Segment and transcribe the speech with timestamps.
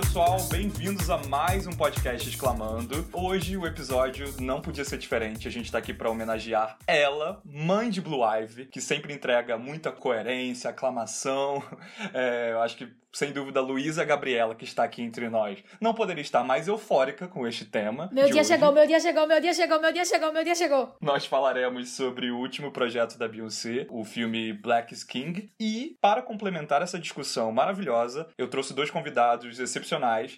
[0.00, 3.06] pessoal, bem-vindos a mais um podcast Exclamando.
[3.12, 7.90] Hoje o episódio não podia ser diferente, a gente tá aqui para homenagear ela, mãe
[7.90, 11.62] de Blue Ivy, que sempre entrega muita coerência, aclamação.
[12.14, 16.22] É, eu acho que sem dúvida, Luísa Gabriela, que está aqui entre nós, não poderia
[16.22, 18.08] estar mais eufórica com este tema.
[18.12, 18.48] Meu dia hoje.
[18.48, 20.96] chegou, meu dia chegou, meu dia chegou, meu dia chegou, meu dia chegou.
[21.00, 25.50] Nós falaremos sobre o último projeto da Beyoncé, o filme Black is King.
[25.58, 29.89] E, para complementar essa discussão maravilhosa, eu trouxe dois convidados excepcionais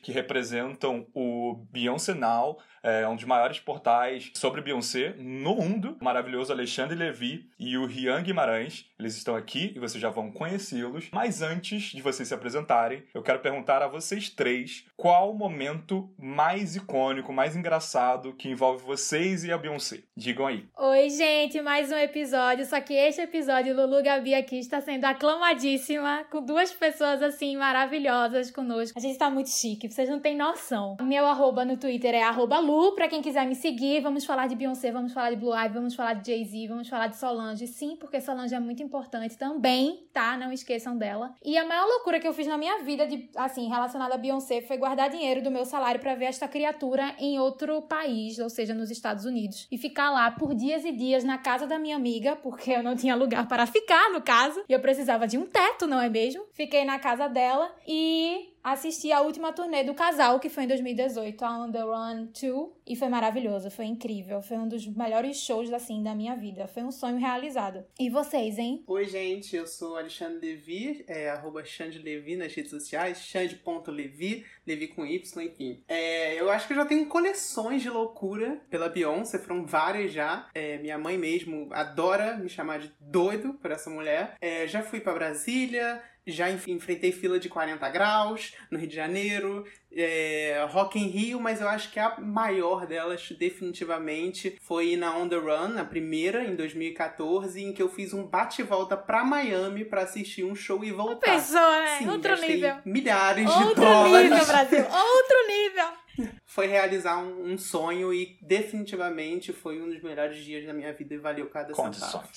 [0.03, 5.97] que representam o Beyoncé Now, é um dos maiores portais sobre Beyoncé no mundo.
[6.01, 8.87] O maravilhoso Alexandre Levi e o Rian Guimarães.
[8.99, 11.09] Eles estão aqui e vocês já vão conhecê-los.
[11.13, 16.13] Mas antes de vocês se apresentarem, eu quero perguntar a vocês três qual o momento
[16.19, 20.03] mais icônico, mais engraçado que envolve vocês e a Beyoncé.
[20.17, 20.65] Digam aí.
[20.77, 22.65] Oi, gente, mais um episódio.
[22.65, 28.51] Só que este episódio, Lulu Gabi aqui está sendo aclamadíssima, com duas pessoas assim maravilhosas
[28.51, 28.99] conosco.
[28.99, 30.97] A gente está muito chique, vocês não têm noção.
[31.03, 34.01] Meu arroba no Twitter é arroba Lu, pra quem quiser me seguir.
[34.01, 37.09] Vamos falar de Beyoncé, vamos falar de Blue Ivy, vamos falar de Jay-Z, vamos falar
[37.09, 37.67] de Solange.
[37.67, 40.37] Sim, porque Solange é muito importante também, tá?
[40.37, 41.35] Não esqueçam dela.
[41.45, 44.63] E a maior loucura que eu fiz na minha vida, de, assim, relacionada a Beyoncé,
[44.63, 48.75] foi guardar dinheiro do meu salário para ver esta criatura em outro país, ou seja,
[48.75, 49.69] nos Estados Unidos.
[49.71, 52.97] E ficar lá por dias e dias na casa da minha amiga, porque eu não
[52.97, 54.63] tinha lugar para ficar, no caso.
[54.69, 56.45] E eu precisava de um teto, não é mesmo?
[56.53, 61.45] Fiquei na casa dela e assisti a última turnê do casal, que foi em 2018,
[61.45, 65.73] a On The Run 2, e foi maravilhoso, foi incrível, foi um dos melhores shows,
[65.73, 67.85] assim, da minha vida, foi um sonho realizado.
[67.99, 68.85] E vocês, hein?
[68.87, 74.89] Oi, gente, eu sou Alexandre Levi, é arroba Xande Levi nas redes sociais, xande.levi, Levi
[74.89, 75.83] com Y, enfim.
[75.89, 80.49] É, eu acho que eu já tenho coleções de loucura pela Beyoncé, foram várias já.
[80.55, 84.37] É, minha mãe mesmo adora me chamar de doido por essa mulher.
[84.41, 89.65] É, já fui para Brasília, já enfrentei fila de 40 graus no Rio de Janeiro,
[89.95, 95.29] é, Rock in Rio, mas eu acho que a maior delas definitivamente foi na On
[95.29, 100.03] The Run, a primeira, em 2014, em que eu fiz um bate-volta pra Miami pra
[100.03, 101.33] assistir um show e voltar.
[101.33, 101.99] Pensou, né?
[101.99, 102.77] Sim, Outro nível.
[102.85, 104.31] milhares Outro de dólares.
[104.31, 104.85] nível, Brasil!
[104.85, 106.03] Outro nível!
[106.47, 111.15] Foi realizar um, um sonho e definitivamente foi um dos melhores dias da minha vida
[111.15, 112.29] e valeu cada centavo.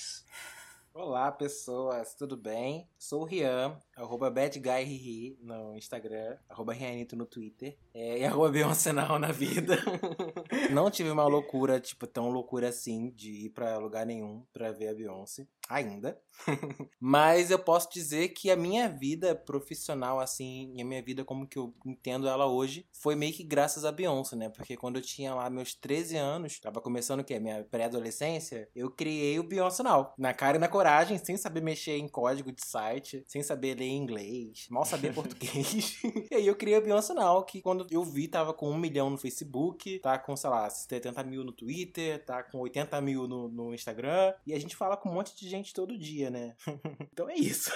[1.06, 2.90] Olá, pessoas, tudo bem?
[2.98, 8.92] Sou o Rian, arroba badguyRiri no Instagram, arroba Rianito no Twitter, é, e arroba Beyoncé
[8.92, 9.78] Now na vida.
[10.70, 14.88] Não tive uma loucura, tipo, tão loucura assim, de ir pra lugar nenhum pra ver
[14.88, 16.20] a Beyoncé, ainda.
[17.00, 21.46] Mas eu posso dizer que a minha vida profissional, assim, e a minha vida como
[21.46, 24.50] que eu entendo ela hoje, foi meio que graças a Beyoncé, né?
[24.50, 27.38] Porque quando eu tinha lá meus 13 anos, tava começando o quê?
[27.38, 31.96] Minha pré-adolescência, eu criei o Beyoncé Now, na cara e na coragem, sem saber mexer
[31.96, 35.98] em código de site, sem saber ler inglês, mal saber português.
[36.30, 39.10] e aí eu criei o Beyoncé Now, que quando eu vi tava com um milhão
[39.10, 43.48] no Facebook, tá com, sei lá, 70 mil no Twitter, tá com 80 mil no,
[43.48, 46.54] no Instagram, e a gente fala com um monte de gente todo dia, né?
[47.12, 47.70] então é isso.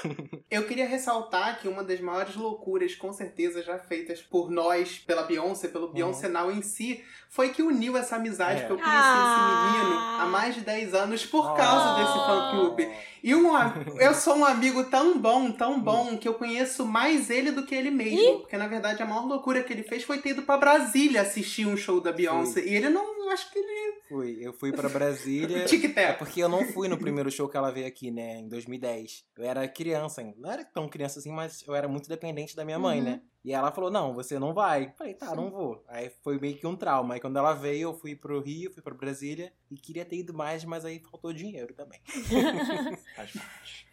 [0.50, 5.22] Eu queria ressaltar que uma das maiores loucuras, com certeza, já feitas por nós, pela
[5.22, 8.66] Beyoncé, pelo Beyoncé Now em si, foi que uniu essa amizade É.
[8.66, 9.70] que eu conheci Ah.
[9.70, 11.96] esse menino há mais de 10 anos por causa Oh.
[11.96, 12.90] desse fã-clube.
[13.22, 13.50] E um,
[14.00, 17.74] eu sou um amigo tão bom, tão bom, que eu conheço mais ele do que
[17.74, 18.40] ele mesmo.
[18.40, 21.66] Porque, na verdade, a maior loucura que ele fez foi ter ido pra Brasília assistir
[21.66, 22.60] um show da Beyoncé.
[22.64, 24.00] E ele não, acho que ele...
[24.08, 25.58] Fui, eu fui pra Brasília.
[25.62, 26.18] É Tic-tac.
[26.18, 29.22] porque eu não fui no primeiro show que ela veio aqui, né, em 2010.
[29.38, 30.34] Eu era criança ainda.
[30.38, 33.04] Não era tão criança assim, mas eu era muito dependente da minha mãe, Uhum.
[33.04, 33.20] né?
[33.44, 34.92] E ela falou: Não, você não vai.
[34.96, 35.82] Falei: Tá, não vou.
[35.88, 37.14] Aí foi meio que um trauma.
[37.14, 40.34] Aí quando ela veio, eu fui pro Rio, fui pra Brasília e queria ter ido
[40.34, 42.00] mais, mas aí faltou dinheiro também.
[43.16, 43.89] Faz parte.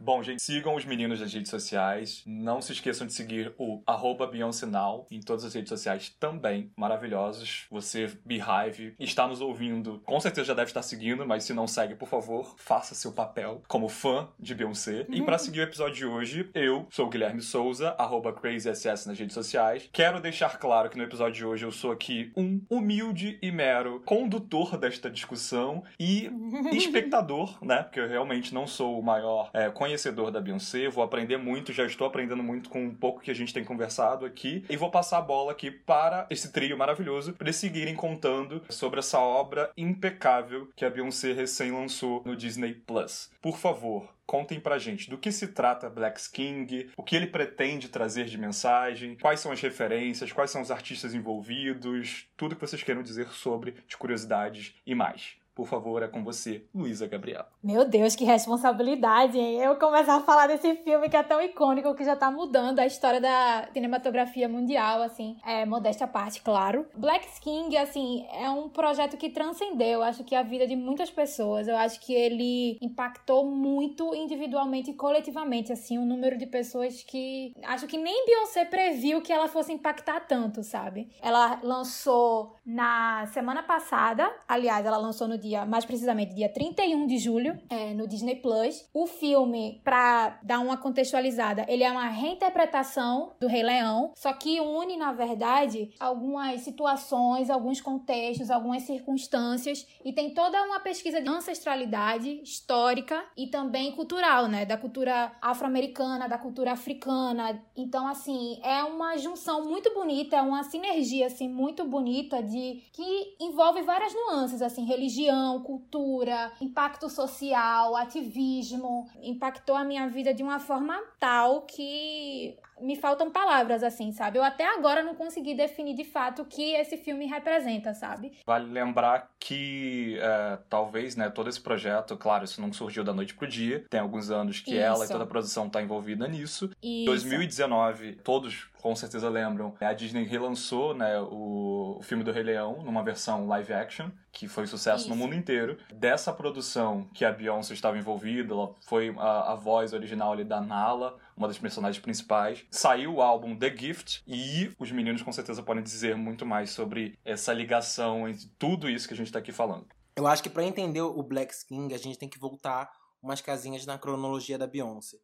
[0.00, 2.22] Bom, gente, sigam os meninos nas redes sociais.
[2.24, 4.30] Não se esqueçam de seguir o arroba
[4.70, 6.70] Now em todas as redes sociais também.
[6.76, 7.66] Maravilhosos.
[7.68, 10.00] Você, Beehive, está nos ouvindo.
[10.06, 13.60] Com certeza já deve estar seguindo, mas se não segue, por favor, faça seu papel
[13.66, 15.04] como fã de Beyoncé.
[15.10, 19.18] E para seguir o episódio de hoje, eu sou o Guilherme Souza, arroba CrazySS nas
[19.18, 19.90] redes sociais.
[19.92, 24.00] Quero deixar claro que no episódio de hoje eu sou aqui um humilde e mero
[24.06, 26.30] condutor desta discussão e
[26.72, 27.82] espectador, né?
[27.82, 29.87] Porque eu realmente não sou o maior é, conhecedor
[30.30, 33.54] da Beyoncé, vou aprender muito, já estou aprendendo muito com um pouco que a gente
[33.54, 37.56] tem conversado aqui, e vou passar a bola aqui para esse trio maravilhoso, para eles
[37.56, 43.30] seguirem contando sobre essa obra impecável que a Beyoncé recém lançou no Disney Plus.
[43.40, 47.88] Por favor, contem pra gente do que se trata Black King, o que ele pretende
[47.88, 52.82] trazer de mensagem, quais são as referências, quais são os artistas envolvidos, tudo que vocês
[52.82, 55.38] queiram dizer sobre, de curiosidades e mais.
[55.58, 57.48] Por favor, é com você, Luísa Gabriela.
[57.60, 59.58] Meu Deus, que responsabilidade, hein?
[59.58, 62.86] Eu começar a falar desse filme que é tão icônico, que já tá mudando a
[62.86, 65.36] história da cinematografia mundial, assim.
[65.44, 66.86] É, modéstia à parte, claro.
[66.94, 71.66] Black King, assim, é um projeto que transcendeu, acho que a vida de muitas pessoas.
[71.66, 77.52] Eu acho que ele impactou muito individualmente e coletivamente, assim, um número de pessoas que
[77.64, 81.10] acho que nem Beyoncé previu que ela fosse impactar tanto, sabe?
[81.20, 87.18] Ela lançou na semana passada, aliás, ela lançou no dia, mais precisamente, dia 31 de
[87.18, 88.88] julho, é, no Disney Plus.
[88.92, 94.60] O filme, pra dar uma contextualizada, ele é uma reinterpretação do Rei Leão, só que
[94.60, 101.28] une, na verdade, algumas situações, alguns contextos, algumas circunstâncias e tem toda uma pesquisa de
[101.28, 104.64] ancestralidade histórica e também cultural, né?
[104.64, 107.62] Da cultura afro-americana, da cultura africana.
[107.76, 113.36] Então, assim, é uma junção muito bonita, é uma sinergia, assim, muito bonita de que
[113.40, 119.08] envolve várias nuances, assim, religião, cultura, impacto social, ativismo.
[119.22, 124.38] Impactou a minha vida de uma forma tal que me faltam palavras, assim, sabe?
[124.38, 128.32] Eu até agora não consegui definir de fato o que esse filme representa, sabe?
[128.46, 133.34] Vale lembrar que é, talvez, né, todo esse projeto, claro, isso não surgiu da noite
[133.34, 133.84] pro dia.
[133.90, 134.80] Tem alguns anos que isso.
[134.80, 136.70] ela e toda a produção tá envolvida nisso.
[136.82, 142.82] Em 2019, todos com certeza lembram, a Disney relançou né, o, filme do Rei Leão
[142.82, 145.10] numa versão live action, que foi sucesso Isso.
[145.10, 145.76] no mundo inteiro.
[145.92, 150.60] Dessa produção que a Beyoncé estava envolvida, ela foi a, a voz original ali da
[150.60, 152.66] Nala, uma das personagens principais.
[152.70, 157.18] Saiu o álbum The Gift e os meninos com certeza podem dizer muito mais sobre
[157.24, 159.86] essa ligação entre tudo isso que a gente está aqui falando.
[160.16, 162.90] Eu acho que para entender o Black King, a gente tem que voltar
[163.22, 165.16] umas casinhas na cronologia da Beyoncé.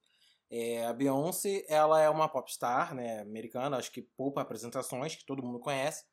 [0.49, 5.43] É, a Beyoncé, ela é uma popstar, né, americana, acho que poupa apresentações, que todo
[5.43, 6.05] mundo conhece,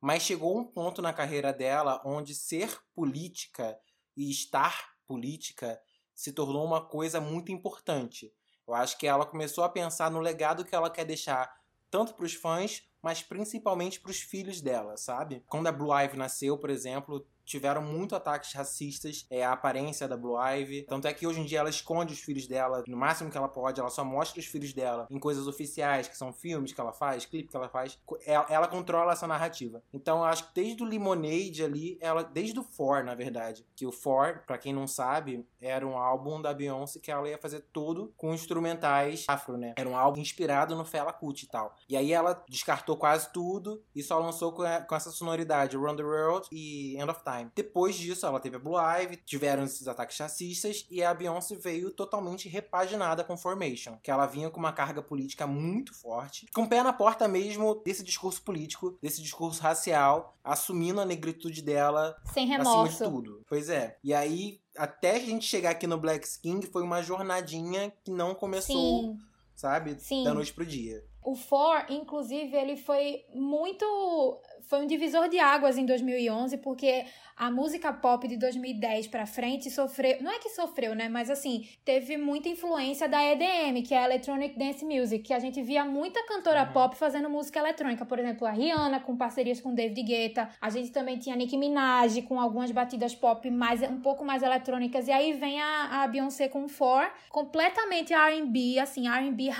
[0.00, 3.76] mas chegou um ponto na carreira dela onde ser política
[4.16, 5.80] e estar política
[6.14, 8.32] se tornou uma coisa muito importante.
[8.68, 11.58] Eu acho que ela começou a pensar no legado que ela quer deixar
[11.90, 15.42] tanto para os fãs, mas principalmente para os filhos dela, sabe?
[15.48, 20.16] Quando a Blue Ivy nasceu, por exemplo, tiveram muito ataques racistas é, à aparência da
[20.16, 20.82] Blue Ivy.
[20.82, 23.48] Tanto é que hoje em dia ela esconde os filhos dela no máximo que ela
[23.48, 26.92] pode, ela só mostra os filhos dela em coisas oficiais, que são filmes que ela
[26.92, 27.98] faz, clipes que ela faz.
[28.26, 29.82] Ela, ela, controla essa narrativa.
[29.92, 33.86] Então eu acho que desde o Lemonade ali, ela, desde o For, na verdade, que
[33.86, 37.60] o For, para quem não sabe, era um álbum da Beyoncé que ela ia fazer
[37.72, 39.72] todo com instrumentais afro, né?
[39.76, 41.74] Era um álbum inspirado no Fela Kuti e tal.
[41.88, 46.02] E aí ela descartou quase tudo e só lançou com, com essa sonoridade Run the
[46.02, 47.37] World e End of Time.
[47.38, 47.50] Time.
[47.54, 51.90] Depois disso, ela teve a Blue Ivy, tiveram esses ataques racistas e a Beyoncé veio
[51.90, 56.68] totalmente repaginada com Formation, que ela vinha com uma carga política muito forte, com o
[56.68, 62.46] pé na porta mesmo desse discurso político, desse discurso racial, assumindo a negritude dela sem
[62.46, 62.80] remorso.
[62.80, 63.42] acima de tudo.
[63.48, 63.96] Pois é.
[64.02, 68.34] E aí, até a gente chegar aqui no Black King, foi uma jornadinha que não
[68.34, 69.18] começou, Sim.
[69.54, 70.24] sabe, Sim.
[70.24, 71.04] da noite pro dia.
[71.22, 74.40] O For, inclusive, ele foi muito.
[74.62, 77.04] Foi um divisor de águas em 2011, porque
[77.38, 81.68] a música pop de 2010 para frente sofreu, não é que sofreu, né, mas assim,
[81.84, 85.84] teve muita influência da EDM, que é a Electronic Dance Music, que a gente via
[85.84, 86.72] muita cantora uhum.
[86.72, 90.90] pop fazendo música eletrônica, por exemplo, a Rihanna com parcerias com David Guetta, a gente
[90.90, 95.32] também tinha Nicki Minaj com algumas batidas pop mais um pouco mais eletrônicas e aí
[95.34, 99.54] vem a, a Beyoncé com For, completamente R&B, assim, R&B uhum.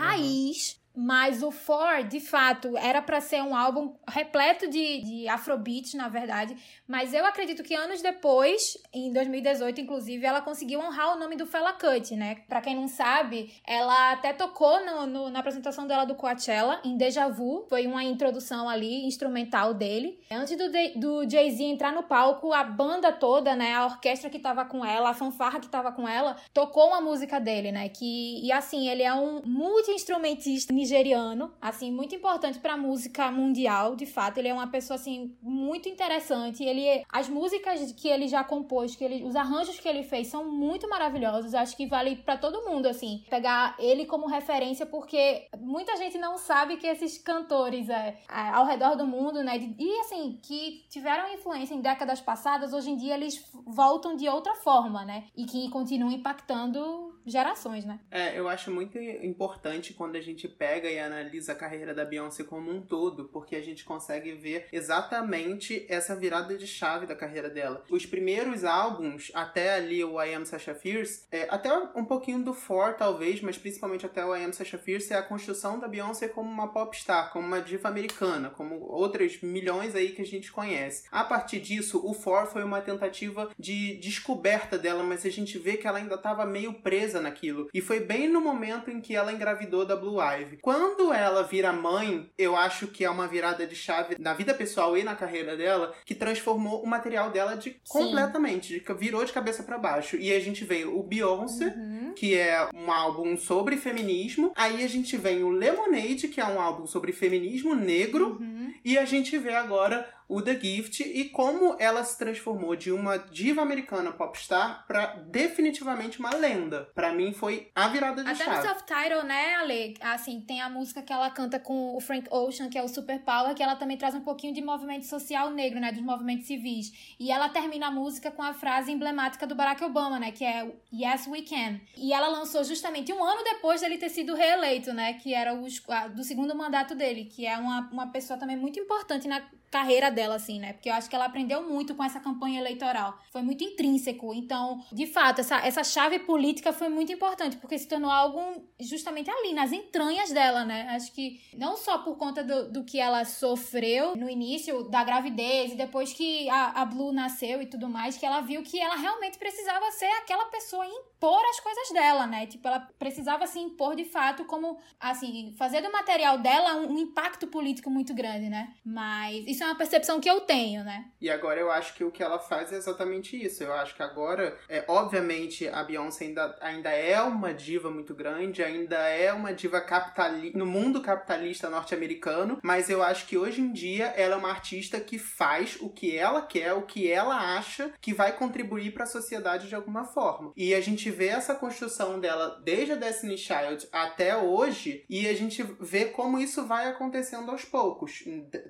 [1.00, 6.08] Mas o For, de fato, era para ser um álbum repleto de, de afrobeats, na
[6.08, 6.56] verdade.
[6.88, 11.46] Mas eu acredito que anos depois, em 2018, inclusive, ela conseguiu honrar o nome do
[11.46, 12.38] Fela Cut, né?
[12.48, 16.96] Pra quem não sabe, ela até tocou no, no, na apresentação dela do Coachella, em
[16.96, 17.64] Deja Vu.
[17.68, 20.18] Foi uma introdução ali, instrumental dele.
[20.32, 23.72] Antes do, do Jay-Z entrar no palco, a banda toda, né?
[23.74, 27.38] A orquestra que tava com ela, a fanfarra que tava com ela, tocou uma música
[27.38, 27.88] dele, né?
[27.88, 34.06] Que, e assim, ele é um multi-instrumentista nigeriano, assim, muito importante pra música mundial, de
[34.06, 34.38] fato.
[34.38, 36.64] Ele é uma pessoa, assim, muito interessante.
[36.64, 40.50] Ele, as músicas que ele já compôs, que ele, os arranjos que ele fez são
[40.50, 41.54] muito maravilhosos.
[41.54, 46.38] Acho que vale para todo mundo, assim, pegar ele como referência, porque muita gente não
[46.38, 51.32] sabe que esses cantores é, é, ao redor do mundo, né, e assim, que tiveram
[51.32, 55.68] influência em décadas passadas, hoje em dia eles voltam de outra forma, né, e que
[55.70, 58.00] continuam impactando gerações, né?
[58.10, 62.44] É, eu acho muito importante quando a gente pega e analisa a carreira da Beyoncé
[62.44, 67.48] como um todo, porque a gente consegue ver exatamente essa virada de chave da carreira
[67.50, 67.84] dela.
[67.90, 72.54] Os primeiros álbuns, até ali o I Am Sasha Fierce, é, até um pouquinho do
[72.54, 76.28] For, talvez, mas principalmente até o I Am Sasha Fierce, é a construção da Beyoncé
[76.28, 81.04] como uma popstar, como uma diva americana, como outras milhões aí que a gente conhece.
[81.10, 85.76] A partir disso, o For foi uma tentativa de descoberta dela, mas a gente vê
[85.76, 87.68] que ela ainda estava meio presa naquilo.
[87.72, 90.58] E foi bem no momento em que ela engravidou da Blue Ivy.
[90.62, 94.96] Quando ela vira mãe, eu acho que é uma virada de chave na vida pessoal
[94.96, 97.78] e na carreira dela, que transformou o material dela de Sim.
[97.84, 100.16] completamente, de, virou de cabeça para baixo.
[100.16, 102.12] E a gente vem o Beyoncé, uhum.
[102.14, 104.52] que é um álbum sobre feminismo.
[104.56, 108.38] Aí a gente vem o Lemonade, que é um álbum sobre feminismo negro.
[108.40, 108.72] Uhum.
[108.84, 113.16] E a gente vê agora o The Gift e como ela se transformou de uma
[113.16, 116.88] diva americana popstar para definitivamente uma lenda.
[116.94, 118.58] Para mim foi a virada de Até chave.
[118.58, 119.94] Até no self-title, né, Ale?
[120.00, 123.20] Assim, tem a música que ela canta com o Frank Ocean, que é o Super
[123.20, 126.92] Power, que ela também traz um pouquinho de movimento social negro, né, dos movimentos civis.
[127.18, 130.70] E ela termina a música com a frase emblemática do Barack Obama, né, que é
[130.92, 131.80] Yes We Can.
[131.96, 135.66] E ela lançou justamente um ano depois dele ter sido reeleito, né, que era o,
[136.14, 140.36] do segundo mandato dele, que é uma, uma pessoa também muito importante na carreira dela,
[140.36, 140.72] assim, né?
[140.72, 143.18] Porque eu acho que ela aprendeu muito com essa campanha eleitoral.
[143.30, 144.32] Foi muito intrínseco.
[144.34, 148.40] Então, de fato, essa, essa chave política foi muito importante, porque se tornou algo
[148.80, 150.88] justamente ali, nas entranhas dela, né?
[150.90, 155.72] Acho que não só por conta do, do que ela sofreu no início da gravidez
[155.72, 158.96] e depois que a, a Blue nasceu e tudo mais, que ela viu que ela
[158.96, 162.46] realmente precisava ser aquela pessoa impor as coisas dela, né?
[162.46, 166.98] Tipo, ela precisava se impor de fato como, assim, fazer do material dela um, um
[166.98, 168.74] impacto político muito grande, né?
[168.84, 171.06] Mas isso é uma percepção que eu tenho, né?
[171.20, 173.64] E agora eu acho que o que ela faz é exatamente isso.
[173.64, 178.62] Eu acho que agora, é, obviamente, a Beyoncé ainda, ainda é uma diva muito grande,
[178.62, 183.72] ainda é uma diva capitalista no mundo capitalista norte-americano, mas eu acho que hoje em
[183.72, 187.92] dia ela é uma artista que faz o que ela quer, o que ela acha
[188.00, 190.52] que vai contribuir para a sociedade de alguma forma.
[190.56, 195.34] E a gente vê essa construção dela desde a Destiny Child até hoje, e a
[195.34, 198.22] gente vê como isso vai acontecendo aos poucos,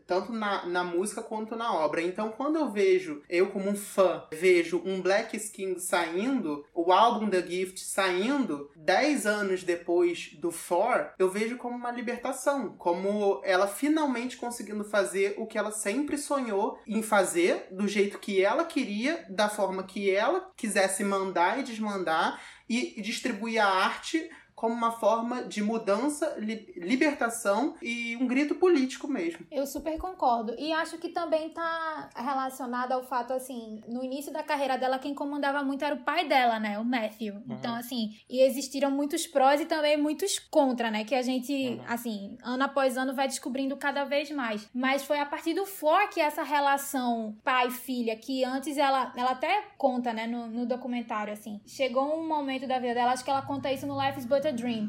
[0.06, 2.00] tanto na, na na música quanto na obra.
[2.00, 7.28] Então, quando eu vejo, eu como um fã, vejo um Black Skin saindo, o álbum
[7.28, 13.66] The Gift saindo, 10 anos depois do For, eu vejo como uma libertação, como ela
[13.66, 19.26] finalmente conseguindo fazer o que ela sempre sonhou em fazer, do jeito que ela queria,
[19.28, 25.44] da forma que ela quisesse mandar e desmandar, e distribuir a arte como uma forma
[25.44, 29.46] de mudança, li libertação e um grito político mesmo.
[29.52, 30.52] Eu super concordo.
[30.58, 35.14] E acho que também tá relacionado ao fato, assim, no início da carreira dela, quem
[35.14, 36.76] comandava muito era o pai dela, né?
[36.76, 37.34] O Matthew.
[37.34, 37.42] Uhum.
[37.50, 41.04] Então, assim, e existiram muitos prós e também muitos contra, né?
[41.04, 41.84] Que a gente, uhum.
[41.86, 44.68] assim, ano após ano vai descobrindo cada vez mais.
[44.74, 49.66] Mas foi a partir do For que essa relação pai-filha, que antes ela, ela até
[49.76, 53.42] conta, né, no, no documentário, assim, chegou um momento da vida dela, acho que ela
[53.42, 54.88] conta isso no Life is But Dream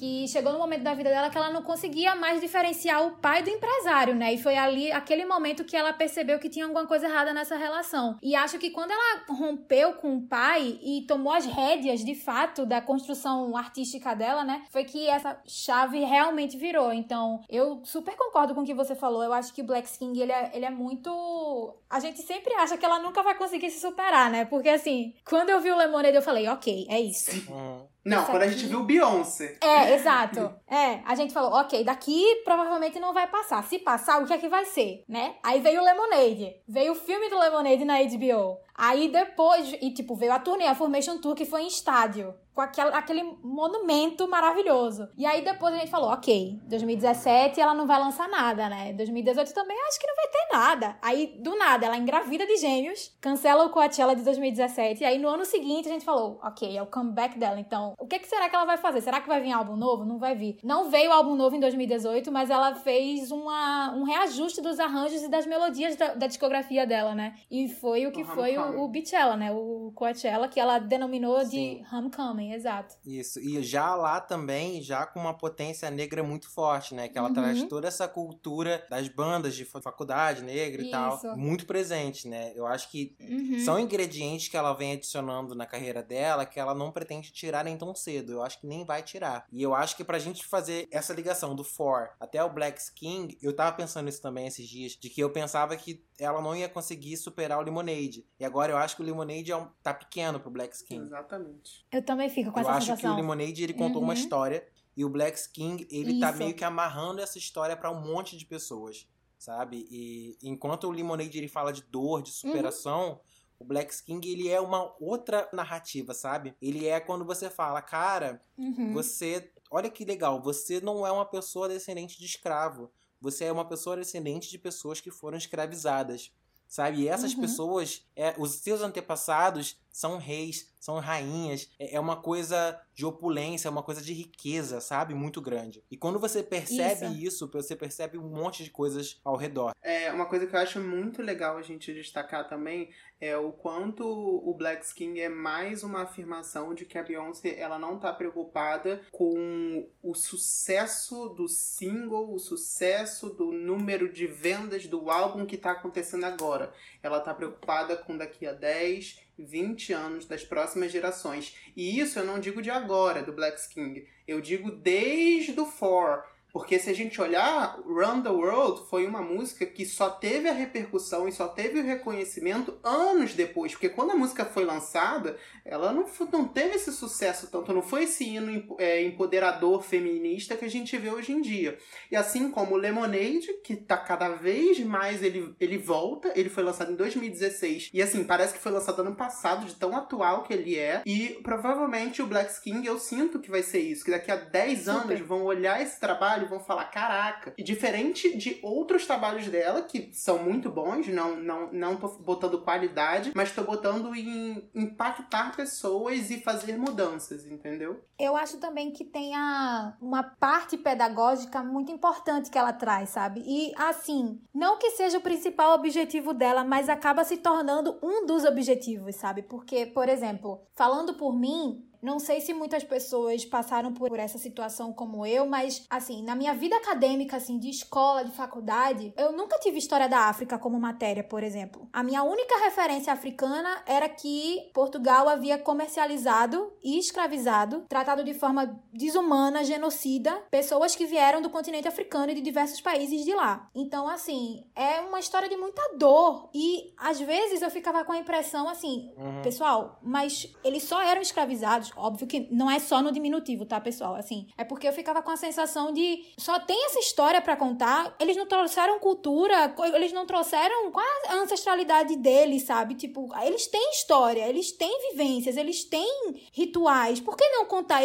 [0.00, 3.42] que chegou no momento da vida dela que ela não conseguia mais diferenciar o pai
[3.42, 4.32] do empresário, né?
[4.32, 8.16] E foi ali, aquele momento que ela percebeu que tinha alguma coisa errada nessa relação.
[8.22, 12.64] E acho que quando ela rompeu com o pai e tomou as rédeas, de fato,
[12.64, 14.62] da construção artística dela, né?
[14.70, 16.92] Foi que essa chave realmente virou.
[16.92, 19.22] Então, eu super concordo com o que você falou.
[19.22, 21.76] Eu acho que o Black King, ele é, ele é muito...
[21.88, 24.44] A gente sempre acha que ela nunca vai conseguir se superar, né?
[24.44, 27.30] Porque, assim, quando eu vi o Lemonade, eu falei, ok, é isso.
[27.50, 27.90] Uhum.
[28.04, 29.56] Não, quando a gente viu Beyoncé.
[29.60, 30.54] É, exato.
[30.70, 33.64] É, a gente falou, ok, daqui provavelmente não vai passar.
[33.64, 35.34] Se passar, o que é que vai ser, né?
[35.42, 36.54] Aí veio o Lemonade.
[36.68, 38.56] Veio o filme do Lemonade na HBO.
[38.82, 42.60] Aí depois, e tipo, veio a turnê, a Formation Tour, que foi em estádio com
[42.60, 45.08] aquele, aquele monumento maravilhoso.
[45.16, 48.92] E aí depois a gente falou, ok, 2017 ela não vai lançar nada, né?
[48.92, 50.96] 2018 também acho que não vai ter nada.
[51.00, 55.28] Aí, do nada, ela engravida de gêmeos, cancela o Coachella de 2017, e aí no
[55.28, 58.48] ano seguinte a gente falou, ok, é o comeback dela, então, o que, que será
[58.48, 59.00] que ela vai fazer?
[59.00, 60.04] Será que vai vir álbum novo?
[60.04, 60.58] Não vai vir.
[60.62, 65.28] Não veio álbum novo em 2018, mas ela fez uma, um reajuste dos arranjos e
[65.28, 67.34] das melodias da, da discografia dela, né?
[67.50, 69.52] E foi o que foi o, o Beachella, né?
[69.52, 71.82] O Coachella, que ela denominou Sim.
[71.84, 72.96] de Homecoming exato.
[73.04, 73.40] Isso.
[73.40, 77.08] E já lá também, já com uma potência negra muito forte, né?
[77.08, 77.34] Que ela uhum.
[77.34, 80.88] traz toda essa cultura das bandas de faculdade negra Isso.
[80.88, 82.52] e tal, muito presente, né?
[82.54, 83.60] Eu acho que uhum.
[83.64, 87.76] são ingredientes que ela vem adicionando na carreira dela que ela não pretende tirar nem
[87.76, 88.32] tão cedo.
[88.32, 89.46] Eu acho que nem vai tirar.
[89.52, 93.38] E eu acho que pra gente fazer essa ligação do For até o Black King,
[93.42, 96.68] eu tava pensando isso também esses dias, de que eu pensava que ela não ia
[96.68, 98.26] conseguir superar o Lemonade.
[98.38, 101.02] E agora eu acho que o Lemonade é um, tá pequeno pro Black King.
[101.06, 101.86] Exatamente.
[101.92, 103.10] Eu também fico com eu essa acho sensação.
[103.14, 104.04] que o Lemonade ele contou Uhum.
[104.08, 104.66] uma história
[104.96, 106.38] e o Black King ele tá Isso.
[106.38, 109.86] meio que amarrando essa história pra um monte de pessoas, sabe?
[109.90, 113.20] E enquanto o Lemonade ele fala de dor, de superação,
[113.58, 116.54] o Black King ele é uma outra narrativa, sabe?
[116.60, 118.92] Ele é quando você fala, cara, Uhum.
[118.92, 122.90] você, olha que legal, você não é uma pessoa descendente de escravo.
[123.22, 126.32] Você é uma pessoa descendente de pessoas que foram escravizadas.
[126.70, 127.00] Sabe?
[127.02, 127.40] E essas Uhum.
[127.40, 131.70] pessoas, é, os seus antepassados são reis, são rainhas.
[131.78, 135.14] É, é uma coisa de opulência, é uma coisa de riqueza, sabe?
[135.14, 135.82] Muito grande.
[135.90, 137.46] E quando você percebe Isso.
[137.46, 139.72] isso, você percebe um monte de coisas ao redor.
[139.82, 144.02] É, uma coisa que eu acho muito legal a gente destacar também é o quanto
[144.02, 149.02] o Black King é mais uma afirmação de que a Beyoncé ela não tá preocupada
[149.12, 155.72] com o sucesso do single, o sucesso do número de vendas do álbum que tá
[155.72, 156.72] acontecendo agora.
[157.02, 161.56] Ela tá preocupada com daqui a 10, 20 anos das próximas gerações.
[161.76, 164.06] E isso eu não digo de agora, do Black King.
[164.26, 166.24] Eu digo desde o For.
[166.52, 170.52] Porque se a gente olhar, Run the World foi uma música que só teve a
[170.52, 173.72] repercussão e só teve o reconhecimento anos depois.
[173.72, 178.04] Porque quando a música foi lançada, ela não, não teve esse sucesso tanto, não foi
[178.04, 181.78] esse hino é, empoderador feminista que a gente vê hoje em dia.
[182.10, 186.62] E assim como o Lemonade, que tá cada vez mais, ele, ele volta, ele foi
[186.62, 187.90] lançado em 2016.
[187.92, 191.02] E assim, parece que foi lançado ano passado, de tão atual que ele é.
[191.06, 194.78] E provavelmente o Black King, eu sinto que vai ser isso, que daqui a 10
[194.78, 194.90] Super.
[194.90, 197.52] anos vão olhar esse trabalho e vão falar, caraca.
[197.56, 202.60] E diferente de outros trabalhos dela, que são muito bons, não, não, não tô botando
[202.62, 208.04] qualidade, mas tô botando em impactar pessoas e fazer mudanças, entendeu?
[208.18, 213.42] Eu acho também que tem a, uma parte pedagógica muito importante que ela traz, sabe?
[213.46, 218.44] E assim, não que seja o principal objetivo dela, mas acaba se tornando um dos
[218.44, 219.42] objetivos, sabe?
[219.42, 224.92] Porque, por exemplo, falando por mim, não sei se muitas pessoas passaram por essa situação
[224.92, 229.58] como eu, mas assim, na minha vida acadêmica, assim, de escola, de faculdade, eu nunca
[229.58, 231.88] tive história da África como matéria, por exemplo.
[231.92, 238.80] A minha única referência africana era que Portugal havia comercializado e escravizado, tratado de forma
[238.92, 243.68] desumana, genocida, pessoas que vieram do continente africano e de diversos países de lá.
[243.74, 248.18] Então, assim, é uma história de muita dor e às vezes eu ficava com a
[248.18, 249.42] impressão assim, Uhum.
[249.42, 251.89] Pessoal, mas eles só eram escravizados.
[251.96, 254.14] Óbvio que não é só no diminutivo, tá, pessoal?
[254.14, 258.14] Assim, é porque eu ficava com a sensação de só tem essa história pra contar.
[258.18, 262.94] Eles não trouxeram cultura, eles não trouxeram qual é a ancestralidade deles, sabe?
[262.94, 267.20] Tipo, eles têm história, eles têm vivências, eles têm rituais.
[267.20, 268.00] Por que não contar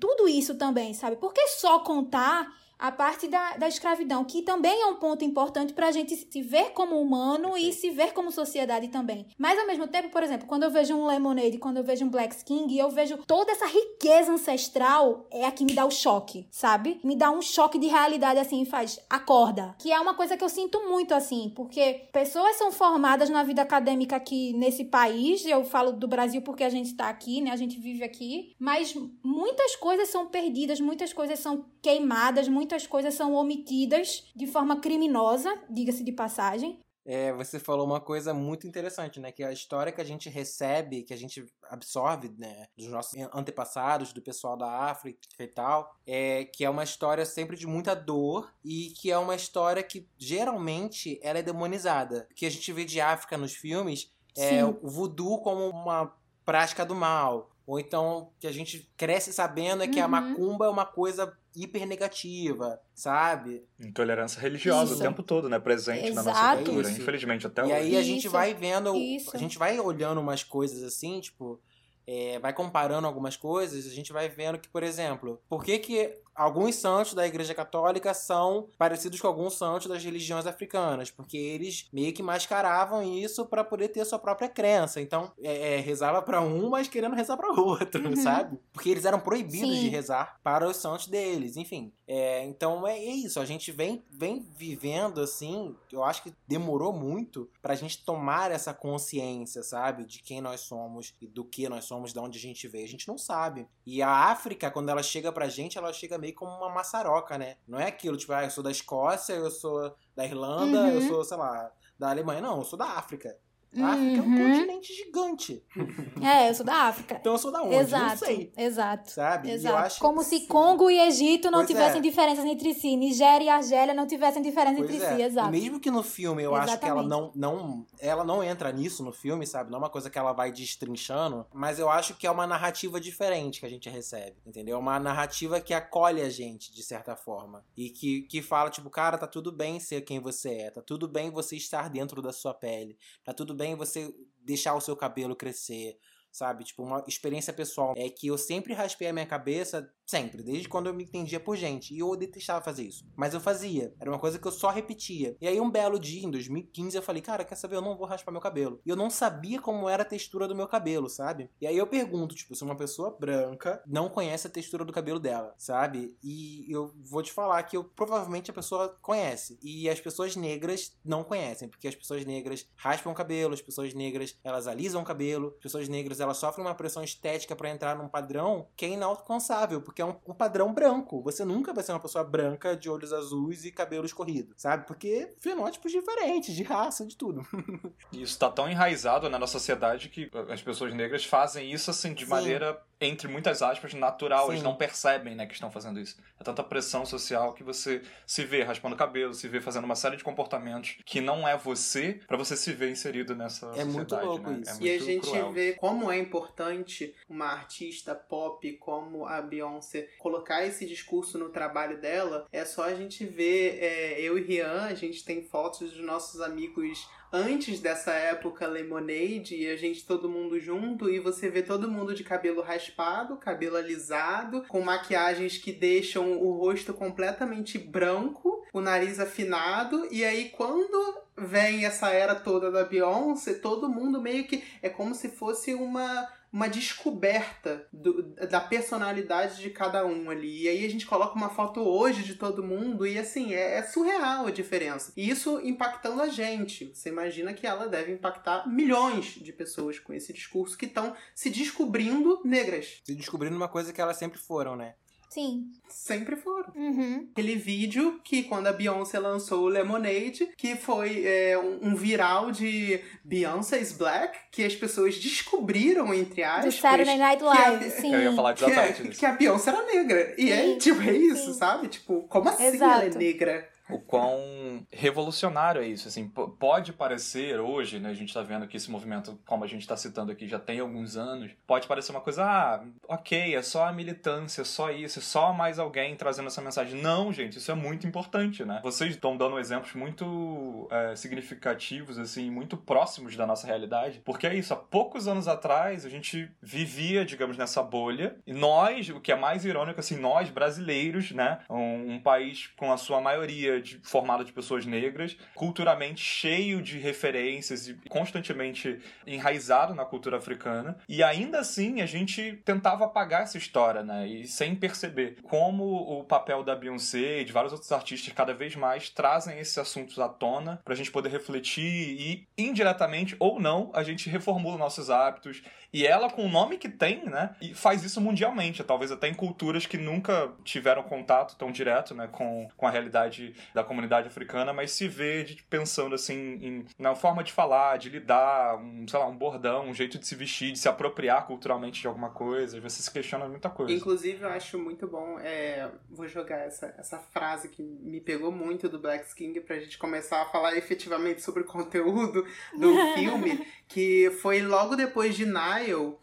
[0.00, 1.16] tudo isso também, sabe?
[1.16, 2.46] Por que só contar
[2.78, 6.70] a parte da, da escravidão, que também é um ponto importante pra gente se ver
[6.70, 9.26] como humano e se ver como sociedade também.
[9.36, 12.08] Mas ao mesmo tempo, por exemplo, quando eu vejo um Lemonade, quando eu vejo um
[12.08, 16.46] Black King, eu vejo toda essa riqueza ancestral, é a que me dá o choque,
[16.50, 17.00] sabe?
[17.02, 19.74] Me dá um choque de realidade assim, faz acorda.
[19.78, 23.62] Que é uma coisa que eu sinto muito assim, porque pessoas são formadas na vida
[23.62, 27.50] acadêmica aqui nesse país, eu falo do Brasil porque a gente tá aqui, né?
[27.50, 33.14] A gente vive aqui, mas muitas coisas são perdidas, muitas coisas são queimadas, muitas coisas
[33.14, 36.80] são omitidas de forma criminosa, diga-se de passagem.
[37.10, 39.32] É, você falou uma coisa muito interessante, né?
[39.32, 42.66] Que a história que a gente recebe, que a gente absorve, né?
[42.76, 47.56] Dos nossos antepassados, do pessoal da África e tal, é que é uma história sempre
[47.56, 52.26] de muita dor e que é uma história que geralmente ela é demonizada.
[52.30, 54.62] O que a gente vê de África nos filmes é Sim.
[54.82, 57.50] o voodoo como uma prática do mal.
[57.66, 60.10] Ou então que a gente cresce sabendo é que a Uhum.
[60.10, 63.64] macumba é uma coisa hiper negativa, sabe?
[63.80, 65.00] Intolerância religiosa Isso.
[65.02, 65.58] o tempo todo, né?
[65.58, 66.64] Presente na nossa Exato.
[66.64, 67.00] cultura, Isso.
[67.00, 67.72] infelizmente, até E hoje.
[67.74, 69.34] aí a gente Isso, vai vendo, isso.
[69.34, 71.60] a gente vai olhando umas coisas assim, tipo,
[72.06, 76.18] é, vai comparando algumas coisas, a gente vai vendo que, por exemplo, por que que
[76.38, 81.10] alguns santos da Igreja Católica são parecidos com alguns santos das religiões africanas?
[81.10, 85.00] Porque eles meio que mascaravam isso para poder ter sua própria crença.
[85.00, 88.16] Então, é, é, rezava para um, mas querendo rezar para outro, Uhum.
[88.16, 88.58] sabe?
[88.72, 89.80] Porque eles eram proibidos Sim.
[89.82, 91.92] de rezar para os santos deles, enfim.
[92.06, 96.92] É, então é, é isso, a gente vem, vem vivendo assim, eu acho que demorou
[96.92, 100.06] muito pra gente tomar essa consciência, sabe?
[100.06, 102.84] De quem nós somos e do que nós somos, de onde a gente veio.
[102.84, 103.66] A gente não sabe.
[103.84, 107.56] E a África, quando ela chega pra gente, ela chega meio como uma maçaroca, né?
[107.66, 110.88] Não é aquilo, tipo, ah, eu sou da Escócia, eu sou da Irlanda, Uhum.
[110.88, 112.40] eu sou, sei lá, da Alemanha.
[112.40, 113.36] Não, eu sou da África.
[113.76, 114.52] A África é um Uhum.
[114.52, 115.62] continente gigante.
[116.22, 117.16] É, eu sou da África.
[117.20, 117.74] Então eu sou da onde?
[117.76, 118.52] Exato, Não sei.
[118.56, 119.10] exato.
[119.10, 119.50] Sabe?
[119.50, 119.74] Exato.
[119.74, 120.40] eu acho Como se.
[120.46, 122.02] Congo e Egito não Pois tivessem é.
[122.02, 125.16] diferenças entre si, Nigéria e Argélia não tivessem diferença Pois entre é.
[125.16, 125.48] si, exato.
[125.48, 127.36] E mesmo que no filme eu acho que ela Exatamente.
[127.38, 127.86] não, não.
[128.00, 129.70] Ela não entra nisso no filme, sabe?
[129.70, 131.46] Não é uma coisa que ela vai destrinchando.
[131.52, 134.36] Mas eu acho que é uma narrativa diferente que a gente recebe.
[134.46, 134.76] Entendeu?
[134.76, 137.64] É uma narrativa que acolhe a gente, de certa forma.
[137.76, 140.70] E que, que fala, tipo, cara, tá tudo bem ser quem você é.
[140.70, 142.96] Tá tudo bem você estar dentro da sua pele.
[143.24, 145.98] Tá tudo bem você deixar o seu cabelo crescer.
[146.30, 146.64] Sabe?
[146.64, 147.94] Tipo, uma experiência pessoal.
[147.96, 151.56] É que eu sempre raspei a minha cabeça, sempre, desde quando eu me entendia por
[151.56, 151.94] gente.
[151.94, 153.04] E eu detestava fazer isso.
[153.14, 153.94] Mas eu fazia.
[154.00, 155.36] Era uma coisa que eu só repetia.
[155.40, 157.76] E aí, um belo dia, em 2015, eu falei, cara, quer saber?
[157.76, 158.80] Eu não vou raspar meu cabelo.
[158.84, 161.50] E eu não sabia como era a textura do meu cabelo, sabe?
[161.60, 165.20] E aí eu pergunto, tipo, se uma pessoa branca não conhece a textura do cabelo
[165.20, 166.16] dela, sabe?
[166.22, 169.58] E eu vou te falar que eu provavelmente a pessoa conhece.
[169.62, 173.92] E as pessoas negras não conhecem, porque as pessoas negras raspam o cabelo, as pessoas
[173.92, 177.96] negras elas alisam o cabelo, as pessoas negras elas sofrem uma pressão estética pra entrar
[177.96, 181.22] num padrão que é inalcançável, porque é um, um padrão branco.
[181.22, 184.86] Você nunca vai ser uma pessoa branca de olhos azuis e cabelo escorrido, sabe?
[184.86, 187.46] Porque fenótipos diferentes, de raça, de tudo.
[188.12, 192.24] Isso tá tão enraizado né, na sociedade que as pessoas negras fazem isso assim de
[192.24, 192.30] Sim.
[192.30, 194.48] maneira, entre muitas aspas, natural.
[194.48, 194.64] Eles Sim.
[194.64, 196.16] não percebem né, que estão fazendo isso.
[196.40, 199.96] É tanta pressão social que você se vê raspando o cabelo, se vê fazendo uma
[199.96, 203.90] série de comportamentos que não é você, pra você se ver inserido nessa É sociedade.
[203.92, 204.60] muito louco né?
[204.62, 204.70] isso.
[204.82, 205.52] É E a muito gente cruel.
[205.52, 212.00] vê como é importante uma artista pop como a Beyoncé colocar esse discurso no trabalho
[212.00, 212.46] dela.
[212.52, 216.40] É só a gente ver, é, eu e Rian, a gente tem fotos dos nossos
[216.40, 221.90] amigos antes dessa época Lemonade e a gente todo mundo junto e você vê todo
[221.90, 228.80] mundo de cabelo raspado, cabelo alisado, com maquiagens que deixam o rosto completamente branco, o
[228.80, 234.64] nariz afinado e aí quando vem essa era toda da Beyoncé, todo mundo meio que
[234.82, 240.62] é como se fosse uma uma descoberta do- da personalidade de cada um ali.
[240.64, 243.82] E aí a gente coloca uma foto hoje de todo mundo e assim, é, é
[243.82, 245.12] surreal a diferença.
[245.16, 246.90] E isso impactando a gente.
[246.94, 251.50] Você imagina que ela deve impactar milhões de pessoas com esse discurso que estão se
[251.50, 253.00] descobrindo negras.
[253.04, 254.94] Se descobrindo uma coisa que elas sempre foram, né?
[255.28, 255.64] Sim.
[255.88, 256.72] Sempre foram.
[256.74, 257.28] Uhum.
[257.32, 262.50] Aquele vídeo que quando a Beyoncé lançou o Lemonade, que foi é, um, um viral
[262.50, 267.90] de Beyoncé's Black, que as pessoas descobriram, entre Do aspas, Saturday Night que a- Live,
[267.90, 268.14] sim.
[268.14, 269.18] Eu ia falar que, é, disso.
[269.20, 270.34] que a Beyoncé era negra.
[270.38, 271.58] E é, Sim, tipo, é isso, sim.
[271.58, 271.88] sabe?
[271.88, 272.92] Tipo, como assim Exato.
[273.02, 273.68] ela é negra?
[273.90, 276.08] O quão revolucionário é isso.
[276.08, 278.10] Assim, pode parecer hoje, né?
[278.10, 280.80] A gente tá vendo que esse movimento, como a gente tá citando aqui, já tem
[280.80, 281.50] alguns anos.
[281.66, 285.78] Pode parecer uma coisa, ah, ok, é só a militância, só isso, é só mais
[285.78, 287.00] alguém trazendo essa mensagem.
[287.00, 288.80] Não, gente, isso é muito importante, né?
[288.82, 294.20] Vocês estão dando exemplos muito é, significativos, assim, muito próximos da nossa realidade.
[294.24, 298.36] Porque é isso, há poucos anos atrás a gente vivia, digamos, nessa bolha.
[298.46, 301.60] E nós, o que é mais irônico, assim, nós brasileiros, né?
[301.70, 306.98] Um, um país com a sua maioria de, formado de pessoas negras, culturalmente cheio de
[306.98, 310.96] referências e constantemente enraizado na cultura africana.
[311.08, 314.26] E ainda assim a gente tentava apagar essa história, né?
[314.26, 318.74] E sem perceber como o papel da Beyoncé e de vários outros artistas cada vez
[318.76, 324.02] mais trazem esses assuntos à tona pra gente poder refletir e indiretamente ou não a
[324.02, 325.62] gente reformula nossos hábitos.
[325.92, 327.56] E ela, com o nome que tem, né?
[327.62, 332.28] E faz isso mundialmente, talvez até em culturas que nunca tiveram contato tão direto, né?
[332.30, 337.14] Com, com a realidade da comunidade africana, mas se vê de- pensando assim em, na
[337.14, 340.72] forma de falar, de lidar, um, sei lá, um bordão, um jeito de se vestir,
[340.72, 342.80] de se apropriar culturalmente de alguma coisa.
[342.80, 343.92] Você se questiona muita coisa.
[343.92, 345.38] Inclusive, eu acho muito bom.
[345.40, 349.96] é, vou jogar essa, essa frase que me pegou muito do Black King pra gente
[349.96, 352.44] começar a falar efetivamente sobre o conteúdo
[352.78, 355.46] do filme, que foi logo depois de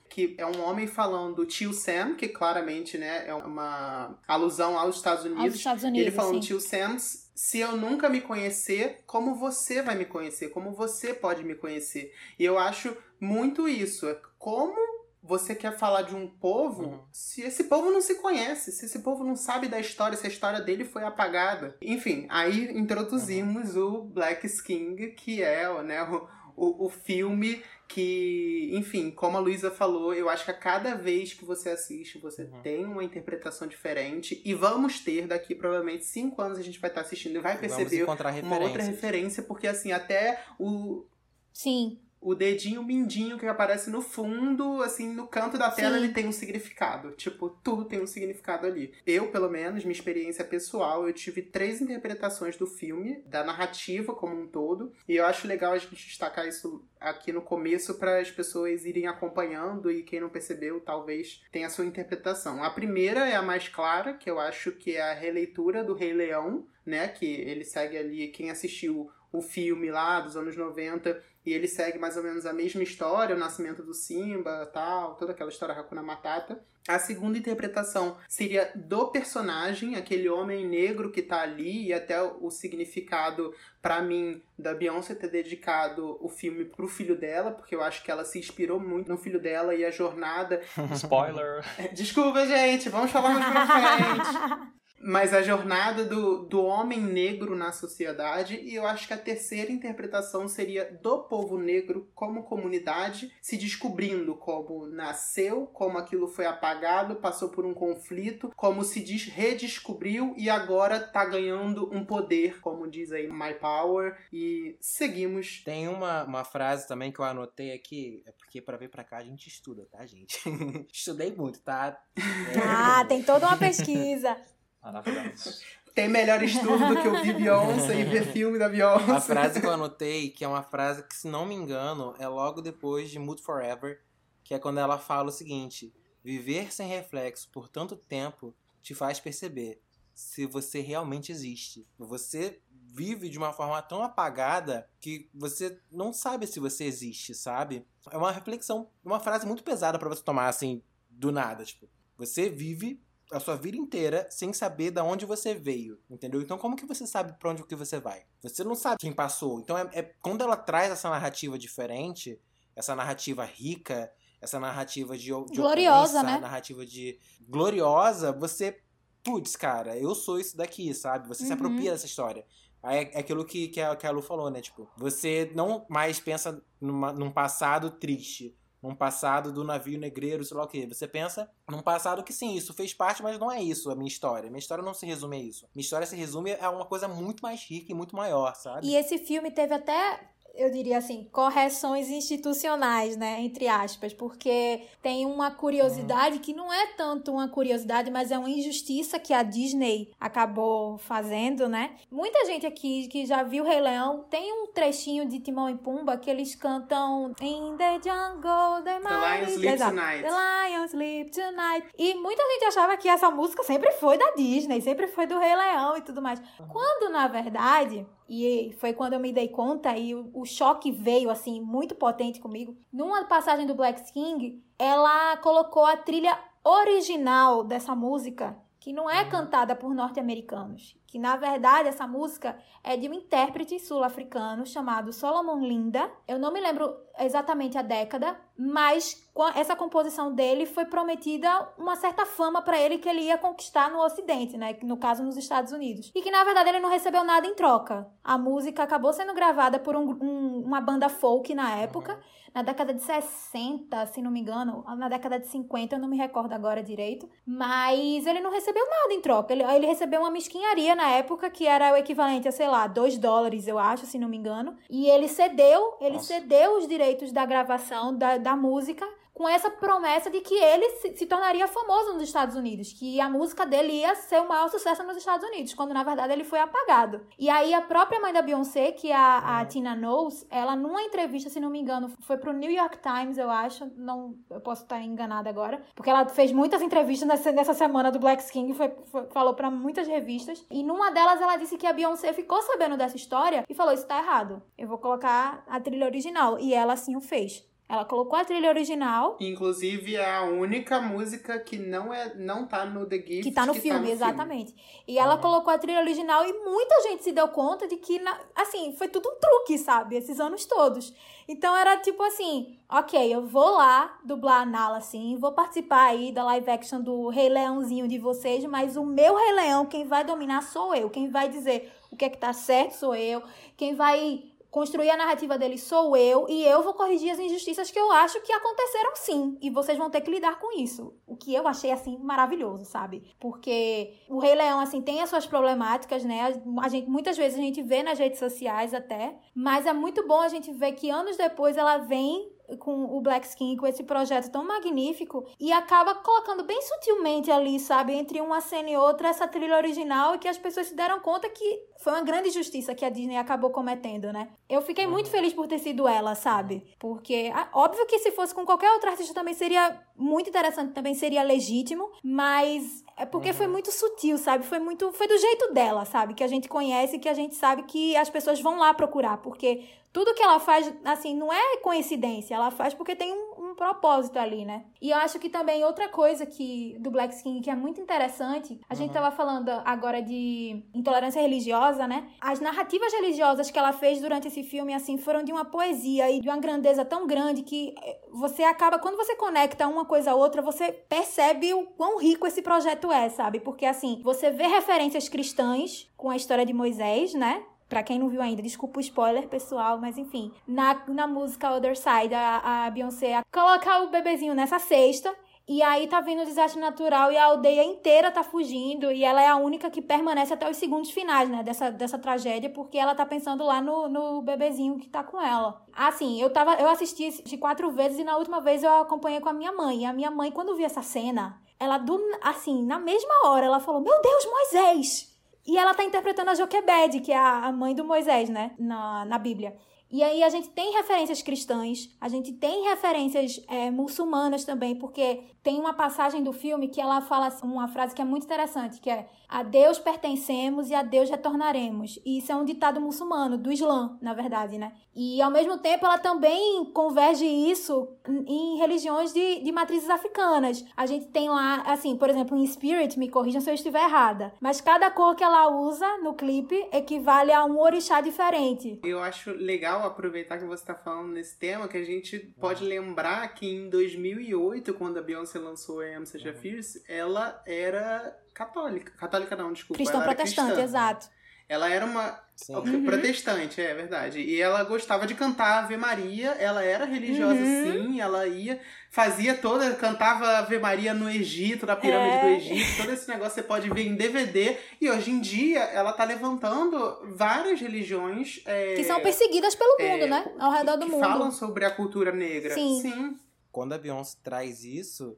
[0.10, 5.26] Que é um homem falando tio Sam, que claramente né, é uma alusão aos Estados
[5.26, 5.44] Unidos.
[5.44, 6.48] Aos Estados E Unidos, ele falando, sim.
[6.48, 10.50] tio Sam, se eu nunca me conhecer, como você vai me conhecer?
[10.50, 12.14] Como você pode me conhecer?
[12.40, 14.08] E eu acho muito isso.
[14.08, 14.76] É como
[15.22, 17.00] você quer falar de um povo Uhum.
[17.12, 20.30] se esse povo não se conhece, se esse povo não sabe da história, se a
[20.30, 21.76] história dele foi apagada.
[21.82, 29.12] Enfim, aí introduzimos o Black King, que é né, o, o, o filme que, enfim,
[29.12, 32.62] como a Luísa falou, eu acho que a cada vez que você assiste, você Uhum.
[32.62, 34.42] tem uma interpretação diferente.
[34.44, 38.06] E vamos ter daqui, provavelmente, cinco anos a gente vai estar assistindo e vai perceber
[38.44, 41.06] uma outra referência, porque assim, até o,
[41.54, 42.00] Sim.
[42.26, 46.04] O dedinho mindinho que aparece no fundo, assim, no canto da tela, Sim.
[46.04, 47.12] ele tem um significado.
[47.12, 48.96] Tipo, tudo tem um significado ali.
[49.06, 54.42] Eu, pelo menos, minha experiência pessoal, eu tive três interpretações do filme, da narrativa como
[54.42, 54.92] um todo.
[55.08, 59.06] E eu acho legal a gente destacar isso aqui no começo para as pessoas irem
[59.06, 62.64] acompanhando e quem não percebeu talvez tenha a sua interpretação.
[62.64, 66.12] A primeira é a mais clara, que eu acho que é a releitura do Rei
[66.12, 71.54] Leão, né, que ele segue ali quem assistiu o filme lá dos anos 90 e
[71.54, 75.50] ele segue mais ou menos a mesma história, o nascimento do Simba, tal, toda aquela
[75.50, 76.60] história Hakuna Matata.
[76.88, 82.52] A segunda interpretação seria do personagem, aquele homem negro que tá ali, e até o
[82.52, 88.04] significado, para mim, da Beyoncé ter dedicado o filme pro filho dela, porque eu acho
[88.04, 90.62] que ela se inspirou muito no filho dela e a jornada.
[90.94, 91.64] Spoiler.
[91.94, 94.76] Desculpa, gente, vamos falar mais pra frente.
[95.00, 99.72] Mas a jornada do, do homem negro na sociedade, e eu acho que a terceira
[99.72, 107.18] interpretação seria do povo negro como comunidade, se descobrindo como nasceu, como aquilo foi apagado,
[107.18, 112.90] passou por um conflito, como se des- redescobriu e agora tá ganhando um poder, como
[112.90, 115.62] diz aí My Power, e seguimos.
[115.64, 119.18] Tem uma, uma frase também que eu anotei aqui, é porque pra vir pra cá
[119.18, 120.40] a gente estuda, tá, gente?
[120.92, 122.00] Estudei muito, tá?
[122.18, 124.36] É, Ah, tem toda uma pesquisa.
[124.86, 125.60] Maravilhoso.
[125.96, 129.12] Tem melhor estudo do que ouvir Beyoncé e ver filme da Beyoncé.
[129.12, 132.28] A frase que eu anotei, que é uma frase que, se não me engano, é
[132.28, 134.02] logo depois de Mood Forever,
[134.44, 135.94] que é quando ela fala o seguinte:
[136.26, 139.80] Viver sem reflexo por tanto tempo te faz perceber
[140.12, 141.88] se você realmente existe.
[142.00, 147.86] Você vive de uma forma tão apagada que você não sabe se você existe, sabe?
[148.10, 152.50] É uma reflexão, uma frase muito pesada pra você tomar assim do nada, tipo, você
[152.50, 156.42] vive a sua vida inteira sem saber da onde você veio, entendeu?
[156.42, 158.24] Então como que você sabe pra onde que você vai?
[158.44, 159.60] Você não sabe quem passou.
[159.60, 162.40] Então é, é- quando ela traz essa narrativa diferente,
[162.76, 164.12] essa narrativa rica,
[164.42, 166.38] essa narrativa de, de Gloriosa, né?
[166.40, 168.80] narrativa de gloriosa, você,
[169.24, 171.28] putz, cara, eu sou isso daqui, sabe?
[171.28, 171.56] Você se Uhum.
[171.56, 172.46] apropria dessa história.
[172.84, 174.62] Aí é é aquilo que, que, a, que a Lu falou, né?
[174.62, 180.56] Tipo, você não mais pensa numa, num passado triste, num passado do navio negreiro, sei
[180.56, 180.86] lá o quê.
[180.88, 184.08] Você pensa num passado que sim, isso fez parte, mas não é isso a minha
[184.08, 184.50] história.
[184.50, 185.68] Minha história não se resume a isso.
[185.74, 188.88] Minha história se resume a uma coisa muito mais rica e muito maior, sabe?
[188.88, 193.42] E esse filme teve até, eu diria assim, correções institucionais, né?
[193.42, 198.50] Entre aspas, porque tem uma curiosidade que não é tanto uma curiosidade, mas é uma
[198.50, 201.96] injustiça que a Disney acabou fazendo, né?
[202.10, 206.18] Muita gente aqui que já viu Rei Leão tem um trechinho de Timão e Pumba
[206.18, 209.96] que eles cantam In the jungle, the, The Lion Exato.
[209.96, 210.24] Tonight.
[210.24, 211.88] The Lion Sleep Tonight.
[211.98, 215.56] E muita gente achava que essa música sempre foi da Disney, sempre foi do Rei
[215.56, 216.42] Leão e tudo mais.
[216.70, 221.30] Quando, na verdade, e foi quando eu me dei conta e o, o choque veio,
[221.30, 222.76] assim, muito potente comigo.
[222.92, 229.26] Numa passagem do Black King, ela colocou a trilha original dessa música, que não é
[229.26, 230.96] cantada por norte-americanos.
[231.08, 236.08] Que, na verdade, essa música é de um intérprete sul-africano chamado Solomon Linda.
[236.28, 242.28] Eu não me lembro exatamente a década, mas essa composição dele foi prometida uma certa
[242.28, 244.78] fama para ele que ele ia conquistar no Ocidente, né?
[244.84, 246.12] No caso, nos Estados Unidos.
[246.14, 248.08] E que na verdade ele não recebeu nada em troca.
[248.24, 252.20] A música acabou sendo gravada por um- um- uma banda folk na época,
[252.56, 256.16] na década de 60, se não me engano, na década de 50, eu não me
[256.16, 257.30] recordo agora direito.
[257.46, 259.52] Mas ele não recebeu nada em troca.
[259.52, 263.18] Ele, ele recebeu uma mesquinharia na época, que era o equivalente a, sei lá, 2
[263.18, 264.78] dólares, eu acho, se não me engano.
[264.90, 266.28] E ele cedeu, ele Nossa.
[266.28, 271.16] cedeu os direitos da gravação da, da música com essa promessa de que ele se,
[271.18, 275.04] se tornaria famoso nos Estados Unidos, que a música dele ia ser o maior sucesso
[275.04, 277.22] nos Estados Unidos, quando na verdade ele foi apagado.
[277.38, 281.02] E aí a própria mãe da Beyoncé, que é a, a Tina Knowles, ela numa
[281.04, 284.84] entrevista, se não me engano, foi pro New York Times, eu acho, não, eu posso
[284.84, 288.90] estar enganada agora, porque ela fez muitas entrevistas nessa, nessa semana do Black King, foi,
[289.12, 292.96] foi- falou pra muitas revistas, e numa delas ela disse que a Beyoncé ficou sabendo
[292.96, 296.94] dessa história e falou, isso tá errado, eu vou colocar a trilha original, e ela
[296.94, 297.66] assim o fez.
[297.88, 302.84] Ela colocou a trilha original, Inclusive, é a única música que não, é, não tá
[302.84, 303.44] no The Gift.
[303.44, 304.76] que tá no filme, exatamente.
[305.08, 308.40] E ela colocou a trilha original e muita gente se deu conta de que, na-
[308.56, 310.16] assim, foi tudo um truque, sabe?
[310.16, 311.14] Esses anos todos.
[311.48, 316.32] Então era tipo assim, ok, eu vou lá dublar a Nala, assim, vou participar aí
[316.32, 320.24] da live action do Rei Leãozinho de vocês, mas o meu Rei Leão, quem vai
[320.24, 321.08] dominar sou eu.
[321.08, 323.44] Quem vai dizer o que é que tá certo sou eu.
[323.78, 324.44] Quem vai
[324.76, 328.42] construir a narrativa dele sou eu e eu vou corrigir as injustiças que eu acho
[328.42, 329.58] que aconteceram sim.
[329.62, 331.14] E vocês vão ter que lidar com isso.
[331.26, 333.24] O que eu achei, assim, maravilhoso, sabe?
[333.40, 336.54] Porque o Rei Leão, assim, tem as suas problemáticas, né?
[336.82, 340.42] A gente, muitas vezes a gente vê nas redes sociais até, mas é muito bom
[340.42, 344.52] a gente ver que anos depois ela vem com o Black Skin, com esse projeto
[344.52, 349.48] tão magnífico, e acaba colocando bem sutilmente ali, sabe, entre uma cena e outra, essa
[349.48, 353.06] trilha original, e que as pessoas se deram conta que foi uma grande injustiça que
[353.06, 354.50] a Disney acabou cometendo, né?
[354.70, 355.32] Eu fiquei muito uhum.
[355.32, 356.84] feliz por ter sido ela, sabe?
[357.00, 361.44] Porque, óbvio que se fosse com qualquer outra artista também seria muito interessante, também seria
[361.44, 363.56] legítimo, mas é porque uhum.
[363.56, 364.66] foi muito sutil, sabe?
[364.66, 365.12] Foi muito.
[365.14, 366.34] Foi do jeito dela, sabe?
[366.34, 369.84] Que a gente conhece, que a gente sabe que as pessoas vão lá procurar, porque
[370.16, 374.40] tudo que ela faz, assim, não é coincidência, ela faz porque tem um, um, propósito
[374.40, 374.86] ali, né?
[375.02, 378.80] E eu acho que também outra coisa que do Black Skin que é muito interessante,
[378.90, 378.98] a uhum.
[378.98, 382.30] gente tava falando agora de intolerância religiosa, né?
[382.40, 386.40] As narrativas religiosas que ela fez durante esse filme, assim, foram de uma poesia e
[386.40, 390.36] de uma grandeza tão grande que eh, você acaba, quando você conecta uma coisa a
[390.36, 393.60] outra, você percebe o quão rico esse projeto é, sabe?
[393.60, 397.66] Porque, assim, você vê referências cristãs com a história de Moisés, né?
[397.88, 400.52] Pra quem não viu ainda, desculpa o spoiler, pessoal, mas enfim.
[400.68, 405.34] Na, na música Other Side, a, a Beyoncé coloca o bebezinho nessa cesta.
[405.68, 409.12] E aí tá vindo o desastre natural e a aldeia inteira tá fugindo.
[409.12, 411.64] E ela é a única que permanece até os segundos finais, né?
[411.64, 415.84] Dessa, dessa tragédia, porque ela tá pensando lá no, no bebezinho que tá com ela.
[415.92, 416.76] Assim, eu tava.
[416.76, 420.02] Eu assisti de quatro vezes e na última vez eu acompanhei com a minha mãe.
[420.02, 422.20] E a minha mãe, quando viu essa cena, ela do.
[422.44, 425.35] Assim, na mesma hora, ela falou: Meu Deus, Moisés!
[425.66, 428.76] E ela tá interpretando a Joquebed, que é a mãe do Moisés, né?
[428.78, 429.76] Na, na Bíblia.
[430.12, 435.44] E aí a gente tem referências cristãs, a gente tem referências é, muçulmanas também, porque
[435.66, 439.10] tem uma passagem do filme que ela fala uma frase que é muito interessante, que
[439.10, 442.20] é a Deus pertencemos e a Deus retornaremos.
[442.24, 444.94] E isso é um ditado muçulmano, do Islã, na verdade, né?
[445.16, 450.86] E ao mesmo tempo ela também converge isso em religiões de, de matrizes africanas.
[450.96, 454.54] A gente tem lá, assim, por exemplo, em Spirit, me corrijam se eu estiver errada,
[454.62, 459.00] mas cada cor que ela usa no clipe equivale a um orixá diferente.
[459.04, 463.48] Eu acho legal aproveitar que você está falando nesse tema, que a gente pode lembrar
[463.56, 469.12] que em 2008, quando a Beyoncé lançou a Am Such a Fierce, ela era católica.
[469.18, 470.02] Católica não, desculpa.
[470.02, 470.84] Cristão protestante, cristã.
[470.84, 471.30] exato.
[471.68, 472.40] Ela era uma
[472.70, 473.06] uhum.
[473.06, 474.40] protestante, é verdade.
[474.40, 478.12] E ela gostava de cantar Ave Maria, ela era religiosa uhum.
[478.12, 482.42] sim, ela ia, fazia toda, cantava Ave Maria no Egito, na pirâmide é.
[482.42, 484.78] do Egito, todo esse negócio você pode ver em DVD.
[485.02, 488.62] E hoje em dia ela tá levantando várias religiões.
[488.66, 490.46] É, que são perseguidas pelo é, mundo, né?
[490.60, 491.22] Ao redor do que mundo.
[491.22, 492.76] falam sobre a cultura negra.
[492.76, 493.02] Sim.
[493.02, 493.38] sim.
[493.72, 495.36] Quando a Beyoncé traz isso,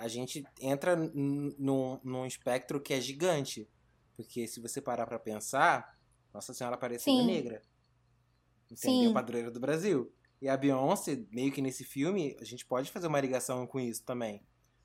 [0.00, 3.68] a gente entra num, num espectro que é gigante.
[4.16, 5.96] Porque se você parar para pensar,
[6.32, 7.62] Nossa Senhora Aparecida é negra.
[8.70, 9.08] Entendeu?
[9.08, 9.12] Sim.
[9.12, 10.12] Padroeira do Brasil.
[10.40, 14.02] E a Beyoncé, meio que nesse filme, a gente pode fazer uma ligação com isso
[14.04, 14.42] também.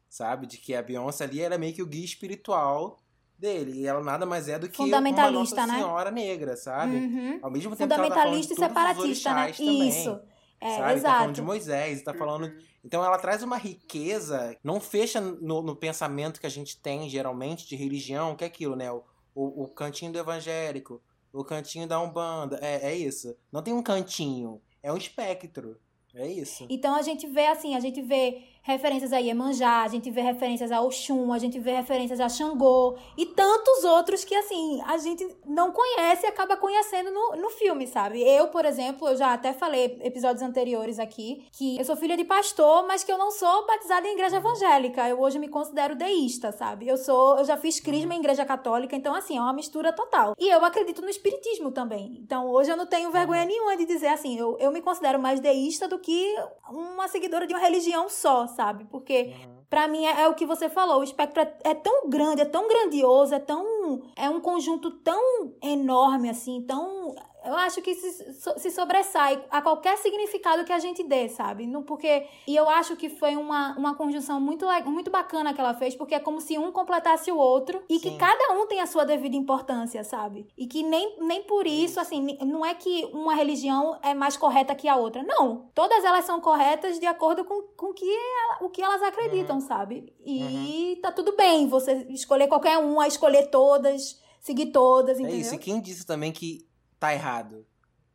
[0.09, 0.47] Sabe?
[0.47, 2.99] De que a Beyoncé ali era meio que o guia espiritual
[3.37, 3.79] dele.
[3.79, 5.01] E ela nada mais é do que uma
[5.31, 5.75] Nossa né?
[5.75, 6.97] Senhora negra, sabe?
[6.97, 7.39] Uhum.
[7.41, 9.53] Ao mesmo tempo Fundamentalista que ela tá e separatista, né?
[9.53, 10.19] Também, isso.
[10.59, 10.93] É, sabe?
[10.93, 11.13] exato.
[11.13, 12.53] Tá falando de Moisés, tá falando.
[12.85, 17.67] Então ela traz uma riqueza, não fecha no, no, pensamento que a gente tem geralmente
[17.67, 18.91] de religião, que é aquilo, né?
[18.91, 21.01] O, o, o cantinho do evangélico,
[21.33, 22.59] o cantinho da Umbanda.
[22.61, 23.35] É, é isso.
[23.51, 25.79] Não tem um cantinho, é um espectro.
[26.13, 26.65] É isso.
[26.69, 30.71] Então a gente vê assim, a gente vê referências a Iemanjá, a gente vê referências
[30.71, 35.25] a Oxum, a gente vê referências a Xangô e tantos outros que, assim, a gente
[35.45, 38.23] não conhece e acaba conhecendo no, no filme, sabe?
[38.23, 42.23] Eu, por exemplo, eu já até falei episódios anteriores aqui que eu sou filha de
[42.23, 45.07] pastor, mas que eu não sou batizada em igreja evangélica.
[45.07, 46.87] Eu hoje me considero deísta, sabe?
[46.87, 50.33] Eu sou, eu já fiz crisma em igreja católica, então, assim, é uma mistura total.
[50.39, 52.17] E eu acredito no espiritismo também.
[52.19, 55.39] Então, hoje eu não tenho vergonha nenhuma de dizer assim, eu, eu me considero mais
[55.39, 56.35] deísta do que
[56.67, 58.85] uma seguidora de uma religião só, sabe?
[58.85, 59.55] Porque uhum.
[59.69, 62.45] para mim é, é, o que você falou, o espectro é, é, tão grande, é
[62.45, 67.13] tão grandioso, é tão é um conjunto tão enorme assim, tão
[67.45, 71.67] eu acho que se, se sobressai a qualquer significado que a gente dê, sabe?
[71.67, 75.73] Não, porque, e eu acho que foi uma, uma conjunção muito, muito bacana que ela
[75.73, 77.99] fez, porque é como se um completasse o outro e Sim.
[77.99, 80.47] que cada um tem a sua devida importância, sabe?
[80.57, 84.75] E que nem, nem por isso, assim, não é que uma religião é mais correta
[84.75, 85.23] que a outra.
[85.23, 85.69] Não.
[85.73, 89.61] Todas elas são corretas de acordo com, com que ela, o que elas acreditam, uhum.
[89.61, 90.13] sabe?
[90.25, 91.01] E uhum.
[91.01, 95.37] tá tudo bem você escolher qualquer uma, escolher todas, seguir todas, entendeu?
[95.37, 95.55] É isso.
[95.55, 96.65] E quem disse também que
[96.99, 97.65] tá errado.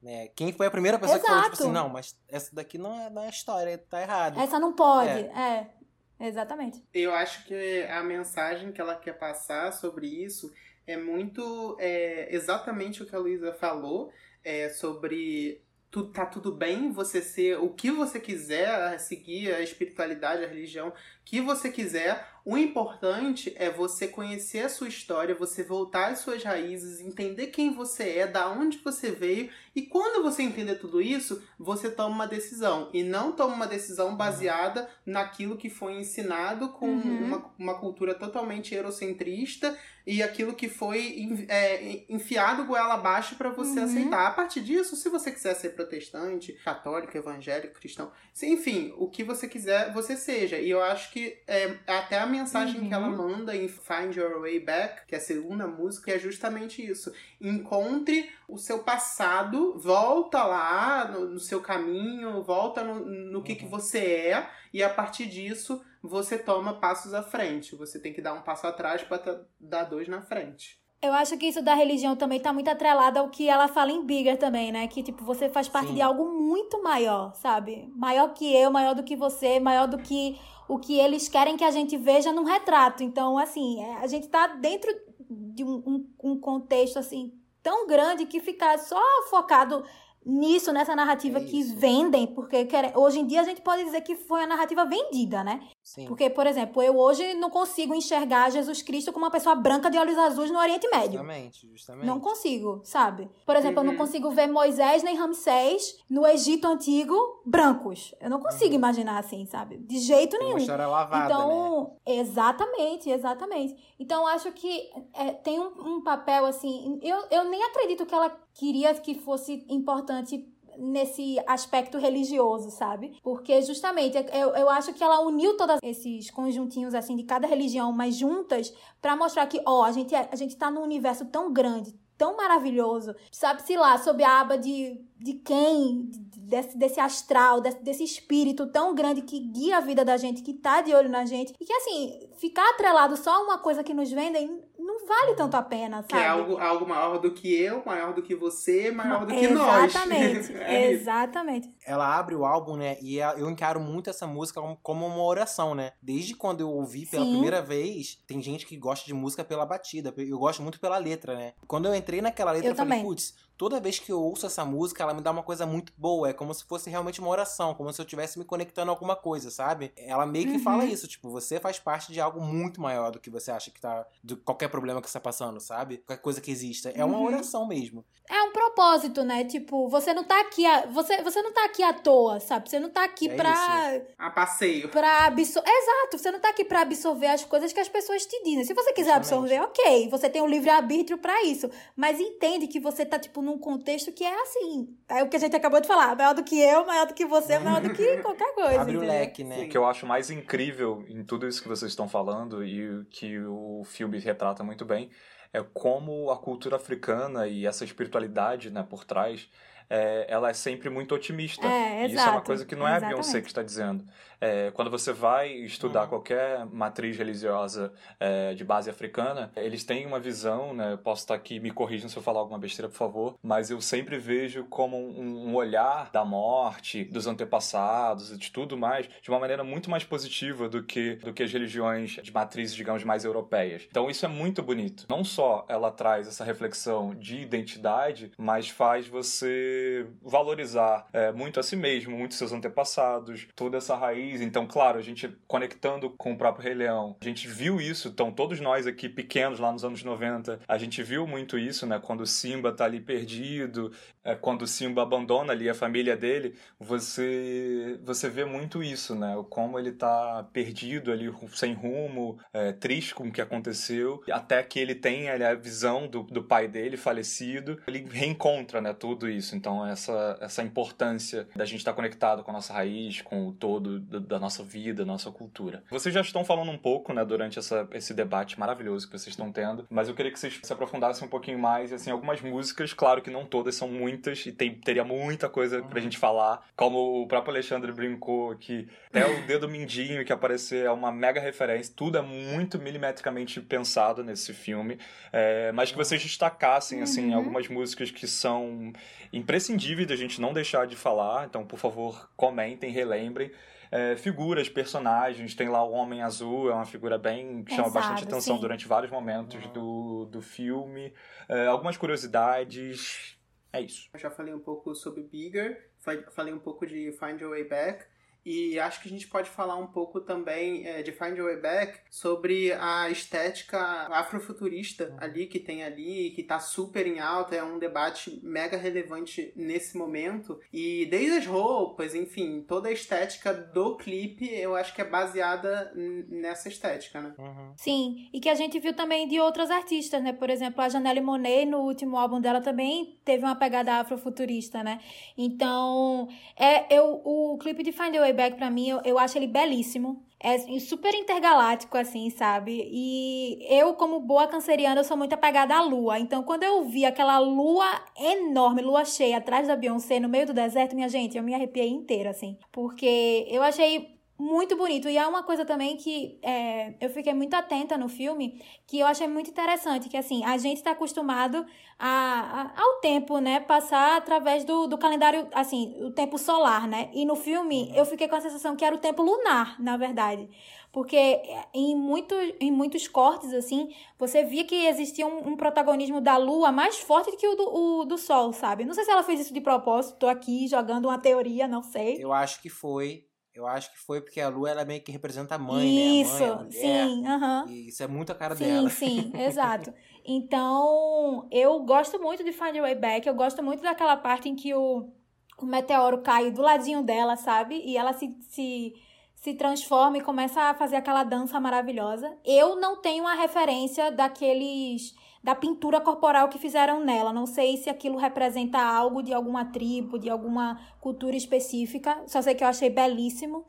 [0.03, 0.29] Né?
[0.29, 1.27] Quem foi a primeira pessoa Exato.
[1.27, 4.41] que falou, tipo assim, não, mas essa daqui não é, não é história, tá errado.
[4.41, 5.71] Essa não pode, é.
[6.19, 6.27] é.
[6.29, 6.85] Exatamente.
[6.93, 10.53] Eu acho que a mensagem que ela quer passar sobre isso
[10.87, 14.13] é muito é, exatamente o que a Luísa falou.
[14.45, 20.45] é, sobre tu, tá tudo bem você ser o que você quiser, seguir a espiritualidade,
[20.45, 20.93] a religião
[21.25, 22.29] que você quiser.
[22.43, 27.73] O importante é você conhecer a sua história, você voltar às suas raízes, entender quem
[27.75, 29.51] você é, da onde você veio.
[29.77, 32.89] E quando você entender tudo isso, você toma uma decisão.
[32.95, 37.25] E não toma uma decisão baseada naquilo que foi ensinado com Uhum.
[37.25, 43.81] uma, uma cultura totalmente eurocentrista e aquilo que foi é, enfiado goela abaixo para você
[43.81, 43.85] Uhum.
[43.85, 44.27] aceitar.
[44.27, 48.11] A partir disso, se você quiser ser protestante, católico, evangélico, cristão,
[48.43, 50.59] enfim, o que você quiser, você seja.
[50.59, 52.89] E eu acho que é, até a mensagem Uhum.
[52.89, 56.85] que ela manda em Find Your Way Back, que é a segunda música, é justamente
[56.85, 57.13] isso.
[57.41, 63.67] Encontre o seu passado, volta lá no, no seu caminho, volta no, no que, que
[63.67, 67.77] você é, e a partir disso você toma passos à frente.
[67.77, 70.81] Você tem que dar um passo atrás para dar dois na frente.
[71.03, 74.05] Eu acho que isso da religião também tá muito atrelado ao que ela fala em
[74.05, 74.87] Bigger também, né?
[74.87, 75.95] Que, tipo, você faz parte Sim.
[75.95, 77.91] de algo muito maior, sabe?
[77.97, 80.39] Maior que eu, maior do que você, maior do que
[80.75, 83.03] o que eles querem que a gente veja num retrato.
[83.03, 84.91] Então, assim, é, a gente tá dentro
[85.29, 89.85] de um, um, um contexto, assim, tão grande que ficar só focado
[90.25, 94.03] nisso, nessa narrativa É que vendem, porque quer- hoje em dia a gente pode dizer
[94.03, 95.61] que foi a narrativa vendida, né?
[95.93, 96.07] Sim.
[96.07, 99.99] Porque, por exemplo, eu hoje não consigo enxergar Jesus Cristo como uma pessoa branca de
[99.99, 101.19] olhos azuis no Oriente Médio.
[101.19, 102.07] Justamente, justamente.
[102.07, 103.29] Não consigo, sabe?
[103.45, 103.99] Por exemplo, eu não Uhum.
[103.99, 108.15] consigo ver Moisés nem Ramsés no Egito Antigo brancos.
[108.21, 108.77] Eu não consigo Uhum.
[108.77, 109.79] imaginar assim, sabe?
[109.79, 110.53] De jeito Tem nenhum.
[110.53, 111.43] uma história lavada, né?
[111.45, 113.77] Então, exatamente, exatamente.
[113.99, 117.01] Então, acho que é, tem um, um papel assim.
[117.03, 120.47] Eu, eu nem acredito que ela queria que fosse importante
[120.81, 123.19] nesse aspecto religioso, sabe?
[123.23, 127.93] Porque justamente eu, eu acho que ela uniu todos esses conjuntinhos assim de cada religião,
[127.93, 131.53] mas juntas, pra mostrar que, ó, a gente, é- a gente tá num universo tão
[131.53, 137.61] grande, tão maravilhoso, sabe-se lá, sob a aba de, de quem, de- desse, desse astral,
[137.61, 141.09] desse, desse espírito tão grande que guia a vida da gente, que tá de olho
[141.09, 144.61] na gente, e que assim, ficar atrelado só a uma coisa que nos vendem
[145.01, 146.09] não vale tanto a pena, sabe?
[146.09, 149.49] Que é algo, algo maior do que eu, maior do que você, maior do que
[149.49, 149.85] nós.
[149.95, 151.01] Exatamente, É isso.
[151.03, 151.71] exatamente.
[151.87, 152.97] ela abre o álbum, né?
[153.01, 155.93] E a- eu encaro muito essa música como, uma oração, né?
[156.03, 157.33] Desde quando eu ouvi pela Sim.
[157.33, 160.13] primeira vez, tem gente que gosta de música pela batida.
[160.17, 161.53] Eu gosto muito pela letra, né?
[161.67, 164.65] Quando eu entrei naquela letra, Eu eu, falei, putz, toda vez que eu ouço essa
[164.65, 166.31] música, ela me dá uma coisa muito boa.
[166.31, 169.15] É como se fosse realmente uma oração, como se eu estivesse me conectando a alguma
[169.15, 169.93] coisa, sabe?
[169.99, 170.63] Ela meio que Uhum.
[170.63, 173.79] fala isso, tipo, você faz parte de algo muito maior do que você acha que
[173.79, 174.07] tá.
[174.25, 175.99] de qualquer problema que você tá passando, sabe?
[175.99, 176.89] Qualquer coisa que exista.
[176.95, 177.25] É uma Uhum.
[177.27, 178.03] oração mesmo.
[178.31, 179.45] É um propósito, né?
[179.45, 182.71] Tipo, você não tá aqui, a, você, você não tá aqui à toa, sabe?
[182.71, 184.89] Você não tá aqui É pra, A passeio.
[184.89, 185.69] pra absorver.
[185.69, 188.65] Exato, você não tá aqui pra absorver as coisas que as pessoas te dizem.
[188.65, 189.55] Se você quiser Justamente.
[189.55, 190.09] absorver, ok.
[190.09, 191.69] Você tem o livre-arbítrio pra isso.
[191.97, 194.97] Mas entende que você tá, tipo, num contexto que é assim.
[195.09, 196.17] É o que a gente acabou de falar.
[196.17, 198.81] Maior do que eu, maior do que você, maior do que qualquer coisa.
[198.81, 199.65] Abre o leque, né?
[199.65, 203.39] O que eu acho mais incrível em tudo isso que vocês estão falando e que
[203.41, 205.11] o filme retrata muito bem
[205.53, 209.49] é como a cultura africana e essa espiritualidade né, por trás
[209.89, 211.67] é, ela é sempre muito otimista.
[211.67, 213.43] É, E isso é uma exato, coisa que não é a Beyoncé exatamente.
[213.43, 214.05] que está dizendo.
[214.41, 216.09] É, quando você vai estudar Uhum.
[216.09, 220.93] qualquer matriz religiosa é, de base africana, eles têm uma visão, né?
[220.93, 223.81] Eu posso estar aqui, me corrijam se eu falar alguma besteira, por favor, mas eu
[223.81, 229.29] sempre vejo como um, um olhar da morte, dos antepassados e de tudo mais, de
[229.31, 233.25] uma maneira muito mais positiva do que, do que as religiões de matrizes, digamos, mais
[233.25, 233.87] europeias.
[233.91, 235.05] Então isso é muito bonito.
[235.09, 241.63] Não só ela traz essa reflexão de identidade, mas faz você valorizar é, muito a
[241.63, 244.30] si mesmo, muito seus antepassados, toda essa raiz.
[244.41, 248.31] Então, claro, a gente conectando com o próprio Rei Leão, a gente viu isso, então
[248.31, 251.99] todos nós aqui pequenos lá nos anos 90, a gente viu muito isso, né?
[251.99, 256.55] Quando o Simba tá ali perdido, é, quando o Simba abandona ali a família dele,
[256.79, 259.35] você você vê muito isso, né?
[259.49, 264.79] Como ele tá perdido ali, sem rumo, é, triste com o que aconteceu, até que
[264.79, 268.93] ele tem ali, a visão do, do pai dele falecido, ele reencontra, né?
[268.93, 269.57] Tudo isso.
[269.57, 274.01] Então, essa, essa importância da gente estar conectado com a nossa raiz, com o todo
[274.01, 275.83] do- da nossa vida, da nossa cultura.
[275.91, 279.51] Vocês já estão falando um pouco, né, durante essa, esse debate maravilhoso que vocês estão
[279.51, 282.93] tendo, mas eu queria que vocês se aprofundassem um pouquinho mais, e, assim, algumas músicas,
[282.93, 287.23] claro que não todas, são muitas, e tem, teria muita coisa pra gente falar, como
[287.23, 291.93] o próprio Alexandre brincou, que até o dedo mindinho que aparecer é uma mega referência,
[291.97, 294.99] tudo é muito milimetricamente pensado nesse filme,
[295.33, 297.37] é, mas que vocês destacassem, assim, Uhum.
[297.37, 298.93] algumas músicas que são
[299.33, 303.51] imprescindíveis da gente não deixar de falar, então, por favor, comentem, relembrem.
[303.91, 308.07] É, figuras, personagens, tem lá o Homem Azul, é uma figura bem que chama Pensado,
[308.07, 308.61] bastante atenção sim.
[308.61, 311.13] durante vários momentos do, do filme.
[311.49, 313.37] É, algumas curiosidades.
[313.73, 314.09] É isso.
[314.13, 315.91] Eu já falei um pouco sobre Bigger,
[316.31, 318.05] falei um pouco de Find Your Way Back.
[318.45, 321.61] E acho que a gente pode falar um pouco também é, de Find Your Way
[321.61, 323.79] Back sobre a estética
[324.11, 325.17] afrofuturista uhum.
[325.21, 329.97] ali que tem ali, que tá super em alta, é um debate mega relevante nesse
[329.97, 330.61] momento.
[330.73, 335.93] E desde as roupas, enfim, toda a estética do clipe, eu acho que é baseada
[335.95, 337.35] nessa estética, né?
[337.39, 337.73] Uhum.
[337.77, 340.33] Sim, e que a gente viu também de outras artistas, né?
[340.33, 345.01] Por exemplo, a Janelle Monet, no último álbum dela também teve uma pegada afrofuturista, né?
[345.37, 349.37] Então, é, eu, o clipe de Find Your Way Playback, para mim, eu, eu acho
[349.37, 350.23] ele belíssimo.
[350.43, 352.89] É super intergaláctico, assim, sabe?
[352.91, 356.19] E eu, como boa canceriana, eu sou muito apegada à lua.
[356.19, 357.85] Então, quando eu vi aquela lua
[358.19, 361.89] enorme, lua cheia, atrás da Beyoncé, no meio do deserto, minha gente, eu me arrepiei
[361.89, 362.57] inteira, assim.
[362.73, 365.07] Porque eu achei muito bonito.
[365.07, 369.07] E há uma coisa também que é, eu fiquei muito atenta no filme, que eu
[369.07, 371.67] achei muito interessante, que assim, a gente está acostumado
[371.99, 377.11] a, a, ao tempo, né, passar através do, do calendário, assim, o tempo solar, né?
[377.13, 380.49] E no filme eu fiquei com a sensação que era o tempo lunar, na verdade.
[380.91, 381.41] Porque
[381.75, 386.73] em, muito, em muitos cortes, assim, você via que existia um, um protagonismo da lua
[386.73, 388.87] mais forte do que o do, o do sol, sabe?
[388.87, 392.17] Não sei se ela fez isso de propósito, tô aqui jogando uma teoria, não sei.
[392.19, 395.57] Eu acho que foi eu acho que foi porque a lua ela meio que representa
[395.57, 396.51] a mãe, isso, né?
[396.51, 397.65] A mãe, a mulher, sim, aham.
[397.69, 398.91] E isso é muito a cara sim, dela.
[398.91, 399.93] Sim, sim, exato.
[400.25, 404.55] Então, eu gosto muito de Find Your Way Back, eu gosto muito daquela parte em
[404.55, 405.13] que o,
[405.59, 407.83] o meteoro cai do ladinho dela, sabe?
[407.85, 408.95] E ela se, se,
[409.35, 412.37] se transforma e começa a fazer aquela dança maravilhosa.
[412.45, 417.33] Eu não tenho a referência daqueles da pintura corporal que fizeram nela.
[417.33, 422.23] Não sei se aquilo representa algo de alguma tribo, de alguma cultura específica.
[422.27, 423.65] Só sei que eu achei belíssimo.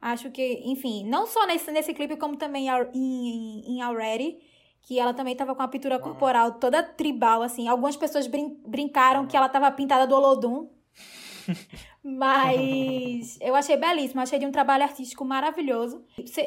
[0.00, 4.36] Acho que, enfim, não só nesse, nesse clipe, como também em, em Already,
[4.82, 7.68] que ela também tava com a pintura corporal toda tribal, assim.
[7.68, 10.68] Algumas pessoas brin brincaram que ela tava pintada do Olodum.
[12.04, 16.04] Mas eu achei belíssimo, achei de um trabalho artístico maravilhoso.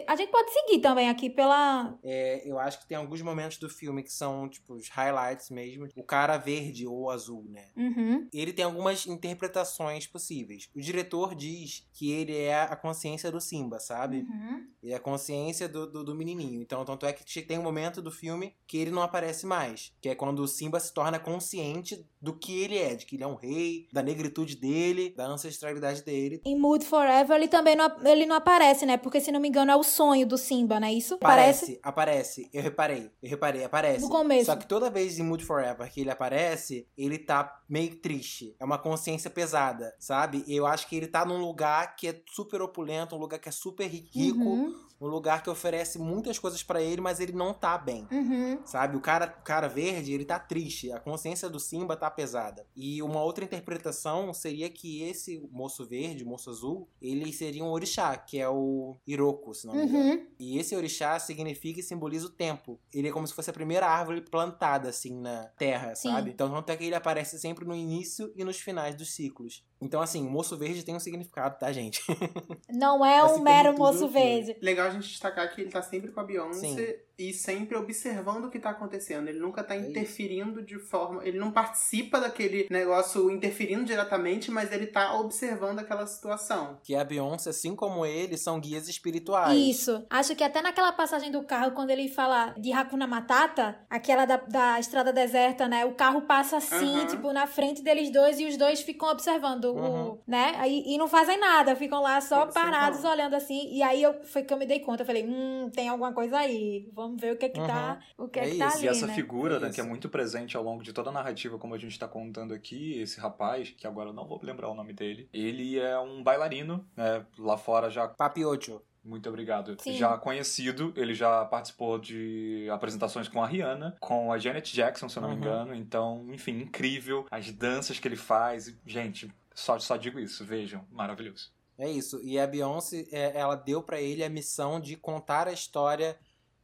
[0.08, 1.97] A gente pode seguir também aqui pela.
[2.03, 5.88] É, eu acho que tem alguns momentos do filme que são, tipo, os highlights mesmo.
[5.95, 7.70] O cara verde ou azul, né?
[7.76, 8.28] Uhum.
[8.32, 10.70] Ele tem algumas interpretações possíveis.
[10.76, 14.28] O diretor diz que ele é a consciência do Simba, sabe?
[14.30, 14.68] Uhum.
[14.84, 16.62] Ele é a consciência do, do, do, menininho.
[16.62, 19.91] Então, tanto é que tem um momento do filme que ele não aparece mais.
[19.99, 23.24] Que é quando o Simba se torna consciente do que ele é, de que ele
[23.24, 26.41] é um rei, da negritude dele, da ancestralidade dele.
[26.45, 28.98] Em Mood Forever ele também não, ele não aparece, né?
[28.98, 31.16] Porque se não me engano é o sonho do Simba, não é isso?
[31.16, 32.50] Aparece, aparece.
[32.54, 34.02] Eu reparei, eu reparei, aparece.
[34.02, 34.45] No começo.
[34.45, 38.56] Só que toda vez em Mood Forever que ele aparece, ele tá meio triste.
[38.60, 40.43] É uma consciência pesada, sabe?
[40.48, 43.52] Eu acho que ele tá num lugar que é super opulento, um lugar que é
[43.52, 44.43] super rico.
[44.43, 48.08] Uhum um lugar que oferece muitas coisas para ele, mas ele não tá bem.
[48.12, 48.60] Uhum.
[48.66, 48.98] Sabe?
[48.98, 50.91] O cara, o cara verde, ele tá triste.
[50.91, 52.66] A consciência do Simba tá pesada.
[52.76, 58.16] E uma outra interpretação seria que esse moço verde, moço azul, ele seria um orixá,
[58.18, 60.10] que é o Iroko, se não me engano.
[60.10, 60.28] Uhum.
[60.40, 62.80] E esse orixá significa e simboliza o tempo.
[62.94, 66.10] Ele é como se fosse a primeira árvore plantada, assim, na terra, Sim.
[66.10, 66.32] sabe?
[66.32, 69.64] Então, tanto é que ele aparece sempre no início e nos finais dos ciclos.
[69.82, 72.01] Então, assim, o moço verde tem um significado, tá, gente?
[72.69, 74.55] Não é assim um mero moço verde.
[74.61, 78.45] Legal a gente destacar que ele tá sempre com a Beyoncé Sim e sempre observando
[78.45, 79.28] o que tá acontecendo.
[79.28, 81.25] Ele nunca tá é interferindo de forma.
[81.25, 86.78] Ele não participa daquele negócio interferindo diretamente, mas ele tá observando aquela situação.
[86.84, 89.57] Que a Beyoncé, assim como ele, são guias espirituais.
[89.57, 90.05] Isso.
[90.09, 94.38] Acho que até naquela passagem do carro, quando ele fala de Hakuna Matata, aquela da,
[94.38, 95.86] da estrada deserta, né?
[95.86, 97.07] O carro passa assim, uhum.
[97.07, 100.09] tipo, na frente deles dois e os dois ficam observando uhum.
[100.11, 100.20] o.
[100.28, 100.53] né?
[100.57, 103.70] Aí, e não fazem nada, ficam lá só parados olhando assim.
[103.72, 105.03] E aí eu, foi que eu me dei conta.
[105.03, 106.89] Eu falei, hum, tem alguma coisa aí.
[106.93, 108.26] Vamos ver o que é que tá, uhum.
[108.26, 109.13] o que é, é que tá ali, E essa né?
[109.13, 111.78] figura, é né, que é muito presente ao longo de toda a narrativa, como a
[111.78, 115.30] gente tá contando aqui, esse rapaz, que agora eu não vou lembrar o nome dele,
[115.34, 118.07] ele é um bailarino, né, lá fora já...
[118.07, 118.82] Papiocho.
[119.07, 119.78] Muito obrigado.
[119.80, 119.93] Sim.
[119.93, 125.18] Já conhecido, ele já participou de apresentações com a Rihanna, com a Janet Jackson, se
[125.18, 125.36] eu não uhum.
[125.36, 125.74] me engano.
[125.74, 127.26] Então, enfim, incrível.
[127.32, 128.76] As danças que ele faz.
[128.86, 130.86] Gente, só, só digo isso, vejam.
[130.91, 131.51] Maravilhoso.
[131.80, 132.22] É isso.
[132.24, 136.16] E a Beyoncé, é, ela deu para ele a missão de contar a história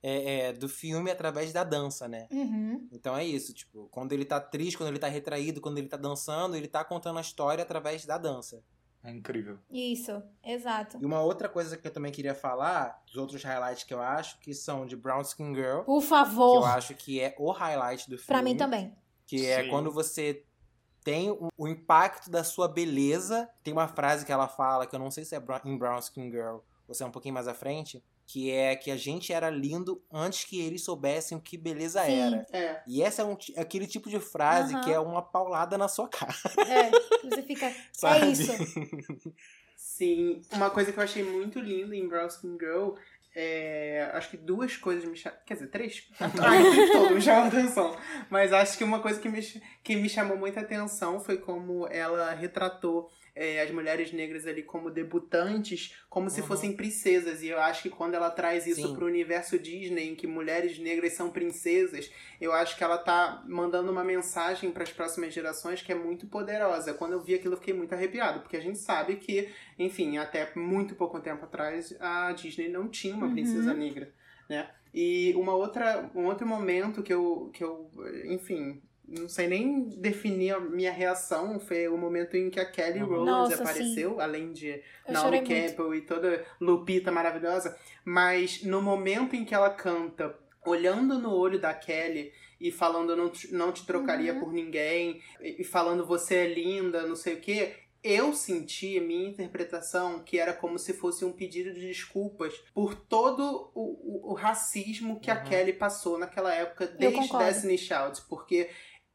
[0.04, 2.28] é, é, do filme através da dança, né?
[2.32, 2.88] Uhum.
[2.92, 5.98] Então é isso, tipo, quando ele tá triste, quando ele tá retraído, quando ele tá
[5.98, 8.64] dançando, ele tá contando a história através da dança.
[9.04, 9.58] É incrível.
[9.72, 11.00] Isso, exato.
[11.02, 14.40] E uma outra coisa que eu também queria falar, dos outros highlights que eu acho,
[14.40, 15.80] que são de Brown Skin Girl.
[15.80, 16.60] Por favor.
[16.62, 18.28] Que eu acho que é o highlight do filme.
[18.28, 18.96] Pra mim também.
[19.26, 19.68] Que é Sim.
[19.68, 20.46] é quando você
[21.04, 23.50] tem o, o, impacto da sua beleza.
[23.64, 26.32] Tem uma frase que ela fala, que eu não sei se é em Brown Skin
[26.32, 29.50] Girl ou se é um pouquinho mais à frente, que é que a gente era
[29.50, 32.20] lindo antes que eles soubessem o que beleza Sim.
[32.20, 32.48] era.
[32.52, 32.82] É.
[32.88, 36.34] E essa é um aquele tipo de frase que é uma paulada na sua cara.
[36.68, 36.92] É,
[37.28, 37.74] você fica.
[37.92, 38.26] Sabe?
[38.26, 38.52] É isso.
[39.76, 42.94] Sim, uma coisa que eu achei muito linda em Girl Skin Girl
[43.36, 44.10] é.
[44.14, 45.44] Acho que duas coisas me chamaram.
[45.46, 46.08] Quer dizer, três?
[46.20, 47.98] Ai, todo me chamou atenção.
[48.30, 49.42] Mas acho que uma coisa que me,
[49.84, 54.92] que me chamou muita atenção foi como ela retratou é, as mulheres negras ali como
[54.92, 56.48] debutantes, como se Uhum.
[56.48, 57.42] fossem princesas.
[57.42, 58.96] E eu acho que quando ela traz isso Sim.
[58.96, 63.92] pro universo Disney, em que mulheres negras são princesas, eu acho que ela tá mandando
[63.92, 66.94] uma mensagem para as próximas gerações que é muito poderosa.
[66.94, 70.52] Quando eu vi aquilo, eu fiquei muito arrepiado, porque a gente sabe que, enfim, até
[70.56, 73.34] muito pouco tempo atrás, a Disney não tinha uma Uhum.
[73.34, 74.14] princesa negra,
[74.50, 74.70] né?
[74.94, 77.90] E uma outra, um outro momento que eu, que eu,
[78.26, 78.80] enfim,
[79.20, 83.10] não sei nem definir a minha reação, foi o momento em que a Kelly Uhum.
[83.10, 84.70] Rowland Nossa, apareceu, além de
[85.08, 85.76] Eu Naomi chorei muito.
[85.76, 90.36] Campbell e toda Lupita maravilhosa, mas no momento em que ela canta,
[90.66, 94.40] olhando no olho da Kelly e falando não te, não te trocaria Uhum.
[94.40, 100.20] por ninguém, e falando você é linda, não sei o quê, eu senti, minha interpretação,
[100.24, 105.22] que era como se fosse um pedido de desculpas por todo o, o- o racismo
[105.22, 105.44] que a Uhum.
[105.46, 107.38] Kelly passou naquela época, desde.
[107.38, 108.70] Destiny Child, porque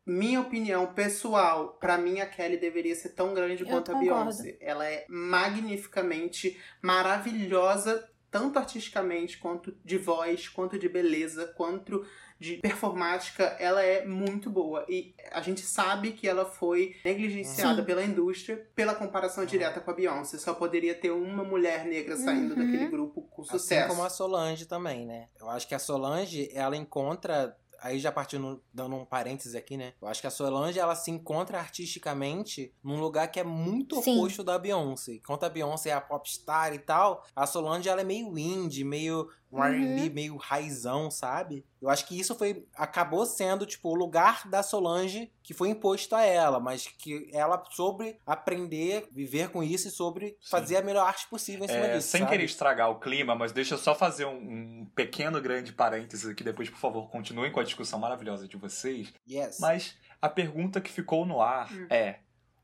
[0.09, 4.25] minha opinião pessoal, pra mim a Kelly deveria ser tão grande Eu quanto a concordo.
[4.25, 4.57] Beyoncé.
[4.61, 12.05] Ela é magnificamente maravilhosa, tanto artisticamente, quanto de voz, quanto de beleza, quanto
[12.39, 13.43] de performática.
[13.59, 14.85] Ela é muito boa.
[14.89, 17.87] E a gente sabe que ela foi negligenciada Sim.
[17.87, 20.39] pela indústria pela comparação direta com a Beyoncé.
[20.39, 22.65] Só poderia ter uma mulher negra saindo Uhum.
[22.67, 23.89] daquele grupo com Assim sucesso.
[23.89, 25.29] como a Solange também, né?
[25.41, 27.57] Eu acho que a Solange, ela encontra.
[27.81, 29.95] Aí já partindo, dando um parênteses aqui, né?
[30.01, 34.18] Eu acho que a Solange, ela se encontra artisticamente num lugar que é muito Sim.
[34.18, 35.14] oposto da Beyoncé.
[35.14, 39.29] Enquanto a Beyoncé é a popstar e tal, a Solange, ela é meio indie, meio
[39.51, 41.64] um R&B, meio raizão, sabe?
[41.80, 46.14] Eu acho que isso foi acabou sendo, tipo, o lugar da Solange que foi imposto
[46.14, 50.51] a ela, mas que ela soube aprender, viver com isso e sobre Sim.
[50.51, 52.32] fazer a melhor arte possível em cima É, disso, sem sabe?
[52.32, 54.36] querer estragar o clima, mas deixa eu só fazer um,
[54.82, 59.12] um pequeno grande parênteses aqui, depois, por favor, continuem com a discussão maravilhosa de vocês.
[59.26, 59.59] Yes.
[59.59, 61.86] Mas a pergunta que ficou no ar Hum.
[61.88, 62.16] é: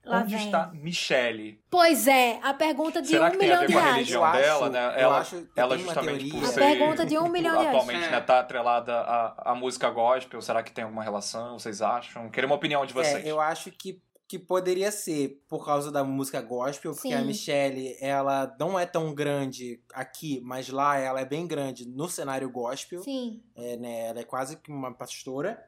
[0.04, 0.44] Lá onde vem.
[0.46, 1.60] está Michelle?
[1.70, 3.82] Pois é, a pergunta de Será um que tem a milhão ver de com a
[3.82, 3.96] reais.
[3.96, 4.78] religião Eu acho- dela, né?
[4.86, 6.48] eu Ela, acho- eu ela tenho uma justamente por teoria.
[6.48, 7.68] A ser pergunta de um milhão de reais.
[7.76, 8.10] atualmente É.
[8.10, 10.40] né, tá atrelada à, à música gospel.
[10.42, 11.58] Será que tem alguma relação?
[11.58, 12.28] Vocês acham?
[12.30, 13.24] Queria uma opinião de vocês.
[13.24, 17.14] É, eu acho que, que poderia ser por causa da música gospel, porque Sim.
[17.14, 22.08] a Michelle, ela não é tão grande aqui, mas lá ela é bem grande no
[22.08, 23.02] cenário gospel.
[23.02, 23.42] Sim.
[23.56, 25.62] É, né, ela é quase que uma pastora.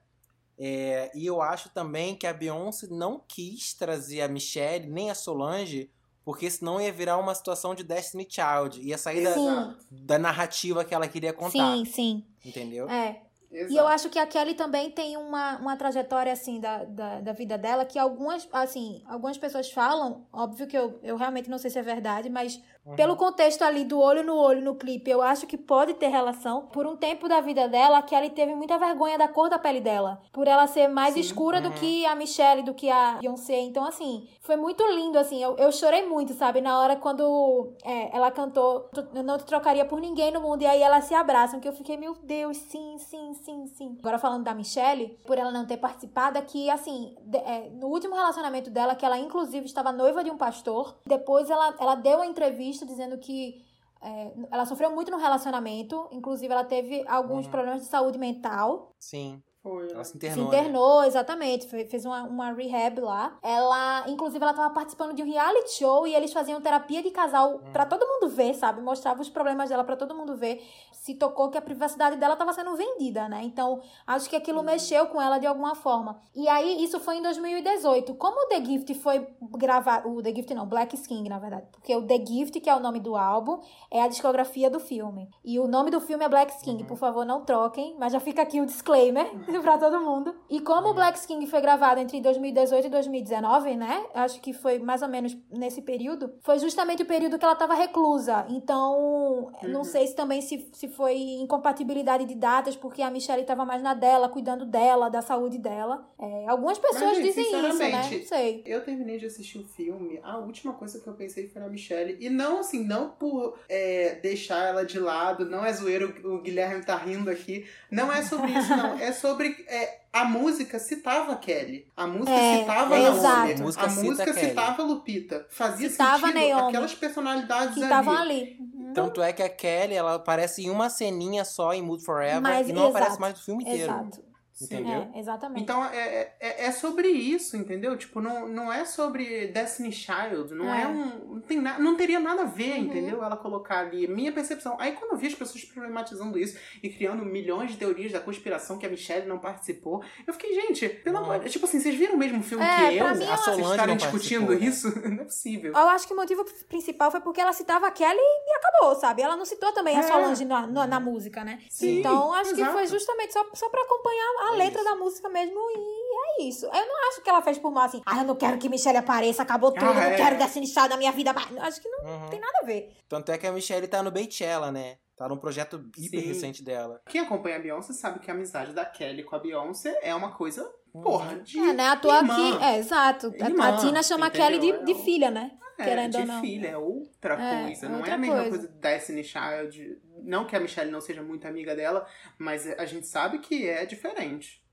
[0.58, 5.14] É, e eu acho também que a Beyoncé não quis trazer a Michelle nem a
[5.14, 5.90] Solange,
[6.24, 8.80] porque senão ia virar uma situação de Destiny Child.
[8.80, 11.76] Ia sair da, da narrativa que ela queria contar.
[11.76, 12.24] Sim, sim.
[12.44, 12.88] Entendeu?
[12.88, 13.22] É.
[13.50, 13.72] Exato.
[13.72, 17.32] E eu acho que a Kelly também tem uma, uma trajetória, assim, da, da, da
[17.32, 21.70] vida dela, que algumas, assim, algumas pessoas falam, óbvio que eu, eu realmente não sei
[21.70, 22.94] se é verdade, mas Uhum.
[22.94, 26.66] pelo contexto ali do olho no olho no clipe, eu acho que pode ter relação.
[26.72, 29.80] Por um tempo da vida dela, a Kelly teve muita vergonha da cor da pele
[29.80, 30.20] dela.
[30.32, 31.20] Por ela ser mais Sim.
[31.20, 31.74] escura do Uhum.
[31.74, 33.58] que a Michelle, do que a Beyoncé.
[33.60, 35.42] Então, assim, foi muito lindo, assim.
[35.42, 36.60] Eu, eu chorei muito, sabe?
[36.60, 40.62] Na hora quando é, ela cantou Eu não te trocaria por ninguém no mundo.
[40.62, 43.96] E aí elas se abraçam, que eu fiquei, meu Deus, sim, sim, sim, sim.
[43.98, 47.88] Agora falando da Michelle, por ela não ter participado, é que, assim, de- é, no
[47.88, 52.16] último relacionamento dela, que ela inclusive estava noiva de um pastor, depois ela, ela deu
[52.18, 53.64] uma entrevista dizendo que
[54.02, 57.50] é, ela sofreu muito no relacionamento, inclusive ela teve alguns Uhum.
[57.50, 58.94] problemas de saúde mental.
[58.98, 59.42] Sim.
[59.66, 60.04] Foi, Ela né?
[60.04, 60.48] se Se internou.
[60.50, 60.58] né?
[60.58, 61.66] internou, exatamente.
[61.66, 63.36] fe- Fez uma, uma rehab lá.
[63.42, 67.54] Ela, inclusive, ela tava participando de um reality show e eles faziam terapia de casal
[67.54, 67.72] Uhum.
[67.72, 68.80] pra todo mundo ver, sabe?
[68.80, 70.62] Mostrava os problemas dela pra todo mundo ver.
[70.92, 73.40] Se tocou que a privacidade dela tava sendo vendida, né?
[73.44, 76.20] Então, acho que aquilo mexeu com ela de alguma forma.
[76.34, 78.14] E aí, isso foi em 2018.
[78.14, 80.08] Como o The Gift foi gravado.
[80.10, 81.66] O The Gift não, Black Skin, na verdade.
[81.72, 83.60] Porque o The Gift, que é o nome do álbum,
[83.90, 85.28] é a discografia do filme.
[85.44, 86.78] E o nome do filme é Black Skin.
[86.78, 86.84] Uhum.
[86.86, 87.96] Por favor, não troquem.
[87.98, 89.30] Mas já fica aqui o disclaimer
[89.62, 90.34] pra todo mundo.
[90.50, 94.04] E como o Black Skin foi gravado entre 2018 e 2019, né?
[94.14, 96.32] Acho que foi mais ou menos nesse período.
[96.42, 98.46] Foi justamente o período que ela tava reclusa.
[98.48, 99.84] Então, não Uhum.
[99.84, 103.94] sei se também se, se foi incompatibilidade de datas, porque a Michelle tava mais na
[103.94, 106.06] dela, cuidando dela, da saúde dela.
[106.18, 107.90] É, algumas pessoas gente, dizem isso, né?
[107.92, 108.62] Não sei.
[108.66, 112.16] Eu terminei de assistir o filme, a última coisa que eu pensei foi na Michelle.
[112.20, 116.84] E não assim, não por é, deixar ela de lado, não é zoeiro, o Guilherme
[116.84, 117.66] tá rindo aqui.
[117.90, 118.98] Não é sobre isso, não.
[118.98, 119.45] É sobre.
[119.68, 121.86] É, a música citava a Kelly.
[121.96, 123.18] A música É, citava é, Naomi.
[123.18, 123.62] exato.
[123.62, 124.48] A música A cita música Kelly.
[124.48, 125.46] citava Lupita.
[125.50, 126.68] Fazia Citava sentido Naomi.
[126.68, 127.82] aquelas personalidades Que ali.
[127.84, 128.56] estavam ali.
[128.60, 128.92] Uhum.
[128.94, 132.68] Tanto é que a Kelly, ela aparece em uma ceninha só em Mood Forever Mas,
[132.68, 133.92] e não aparece exato, mais do filme inteiro.
[133.92, 134.25] Exato.
[134.60, 135.08] Entendeu?
[135.14, 135.62] É, exatamente.
[135.62, 137.96] Então é, é, é sobre isso, entendeu?
[137.96, 140.86] Tipo, não, não é sobre Destiny Child, não é, É.
[140.88, 141.34] um.
[141.36, 142.84] Não, tem na, não teria nada a ver, Uhum.
[142.84, 143.22] entendeu?
[143.22, 144.06] Ela colocar ali.
[144.08, 144.76] Minha percepção.
[144.80, 148.78] Aí quando eu vi as pessoas problematizando isso e criando milhões de teorias da conspiração
[148.78, 151.40] que a Michelle não participou, eu fiquei, gente, pelo amor.
[151.44, 153.08] Tipo assim, vocês viram o mesmo filme É, que pra eu?
[153.08, 154.66] mim, Vocês ela- Solange estarem discutindo né?
[154.66, 154.86] isso?
[155.08, 155.72] Não é possível.
[155.72, 159.20] Eu acho que o motivo principal foi porque ela citava a Kelly e acabou, sabe?
[159.22, 160.02] Ela não citou também a É.
[160.02, 161.58] Solange na, na, na música, né?
[161.70, 162.72] Sim, então, acho que exato.
[162.72, 164.90] foi justamente só, só pra acompanhar a É letra isso.
[164.90, 166.66] da música mesmo e é isso.
[166.66, 168.98] Eu não acho que ela fez por mal assim, ah, eu não quero que Michelle
[168.98, 170.16] apareça, acabou tudo, Ah, não é.
[170.16, 171.34] quero Destiny Child na minha vida.
[171.60, 172.28] Acho que não Uhum.
[172.28, 172.92] tem nada a ver.
[173.08, 174.98] Tanto é que a Michelle tá no Beychella, né?
[175.16, 176.26] Tá num projeto hiper Sim.
[176.26, 177.00] recente dela.
[177.08, 180.32] Quem acompanha a Beyoncé sabe que a amizade da Kelly com a Beyoncé é uma
[180.32, 181.58] coisa, porra, de.
[181.58, 181.88] É, né?
[181.88, 182.62] A tua aqui.
[182.62, 183.32] É, exato.
[183.40, 184.46] A- Irmã, a Tina chama a entendeu?
[184.60, 185.52] Kelly de, de É filha, né?
[185.78, 186.40] É, querendo de ou não.
[186.42, 187.86] filha, é outra É, coisa.
[187.88, 188.50] Não é outra a mesma coisa.
[188.50, 189.98] coisa de Destiny Child.
[190.26, 192.06] Não que a Michelle não seja muito amiga dela,
[192.36, 194.65] mas a gente sabe que é diferente.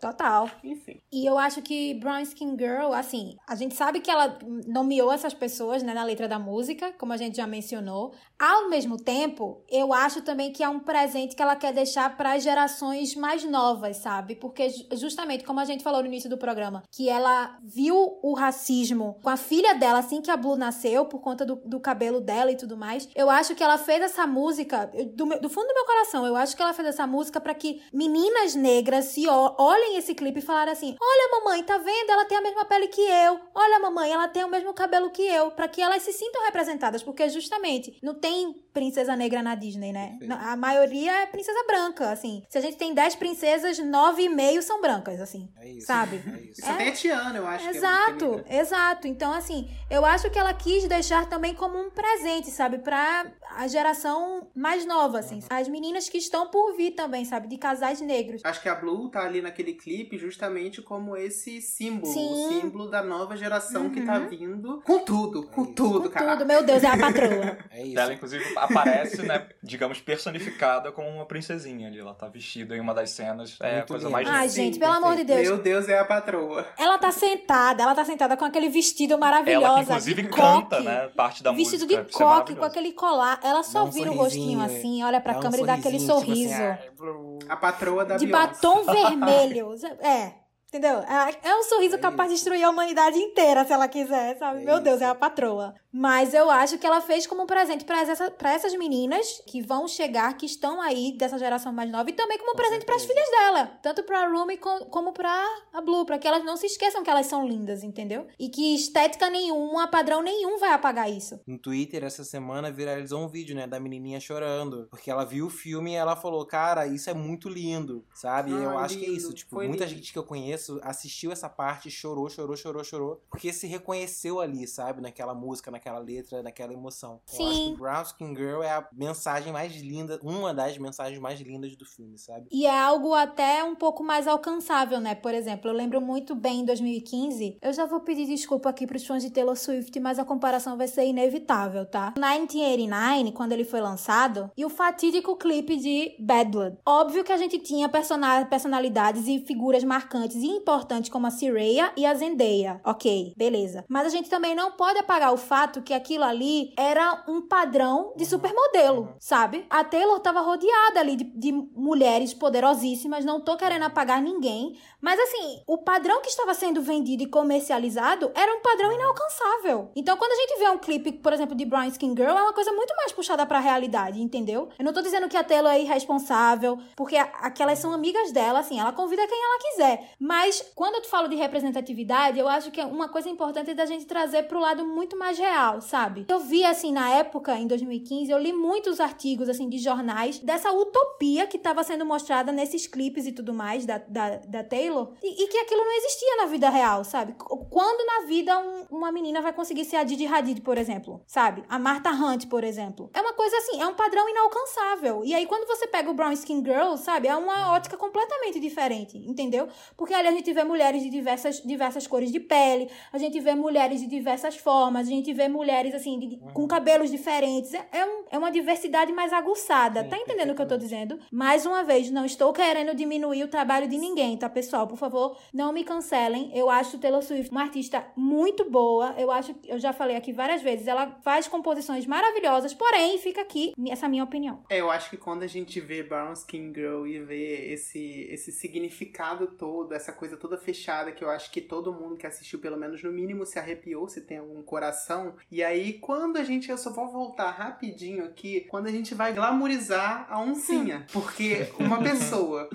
[0.00, 0.50] Total.
[0.62, 1.00] Enfim.
[1.12, 5.32] E eu acho que Brown Skin Girl, assim, a gente sabe que ela nomeou essas
[5.32, 8.12] pessoas, né, na letra da música, como a gente já mencionou.
[8.38, 12.34] Ao mesmo tempo, eu acho também que é um presente que ela quer deixar para
[12.34, 14.34] as gerações mais novas, sabe?
[14.34, 18.34] Porque ju- justamente como a gente falou no início do programa, que ela viu o
[18.34, 22.20] racismo com a filha dela assim que a Blue nasceu, por conta do, do cabelo
[22.20, 23.08] dela e tudo mais.
[23.14, 26.26] Eu acho que ela fez essa música do, meu- do fundo do meu coração.
[26.26, 29.54] Eu acho que ela fez essa música para que meninas negras se o-
[29.96, 32.10] esse clipe e falarem assim: Olha, mamãe, tá vendo?
[32.10, 33.40] Ela tem a mesma pele que eu.
[33.54, 35.50] Olha, mamãe, ela tem o mesmo cabelo que eu.
[35.50, 37.02] Para que elas se sintam representadas.
[37.02, 40.18] Porque justamente não tem princesa negra na Disney, né?
[40.40, 42.42] A maioria é princesa branca, assim.
[42.48, 45.48] Se a gente tem 10 princesas, 9 e meio são brancas, assim.
[45.60, 45.86] É isso.
[45.86, 46.20] Sabe?
[46.26, 46.60] É isso.
[46.62, 47.66] Só tem a Tiana, eu acho.
[47.66, 49.06] é- Exato, que é exato.
[49.06, 52.78] Então, assim, eu acho que ela quis deixar também como um presente, sabe?
[52.78, 55.40] Pra a geração mais nova, assim.
[55.50, 57.46] As meninas que estão por vir também, sabe?
[57.48, 58.40] De casais negros.
[58.44, 62.12] Acho que a Blue tá ali naquele clipe justamente como esse símbolo.
[62.12, 62.32] Sim.
[62.32, 64.06] O símbolo da nova geração que Uhum.
[64.06, 66.32] tá vindo com tudo, com É tudo, Com cara.
[66.36, 67.58] tudo, meu Deus, é a patroa.
[67.70, 67.98] É isso.
[67.98, 71.98] Ela, inclusive, aparece, né, digamos, personificada como uma princesinha ali.
[71.98, 73.56] Ela tá vestida em uma das cenas.
[73.60, 74.12] É a coisa lindo.
[74.12, 75.42] mais Ai, gente, pelo amor de Deus.
[75.42, 76.66] Meu Deus, é a patroa.
[76.78, 79.64] Ela tá sentada, ela tá sentada com aquele vestido maravilhoso.
[79.66, 80.82] Ela que, inclusive, de canta, coque.
[80.84, 81.08] né?
[81.16, 82.02] Parte da Vestido música.
[82.04, 83.40] de Isso é coque, com aquele colar.
[83.42, 84.64] Ela só um vira o rostinho é.
[84.66, 87.38] assim, olha pra Dá um câmera e dá aquele sorrisinho, tipo sorriso.
[87.40, 87.46] assim.
[87.48, 88.46] A patroa da de Beyoncé.
[88.46, 89.63] batom vermelho.
[90.00, 90.34] É.
[90.68, 90.98] Entendeu?
[91.00, 94.62] É é um sorriso É capaz de destruir a humanidade inteira, se ela quiser, sabe?
[94.62, 95.74] É Meu Deus, é a patroa.
[95.96, 99.86] Mas eu acho que ela fez como um presente pra, essa, essas meninas que vão
[99.86, 103.02] chegar, que estão aí dessa geração mais nova, e também como um Com presente pras
[103.02, 103.24] certeza.
[103.26, 103.66] filhas dela.
[103.80, 107.10] Tanto pra Rumi com- como pra a Blue, pra que elas não se esqueçam que
[107.10, 108.26] elas são lindas, entendeu?
[108.40, 111.38] E que estética nenhuma, padrão nenhum vai apagar isso.
[111.46, 114.88] No Twitter, essa semana, viralizou um vídeo, né, da menininha chorando.
[114.90, 118.50] Porque ela viu o filme e ela falou, cara, isso é muito lindo, sabe?
[118.50, 119.18] E eu Ah, acho que é lindo.
[119.20, 119.32] isso.
[119.32, 119.96] Tipo, Foi muita lindo.
[119.96, 123.22] gente que eu conheço assistiu essa parte, chorou, chorou, chorou, chorou.
[123.30, 125.00] Porque se reconheceu ali, sabe?
[125.00, 127.20] Naquela música, naquela letra, naquela emoção.
[127.32, 127.70] Eu acho Sim.
[127.72, 131.84] que Brown Skin Girl é a mensagem mais linda, uma das mensagens mais lindas do
[131.84, 132.46] filme, sabe?
[132.50, 135.14] E é algo até um pouco mais alcançável, né?
[135.14, 137.58] Por exemplo, eu lembro muito bem em 2015.
[137.60, 140.88] Eu já vou pedir desculpa aqui pros fãs de Taylor Swift, mas a comparação vai
[140.88, 142.12] ser inevitável, tá?
[142.16, 146.76] 1989, quando ele foi lançado, e o fatídico clipe de Bad Blood.
[146.86, 151.92] Óbvio que a gente tinha persona- personalidades e figuras marcantes e importantes como a Cireia
[151.96, 152.80] e a Zendaya.
[152.84, 153.84] Ok, beleza.
[153.88, 158.12] Mas a gente também não pode apagar o fato que aquilo ali era um padrão
[158.16, 159.66] de supermodelo, sabe?
[159.70, 165.20] A Taylor tava rodeada ali de, de mulheres poderosíssimas, não tô querendo apagar ninguém, mas
[165.20, 169.90] assim, o padrão que estava sendo vendido e comercializado era um padrão inalcançável.
[169.94, 172.52] Então, quando a gente vê um clipe, por exemplo, de Brown Skin Girl, é uma
[172.52, 174.68] coisa muito mais puxada pra realidade, entendeu?
[174.78, 178.80] Eu não tô dizendo que a Taylor é irresponsável, porque aquelas são amigas dela, assim,
[178.80, 180.10] ela convida quem ela quiser.
[180.18, 183.86] Mas quando eu te falo de representatividade, eu acho que é uma coisa importante da
[183.86, 186.26] gente trazer pro lado muito mais real, sabe?
[186.28, 190.70] Eu vi, assim, na época, em 2015, eu li muitos artigos, assim, de jornais dessa
[190.72, 195.44] utopia que estava sendo mostrada nesses clipes e tudo mais da, da, da Taylor, e,
[195.44, 197.34] e que aquilo não existia na vida real, sabe?
[197.70, 201.64] Quando na vida um- uma menina vai conseguir ser a Didi Hadid, por exemplo, sabe?
[201.68, 203.10] A Martha Hunt, por exemplo.
[203.14, 205.22] É uma coisa assim, é um padrão inalcançável.
[205.24, 207.28] E aí, quando você pega o Brown Skin Girl, sabe?
[207.28, 209.68] É uma ótica completamente diferente, entendeu?
[209.96, 213.54] Porque ali a gente vê mulheres de diversas, diversas cores de pele, a gente vê
[213.54, 216.52] mulheres de diversas formas, a gente vê mulheres, assim, de, Uhum.
[216.52, 217.72] com cabelos diferentes.
[217.72, 220.02] É, é, um- é uma diversidade mais aguçada.
[220.02, 221.18] Sim, tá entendendo o que eu tô dizendo?
[221.32, 224.86] Mais uma vez, não estou querendo diminuir o trabalho de ninguém, tá, pessoal?
[224.86, 226.50] Por favor, não me cancelem.
[226.56, 229.14] Eu acho Taylor Swift uma artista muito boa.
[229.16, 233.72] Eu acho, eu já falei aqui várias vezes, ela faz composições maravilhosas, porém, fica aqui
[233.88, 234.62] essa minha opinião.
[234.68, 238.50] É, eu acho que quando a gente vê Brown Skin Girl e vê esse, esse
[238.52, 242.76] significado todo, essa coisa toda fechada, que eu acho que todo mundo que assistiu, pelo
[242.76, 245.33] menos no mínimo, se arrepiou, se tem algum coração.
[245.50, 249.32] E aí, quando a gente, eu só vou voltar rapidinho aqui, quando a gente vai
[249.32, 251.06] glamorizar a oncinha.
[251.12, 252.68] Porque uma pessoa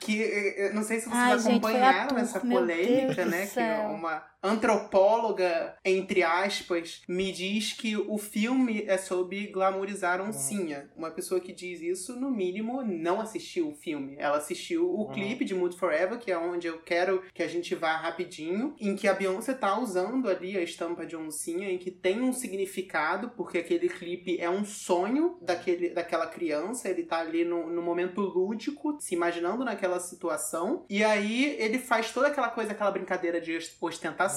[0.00, 3.54] que, eh, eh, não sei se vocês Ai, gente, acompanharam a essa polêmica, né, que
[3.54, 3.90] céu.
[3.90, 10.90] uma antropóloga, entre aspas, me diz que o filme é sobre glamorizar oncinha.
[10.96, 14.16] Uma pessoa que diz isso, no mínimo, não assistiu o filme.
[14.18, 15.12] Ela assistiu o Uhum.
[15.12, 18.94] clipe de Mood Forever, que é onde eu quero que a gente vá rapidinho, em
[18.96, 23.30] que a Beyoncé tá usando ali a estampa de oncinha, em que tem um significado,
[23.36, 28.20] porque aquele clipe é um sonho daquele, daquela criança, ele tá ali no, no momento
[28.20, 33.56] lúdico, se imaginando naquela situação, e aí ele faz toda aquela coisa, aquela brincadeira de
[33.80, 34.35] ostentação,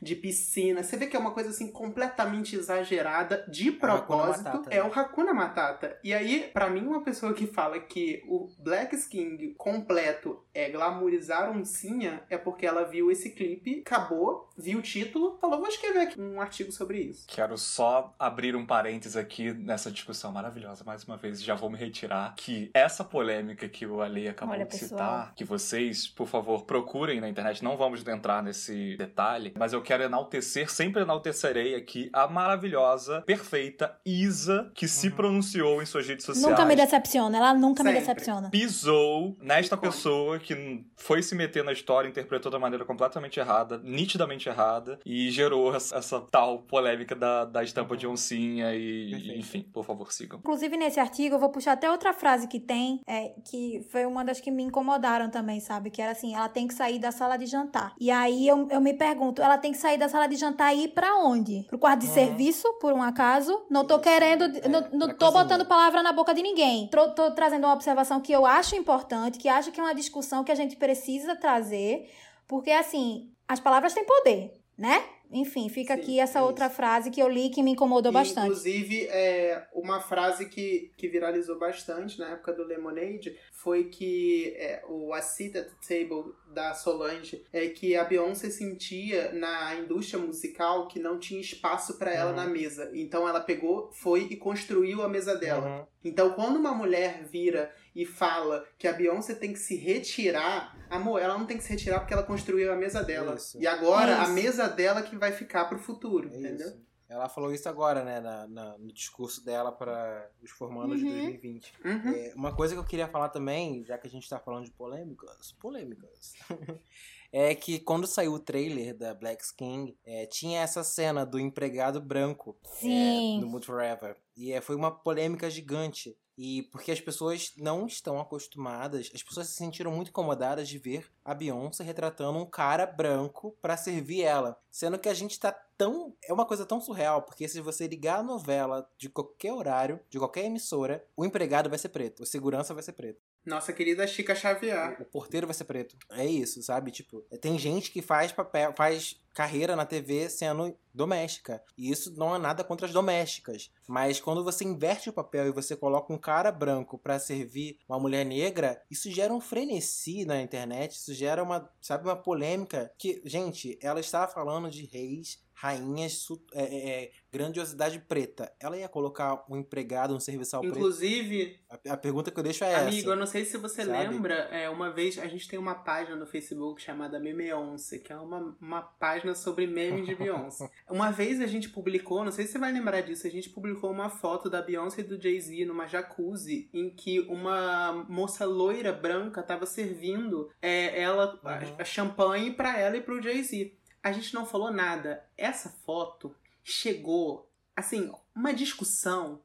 [0.00, 0.82] de piscina.
[0.82, 4.44] Você vê que é uma coisa assim completamente exagerada, de É o Hakuna propósito.
[4.44, 4.82] Matata, É né?
[4.82, 5.98] o Hakuna Matata.
[6.02, 11.50] E aí, pra mim, uma pessoa que fala que o Black Skin completo é glamourizar
[11.50, 16.20] oncinha é porque ela viu esse clipe, acabou, viu o título, falou: vou escrever aqui
[16.20, 17.24] um artigo sobre isso.
[17.28, 21.78] Quero só abrir um parênteses aqui nessa discussão maravilhosa, mais uma vez, já vou me
[21.78, 24.88] retirar, que essa polêmica que o Ale acabou Olha, de pessoal.
[24.88, 29.82] citar, que vocês, por favor, procurem na internet, não vamos entrar nesse detalhe, mas eu
[29.82, 35.14] quero enaltecer, sempre enaltecerei aqui, a maravilhosa, perfeita Isa, que se Uhum.
[35.16, 36.48] pronunciou em suas redes sociais.
[36.48, 38.00] Nunca me decepciona, ela nunca me Sempre.
[38.00, 38.50] decepciona.
[38.50, 44.48] pisou nesta pessoa que foi se meter na história, interpretou da maneira completamente errada, nitidamente
[44.48, 49.38] errada, e gerou essa, essa tal polêmica da, da estampa de oncinha e, Perfeito.
[49.38, 50.38] enfim, por favor, sigam.
[50.38, 54.24] Inclusive, nesse artigo, eu vou puxar até outra frase que tem, é, que foi uma
[54.24, 55.90] das que me incomodaram também, sabe?
[55.90, 57.94] Que era assim, ela tem que sair da sala de jantar.
[58.00, 60.84] E aí eu, eu me pergunto, ela tem que sair da sala de jantar e
[60.84, 61.64] ir pra onde?
[61.68, 62.12] Pro quarto de Uhum.
[62.14, 63.64] serviço, por um acaso?
[63.68, 66.86] Não tô querendo, É, não, não pra tô botando palavra na boca de ninguém.
[66.88, 70.44] Tô, tô trazendo uma observação que eu acho importante, que acho que é uma discussão
[70.44, 72.08] que a gente precisa trazer,
[72.46, 75.02] porque assim, as palavras têm poder, né?
[75.32, 76.76] Enfim, fica Sim, aqui essa é outra isso.
[76.76, 78.46] frase que eu li que me incomodou E, bastante.
[78.48, 84.82] Inclusive, é, uma frase que, que viralizou bastante na época do Lemonade foi que é,
[84.88, 90.20] o A Seat at the Table da Solange é que a Beyoncé sentia na indústria
[90.22, 92.36] musical que não tinha espaço para ela Uhum.
[92.36, 92.90] na mesa.
[92.92, 95.66] Então ela pegou, foi e construiu a mesa dela.
[95.80, 95.86] Uhum.
[96.04, 101.20] Então, quando uma mulher vira e fala que a Beyoncé tem que se retirar, amor,
[101.20, 103.34] ela não tem que se retirar porque ela construiu a mesa dela.
[103.36, 103.60] Isso.
[103.60, 104.32] E agora a Isso.
[104.32, 106.68] mesa dela que vai ficar pro futuro, É entendeu?
[106.68, 106.80] isso.
[107.08, 111.12] Ela falou isso agora, né, na- na- no discurso dela para os formandos de Uhum.
[111.12, 111.72] 2020.
[111.84, 112.10] Uhum.
[112.10, 114.70] É, uma coisa que eu queria falar também, já que a gente tá falando de
[114.70, 116.32] polêmicas, polêmicas,
[117.30, 122.00] é que quando saiu o trailer da Black King, é, tinha essa cena do empregado
[122.00, 123.36] branco Sim.
[123.36, 124.16] é, do Mood Forever.
[124.34, 126.16] E é, foi uma polêmica gigante.
[126.36, 131.10] E porque as pessoas não estão acostumadas, as pessoas se sentiram muito incomodadas de ver
[131.24, 134.58] a Beyoncé retratando um cara branco pra servir ela.
[134.70, 136.14] Sendo que a gente tá tão.
[136.24, 140.18] É uma coisa tão surreal, porque se você ligar a novela de qualquer horário, de
[140.18, 143.20] qualquer emissora, o empregado vai ser preto, o segurança vai ser preto.
[143.44, 144.96] Nossa querida Chica Xavier.
[145.00, 145.96] O porteiro vai ser preto.
[146.10, 146.90] É isso, sabe?
[146.90, 151.62] Tipo, tem gente que faz papel, faz carreira na TV sendo doméstica.
[151.76, 153.70] E isso não é nada contra as domésticas.
[153.88, 157.98] Mas quando você inverte o papel e você coloca um cara branco pra servir uma
[157.98, 163.22] mulher negra, isso gera um frenesi na internet, isso gera uma, sabe, uma polêmica que,
[163.24, 168.52] gente, ela estava falando de reis, rainhas, é, é, é, grandiosidade preta.
[168.58, 170.76] Ela ia colocar um empregado, um serviçal preto.
[170.76, 173.16] Inclusive, A, a pergunta que eu deixo é amigo, eu essa.
[173.20, 174.08] não sei se você sabe?
[174.08, 178.16] lembra, é, uma vez a gente tem uma página no Facebook chamada Memeonce, que é
[178.16, 180.68] uma, uma página sobre memes de Beyoncé.
[180.90, 183.90] uma vez a gente publicou, não sei se você vai lembrar disso, a gente publicou
[183.90, 189.42] uma foto da Beyoncé e do Jay-Z numa jacuzzi, em que uma moça loira branca
[189.44, 191.76] tava servindo é, ela a- Uhum.
[191.78, 193.76] a champanhe pra ela e pro Jay-Z.
[194.02, 195.24] A gente não falou nada.
[195.36, 196.34] Essa foto
[196.64, 199.40] chegou, assim, uma discussão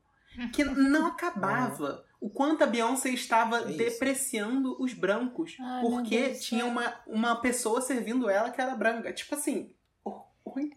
[0.53, 2.03] que não acabava.
[2.19, 5.55] O quanto a Beyoncé estava É depreciando os brancos.
[5.59, 9.13] Ai, porque tinha uma, uma pessoa servindo ela que era branca.
[9.13, 9.73] Tipo assim.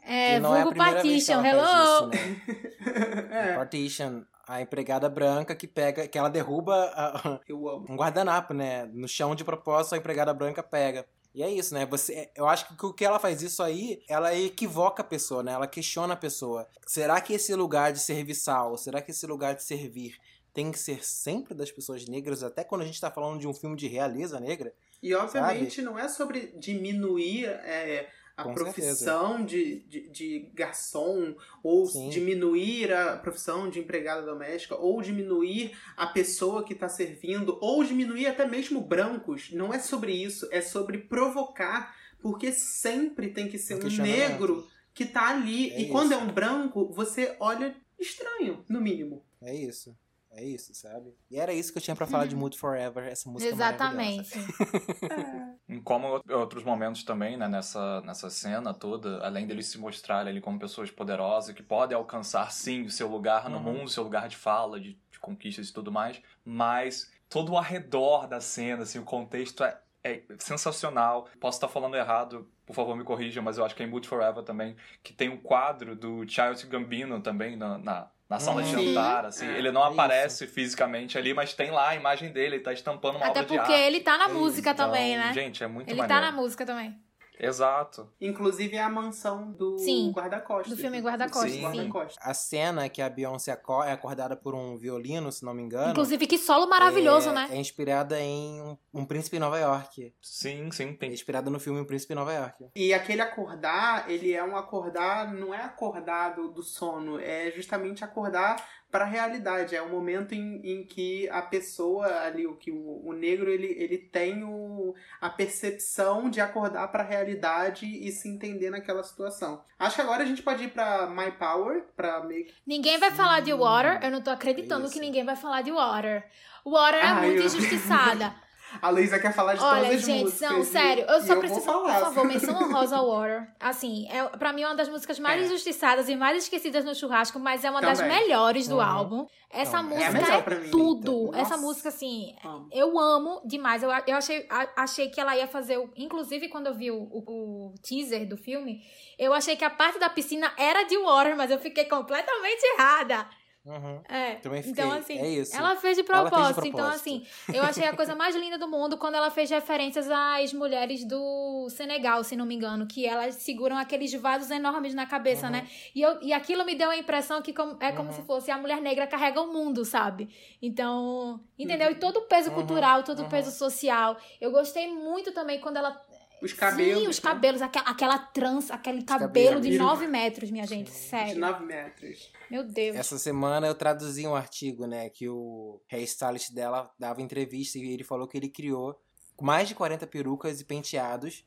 [0.04, 2.12] É, E não é a vulgo primeira vez que partition, ela faz hello!
[2.12, 3.30] isso, né?
[3.30, 7.86] É, Partition, a empregada branca que pega, que ela derruba a- eu amo.
[7.88, 8.84] um guardanapo, né?
[8.86, 11.06] No chão de propósito, a empregada branca pega.
[11.34, 11.86] E é isso, né?
[11.86, 15.52] Você, eu acho que o que ela faz isso aí, ela equivoca a pessoa, né?
[15.52, 16.68] Ela questiona a pessoa.
[16.86, 20.18] Será que esse lugar de serviçal, será que esse lugar de servir
[20.52, 23.54] tem que ser sempre das pessoas negras, até quando a gente tá falando de um
[23.54, 24.74] filme de realeza negra?
[25.02, 25.86] E obviamente sabe?
[25.86, 28.08] não é sobre diminuir é,
[28.40, 32.08] a Com profissão de, de, de, garçom, ou Sim.
[32.08, 38.26] diminuir a profissão de empregada doméstica, ou diminuir a pessoa que está servindo, ou diminuir
[38.26, 39.50] até mesmo brancos.
[39.52, 45.04] Não é sobre isso, é sobre provocar, porque sempre tem que ser um, negro que
[45.04, 45.70] está ali.
[45.70, 45.92] É e isso.
[45.92, 49.22] quando é um branco, você olha estranho, no mínimo.
[49.42, 49.94] É isso.
[50.32, 51.12] É isso, sabe?
[51.28, 52.42] E era isso que eu tinha para falar de uhum.
[52.42, 54.38] Mood Forever, essa música Exatamente.
[54.38, 54.46] Em
[55.84, 60.58] como outros momentos também, né, nessa, nessa cena toda, além deles se mostrarem ali como
[60.58, 63.62] pessoas poderosas, que podem alcançar, sim, o seu lugar no uhum.
[63.62, 67.58] mundo, o seu lugar de fala, de, de conquistas e tudo mais, mas todo o
[67.58, 71.28] arredor da cena, assim, o contexto é, é sensacional.
[71.38, 74.06] Posso estar falando errado, por favor me corrija, mas eu acho que é em Mood
[74.08, 78.70] Forever também, que tem um quadro do Child Gambino também na, na na sala de
[78.70, 79.46] jantar, assim.
[79.46, 80.54] É, ele não é aparece isso.
[80.54, 83.58] fisicamente ali, mas tem lá a imagem dele, ele tá estampando uma Até obra de
[83.58, 83.72] arte.
[83.72, 85.32] Até porque ele tá na é música então, também, né?
[85.32, 86.22] Gente, é muito Ele maneiro.
[86.22, 86.96] tá na música também.
[87.40, 88.08] Exato.
[88.20, 89.76] Inclusive é a mansão do
[90.12, 90.76] guarda-costas.
[90.76, 91.88] Do filme Guarda-Costas, sim.
[91.88, 95.92] Guarda a cena que a Beyoncé é acordada por um violino, se não me engano.
[95.92, 97.48] Inclusive, que solo maravilhoso, é, né?
[97.52, 100.14] É inspirada em um, um, Príncipe em Nova York.
[100.20, 100.94] Sim, sim.
[100.94, 101.10] Tem.
[101.10, 102.66] É inspirada no filme Um Príncipe em Nova York.
[102.76, 108.64] E aquele acordar, ele é um acordar, não é acordado do sono, é justamente acordar
[108.90, 109.76] para a realidade.
[109.76, 113.66] É o momento em, em que a pessoa ali, o que o, o negro, ele,
[113.66, 119.64] ele tem o, a percepção de acordar para a realidade e se entender naquela situação.
[119.78, 122.54] Acho que agora a gente pode ir para My Power, para meio que...
[122.66, 124.94] Ninguém vai falar de Water, eu não tô acreditando Isso.
[124.94, 126.28] que ninguém vai falar de Water.
[126.64, 127.46] Water é muito eu...
[127.46, 128.34] injustiçada.
[128.80, 130.50] A Luísa quer falar de Olha, todas as gente, músicas.
[130.50, 133.48] Não, sério, eu só eu preciso, por favor, menção Rosa Water.
[133.58, 135.44] Assim, é, pra mim é uma das músicas mais é.
[135.46, 137.96] injustiçadas e mais esquecidas no churrasco, mas é uma Também.
[137.96, 138.82] das melhores do uhum.
[138.82, 139.26] álbum.
[139.52, 141.28] Essa música é, é tudo.
[141.28, 141.40] Então.
[141.40, 142.68] Essa música, assim, amo.
[142.70, 143.82] eu amo demais.
[143.82, 144.46] Eu, eu achei,
[144.76, 145.76] achei que ela ia fazer.
[145.76, 148.80] O, inclusive, quando eu vi o, o, o teaser do filme,
[149.18, 153.26] eu achei que a parte da piscina era de Water, mas eu fiquei completamente errada.
[153.64, 154.00] Uhum.
[154.08, 154.36] É.
[154.36, 154.84] Também fiquei.
[154.84, 155.54] Então, assim, é isso.
[155.54, 156.66] ela fez de propósito.
[156.66, 160.52] Então, assim, eu achei a coisa mais linda do mundo quando ela fez referências às
[160.54, 165.46] mulheres do Senegal, se não me engano, que elas seguram aqueles vasos enormes na cabeça,
[165.46, 165.52] uhum.
[165.52, 165.68] né?
[165.94, 167.50] E, eu, e aquilo me deu a impressão que
[167.80, 168.14] é como uhum.
[168.14, 170.30] se fosse a mulher negra carrega o mundo, sabe?
[170.62, 171.90] Então, entendeu?
[171.90, 174.16] E todo o peso cultural, todo o peso social.
[174.40, 176.00] Eu gostei muito também quando ela
[176.40, 177.02] os cabelos.
[177.02, 177.30] Sim, os né?
[177.30, 181.34] cabelos, aquela, aquela trança, aquele cabelo de 9 metros, minha gente, sério.
[181.34, 182.32] De 9 metros.
[182.50, 182.96] Meu Deus.
[182.96, 188.02] Essa semana eu traduzi um artigo, né, que o hairstylist dela dava entrevista e ele
[188.02, 189.00] falou que ele criou
[189.40, 191.44] mais de 40 perucas e penteados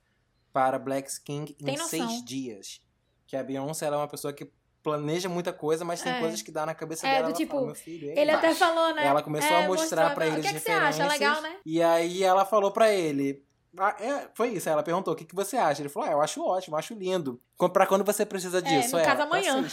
[0.52, 2.82] para Black King em seis dias.
[3.28, 4.50] Que a Beyoncé ela é uma pessoa que
[4.82, 6.20] planeja muita coisa, mas tem é.
[6.20, 7.32] coisas que dá na cabeça é, dela.
[7.32, 9.06] Do tipo, fala, filho, ele até falou, né?
[9.06, 11.08] Ela começou é, a mostrar para ele o que, é que você acha?
[11.08, 11.58] Legal, né?
[11.66, 13.44] E aí ela falou para ele,
[13.78, 14.70] ah, é, foi isso.
[14.70, 15.82] Ela perguntou: o que, que você acha?
[15.82, 17.42] Ele falou: ah, eu acho ótimo, acho lindo.
[17.72, 18.98] Pra quando você precisa disso?
[18.98, 19.66] É, no é, caso amanhã.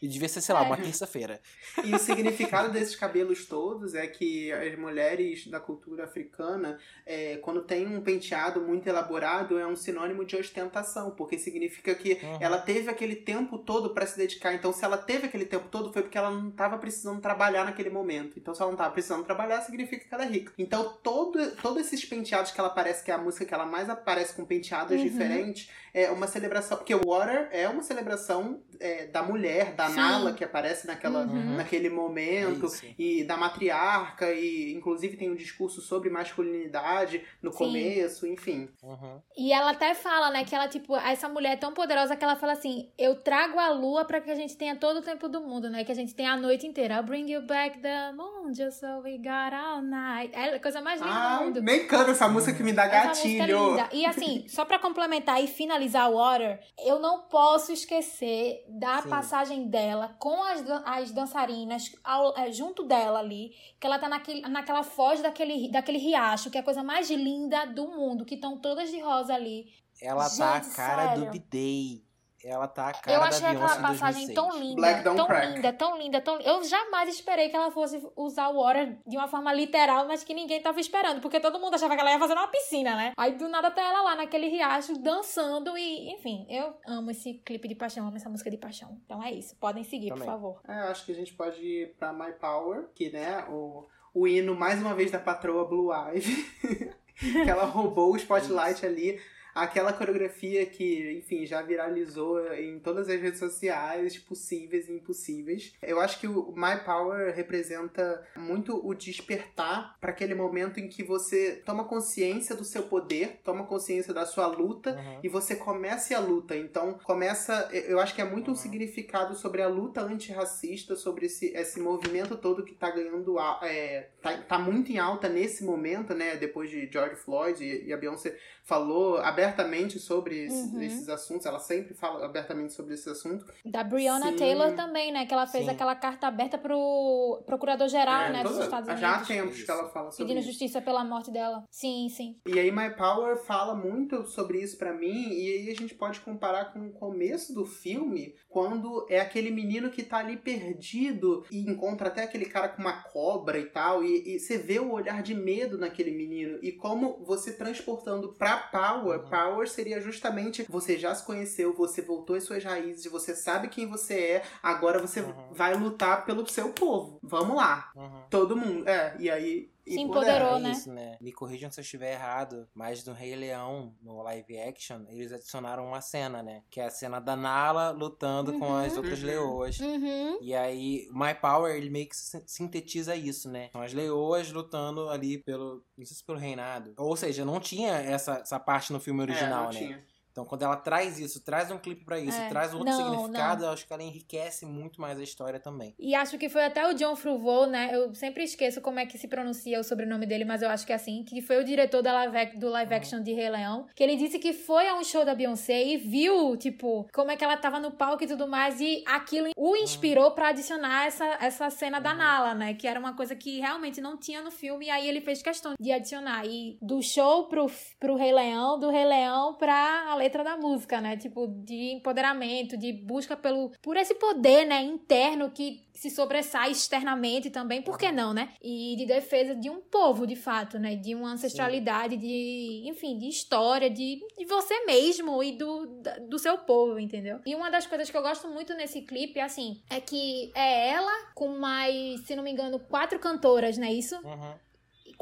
[0.00, 0.64] e devia ser, sei lá, é.
[0.64, 1.40] uma terça-feira.
[1.84, 7.62] E o significado desses cabelos todos é que as mulheres da cultura africana, é, quando
[7.62, 12.38] tem um penteado muito elaborado, é um sinônimo de ostentação, porque significa que uhum.
[12.40, 14.54] ela teve aquele tempo todo para se dedicar.
[14.54, 17.90] Então, se ela teve aquele tempo todo, foi porque ela não estava precisando trabalhar naquele
[17.90, 18.38] momento.
[18.38, 20.52] Então, se ela não estava precisando trabalhar, significa que ela é rica.
[20.56, 23.90] Então, todo, todos esses penteados que ela parece que é a música que ela mais
[23.90, 25.02] aparece com penteados uhum.
[25.04, 26.78] diferentes, é uma celebração.
[26.78, 29.96] Porque Water é uma celebração é, da mulher, da Sim.
[29.96, 31.56] Nala, que aparece naquela, uhum.
[31.56, 37.58] naquele momento, é e da matriarca, e inclusive tem um discurso sobre masculinidade no Sim.
[37.58, 38.68] começo, enfim.
[38.82, 39.20] Uhum.
[39.36, 42.36] E ela até fala, né, que ela, tipo, essa mulher é tão poderosa que ela
[42.36, 45.40] fala assim: eu trago a lua para que a gente tenha todo o tempo do
[45.40, 45.84] mundo, né?
[45.84, 46.96] Que a gente tenha a noite inteira.
[46.96, 50.34] I'll bring you back the moon, just so we got all night.
[50.34, 51.62] É a coisa mais linda ah, do mundo.
[51.62, 53.42] Nem canto essa música que me dá essa gatilho.
[53.42, 53.88] É linda.
[53.92, 59.08] E assim, só para complementar e finalizar o Water, eu não posso esquecer da Sim.
[59.08, 64.40] passagem dela com as, as dançarinas ao, é, junto dela ali, que ela tá naquele,
[64.42, 68.58] naquela foz daquele, daquele riacho, que é a coisa mais linda do mundo, que estão
[68.58, 69.66] todas de rosa ali.
[70.00, 71.24] Ela Gente, tá a cara sério.
[71.24, 72.04] do Bidei
[72.44, 75.54] ela tá a cara Eu achei da aquela passagem tão linda, tão crack.
[75.54, 79.28] linda, tão linda, tão Eu jamais esperei que ela fosse usar o Water de uma
[79.28, 82.34] forma literal, mas que ninguém tava esperando, porque todo mundo achava que ela ia fazer
[82.34, 83.12] uma piscina, né?
[83.16, 87.68] Aí do nada tá ela lá naquele riacho dançando e, enfim, eu amo esse clipe
[87.68, 88.98] de paixão, amo essa música de paixão.
[89.04, 90.24] Então é isso, podem seguir, Também.
[90.24, 90.60] por favor.
[90.68, 94.26] É, eu acho que a gente pode ir pra My Power, que, né, o, o
[94.26, 96.92] hino mais uma vez da patroa Blue Ivy.
[97.22, 99.20] que ela roubou o spotlight ali
[99.54, 105.72] aquela coreografia que, enfim, já viralizou em todas as redes sociais possíveis e impossíveis.
[105.82, 111.02] Eu acho que o My Power representa muito o despertar para aquele momento em que
[111.02, 115.20] você toma consciência do seu poder, toma consciência da sua luta Uhum.
[115.22, 116.56] e você começa a luta.
[116.56, 118.56] Então, começa, eu acho que é muito um Uhum.
[118.60, 124.08] significado sobre a luta antirracista, sobre esse, esse movimento todo que tá ganhando, a- é,
[124.20, 127.96] tá, tá muito em alta nesse momento, né, depois de George Floyd e, e a
[127.96, 130.82] Beyoncé falou abertamente sobre esse- Uhum.
[130.82, 133.44] esses assuntos, ela sempre fala abertamente sobre esse assunto.
[133.64, 134.36] Da Breonna Sim.
[134.36, 135.26] Taylor também, né?
[135.26, 135.70] Que ela fez Sim.
[135.70, 139.28] aquela carta aberta pro procurador-geral, É, né, dos toda- Estados já há Unidos.
[139.28, 139.64] tempos Isso.
[139.64, 140.48] que ela fala sobre Pedindo isso.
[140.48, 141.64] justiça pela morte dela.
[141.70, 142.36] Sim, sim.
[142.46, 146.20] E aí My Power fala muito sobre isso pra mim, e aí a gente pode
[146.20, 151.60] comparar com o começo do filme, quando é aquele menino que tá ali perdido e
[151.68, 155.22] encontra até aquele cara com uma cobra e tal, e, e você vê o olhar
[155.22, 159.28] de medo naquele menino, e como você transportando pra Power, Uhum.
[159.32, 163.86] Power seria justamente você já se conheceu, você voltou às suas raízes, você sabe quem
[163.86, 165.32] você é, agora você Uhum.
[165.52, 167.18] vai lutar pelo seu povo.
[167.22, 167.90] Vamos lá.
[167.96, 168.22] Uhum.
[168.28, 168.86] Todo mundo.
[168.88, 169.71] É, e aí.
[169.86, 170.70] Se empoderou, É né?
[170.70, 171.16] isso, né?
[171.20, 175.84] Me corrijam se eu estiver errado, mas no Rei Leão, no live action, eles adicionaram
[175.86, 176.62] uma cena, né?
[176.70, 178.98] Que é a cena da Nala lutando com as Uhum.
[178.98, 179.26] outras Uhum.
[179.26, 179.80] leoas.
[179.80, 180.38] Uhum.
[180.40, 183.70] E aí, My Power, ele meio que sin- sintetiza isso, né?
[183.72, 185.84] São as leoas lutando ali pelo.
[185.98, 186.94] Não sei se pelo reinado.
[186.96, 189.78] Ou seja, não tinha essa, essa parte no filme É, original, não né?
[189.78, 190.04] tinha.
[190.32, 192.48] Então, quando ela traz isso, traz um clipe pra isso, É.
[192.48, 195.94] traz um outro Não, significado, eu acho que ela enriquece muito mais a história também.
[195.98, 197.90] E acho que foi até o John Favreau, né?
[197.92, 200.92] Eu sempre esqueço como é que se pronuncia o sobrenome dele, mas eu acho que
[200.92, 202.96] é assim, que foi o diretor da live, do live Uhum.
[202.98, 205.98] action de Rei Leão, que ele disse que foi a um show da Beyoncé e
[205.98, 209.76] viu, tipo, como é que ela tava no palco e tudo mais, e aquilo o
[209.76, 212.16] inspirou pra adicionar essa, essa cena da Uhum.
[212.18, 212.72] Nala, né?
[212.74, 215.74] Que era uma coisa que realmente não tinha no filme, e aí ele fez questão
[215.78, 216.46] de adicionar.
[216.46, 217.70] E do show pro,
[218.00, 221.16] pro Rei Leão, do Rei Leão pra letra da música, né?
[221.16, 227.50] Tipo, de empoderamento, de busca pelo por esse poder, né, interno que se sobressai externamente
[227.50, 228.54] também, por que não, né?
[228.62, 230.96] E de defesa de um povo, de fato, né?
[230.96, 235.86] De uma ancestralidade, de, enfim, de história, de, de você mesmo e do,
[236.28, 237.40] do seu povo, entendeu?
[237.44, 241.32] E uma das coisas que eu gosto muito nesse clipe, assim, é que é ela
[241.34, 244.16] com mais, se não me engano, quatro cantoras, não é isso?
[244.16, 244.54] Uhum.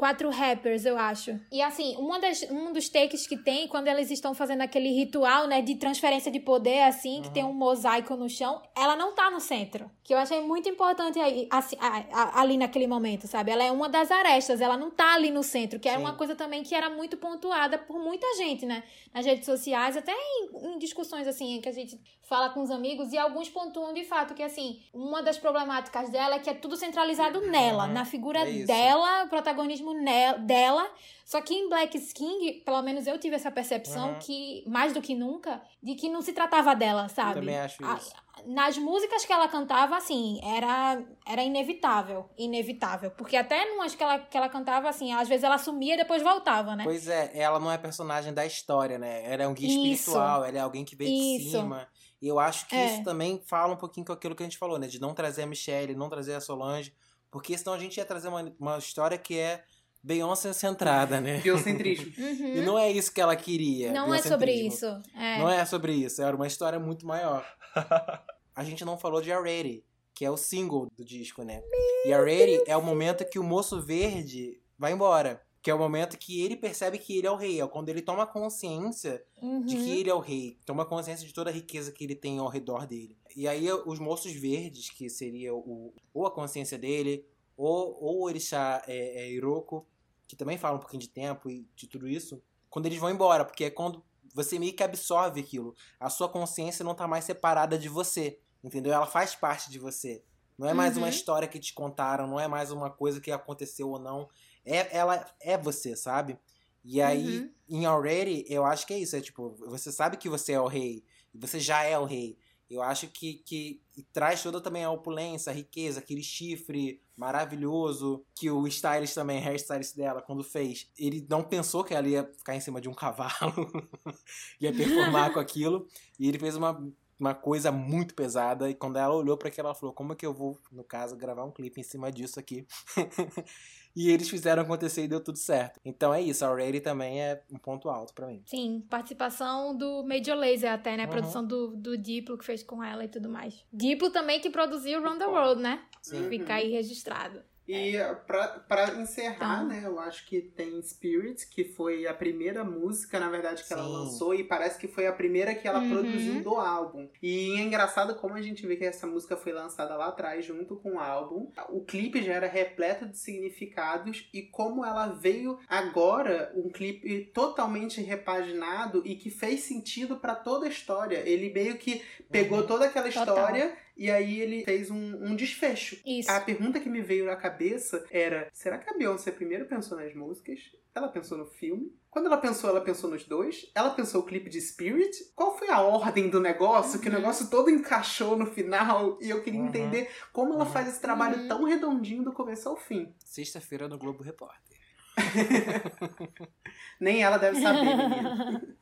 [0.01, 1.39] Quatro rappers, eu acho.
[1.51, 5.45] E assim, uma das, um dos takes que tem quando eles estão fazendo aquele ritual,
[5.45, 7.33] né, de transferência de poder, assim, que Uhum.
[7.33, 9.91] tem um mosaico no chão, ela não tá no centro.
[10.03, 13.51] Que eu achei muito importante aí, assim, a- a- ali naquele momento, sabe?
[13.51, 16.03] Ela é uma das arestas, ela não tá ali no centro, que era Sim.
[16.03, 18.81] uma coisa também que era muito pontuada por muita gente, né?
[19.13, 23.13] Nas redes sociais, até em, em discussões, assim, que a gente fala com os amigos,
[23.13, 26.75] e alguns pontuam de fato que, assim, uma das problemáticas dela é que é tudo
[26.75, 27.93] centralizado nela, Uhum.
[27.93, 30.89] na figura É dela, o protagonismo ne- dela.
[31.25, 34.19] Só que em Black King, pelo menos eu tive essa percepção Uhum.
[34.19, 37.35] que, mais do que nunca, de que não se tratava dela, sabe?
[37.39, 38.13] também acho A- isso.
[38.47, 42.29] nas músicas que ela cantava, assim, era, era inevitável.
[42.37, 43.11] Inevitável.
[43.11, 46.21] Porque até numas que ela, que ela cantava, assim, às vezes ela sumia e depois
[46.21, 46.83] voltava, né?
[46.83, 49.23] Pois é, ela não é personagem da história, né?
[49.31, 49.93] Ela é um guia Isso.
[50.09, 51.51] espiritual, ela é alguém que veio de Isso.
[51.51, 51.87] cima.
[52.21, 52.85] E eu acho que É.
[52.87, 54.87] isso também fala um pouquinho com aquilo que a gente falou, né?
[54.87, 56.93] De não trazer a Michelle, não trazer a Solange.
[57.31, 59.63] Porque senão a gente ia trazer uma, uma história que é
[60.03, 61.39] Beyoncé centrada, né?
[61.43, 62.11] Biocentrismo.
[62.21, 62.55] Uhum.
[62.55, 63.91] E não é isso que ela queria.
[63.91, 64.85] Não é sobre isso.
[65.15, 65.39] É.
[65.39, 67.45] Não é sobre isso, era uma história muito maior.
[68.55, 69.83] a gente não falou de Already,
[70.13, 71.61] que é o single do disco, né?
[72.05, 75.41] E Already é o momento que o moço verde vai embora.
[75.63, 77.61] Que é o momento que ele percebe que ele é o rei.
[77.61, 79.61] É quando ele toma consciência Uhum.
[79.63, 80.57] de que ele é o rei.
[80.65, 83.15] Toma consciência de toda a riqueza que ele tem ao redor dele.
[83.35, 87.23] E aí os moços verdes, que seria o, ou a consciência dele,
[87.55, 89.85] ou, ou o orixá é, é, Iroko,
[90.31, 93.43] que também fala um pouquinho de tempo e de tudo isso, quando eles vão embora,
[93.43, 94.01] porque é quando
[94.33, 95.75] você meio que absorve aquilo.
[95.99, 98.93] A sua consciência não tá mais separada de você, entendeu?
[98.93, 100.23] Ela faz parte de você.
[100.57, 101.03] Não é mais Uhum.
[101.03, 104.29] uma história que te contaram, não é mais uma coisa que aconteceu ou não.
[104.63, 106.39] É, ela é você, sabe?
[106.81, 107.51] E aí, Uhum.
[107.67, 109.17] em Already, eu acho que é isso.
[109.17, 111.03] É tipo, você sabe que você é o rei.
[111.35, 112.37] Você já é o rei.
[112.71, 113.81] Eu acho que, que
[114.13, 119.95] traz toda também a opulência, a riqueza, aquele chifre maravilhoso que o stylist também, hairstylist
[119.95, 123.69] dela, quando fez, ele não pensou que ela ia ficar em cima de um cavalo,
[124.59, 125.85] ia performar com aquilo,
[126.19, 126.81] e ele fez uma,
[127.19, 130.25] uma coisa muito pesada, e quando ela olhou para aquilo, ela falou, como é que
[130.25, 132.65] eu vou, no caso, gravar um clipe em cima disso aqui?
[133.95, 135.79] e eles fizeram acontecer e deu tudo certo.
[135.83, 138.41] Então é isso, a Already também é um ponto alto para mim.
[138.45, 141.05] Sim, participação do Major Lazer até, né?
[141.05, 141.09] Uhum.
[141.09, 143.65] Produção do, do Diplo que fez com ela e tudo mais.
[143.71, 145.83] Diplo também que produziu Round the World, né?
[146.01, 146.27] Sim.
[146.29, 147.41] Fica aí registrado.
[147.67, 147.93] E
[148.27, 149.67] pra, pra encerrar, Então.
[149.67, 153.83] né, eu acho que tem Spirit, que foi a primeira música, na verdade, que ela
[153.85, 153.91] Sim.
[153.93, 155.89] lançou, e parece que foi a primeira que ela Uhum.
[155.89, 157.07] produziu do álbum.
[157.21, 160.75] E é engraçado como a gente vê que essa música foi lançada lá atrás, junto
[160.75, 161.49] com o álbum.
[161.69, 168.01] O clipe já era repleto de significados, e como ela veio agora, um clipe totalmente
[168.01, 171.17] repaginado e que fez sentido pra toda a história.
[171.25, 172.01] Ele meio que
[172.31, 172.67] pegou Uhum.
[172.67, 173.35] toda aquela Total.
[173.35, 175.97] história e aí ele fez um, um desfecho.
[176.05, 176.31] Isso.
[176.31, 180.13] A pergunta que me veio na cabeça era: será que a Beyoncé primeiro pensou nas
[180.15, 180.59] músicas?
[180.93, 181.93] Ela pensou no filme?
[182.09, 183.71] Quando ela pensou, ela pensou nos dois?
[183.73, 185.15] Ela pensou o clipe de Spirit?
[185.33, 186.99] Qual foi a ordem do negócio?
[186.99, 187.17] Que o Uhum.
[187.19, 189.67] negócio todo encaixou no final e eu queria Uhum.
[189.67, 190.69] entender como ela Uhum.
[190.71, 191.47] faz esse trabalho Uhum.
[191.47, 193.13] tão redondinho do começo ao fim.
[193.23, 194.77] Sexta-feira no Globo Repórter.
[196.99, 198.61] Nem ela deve saber, menina.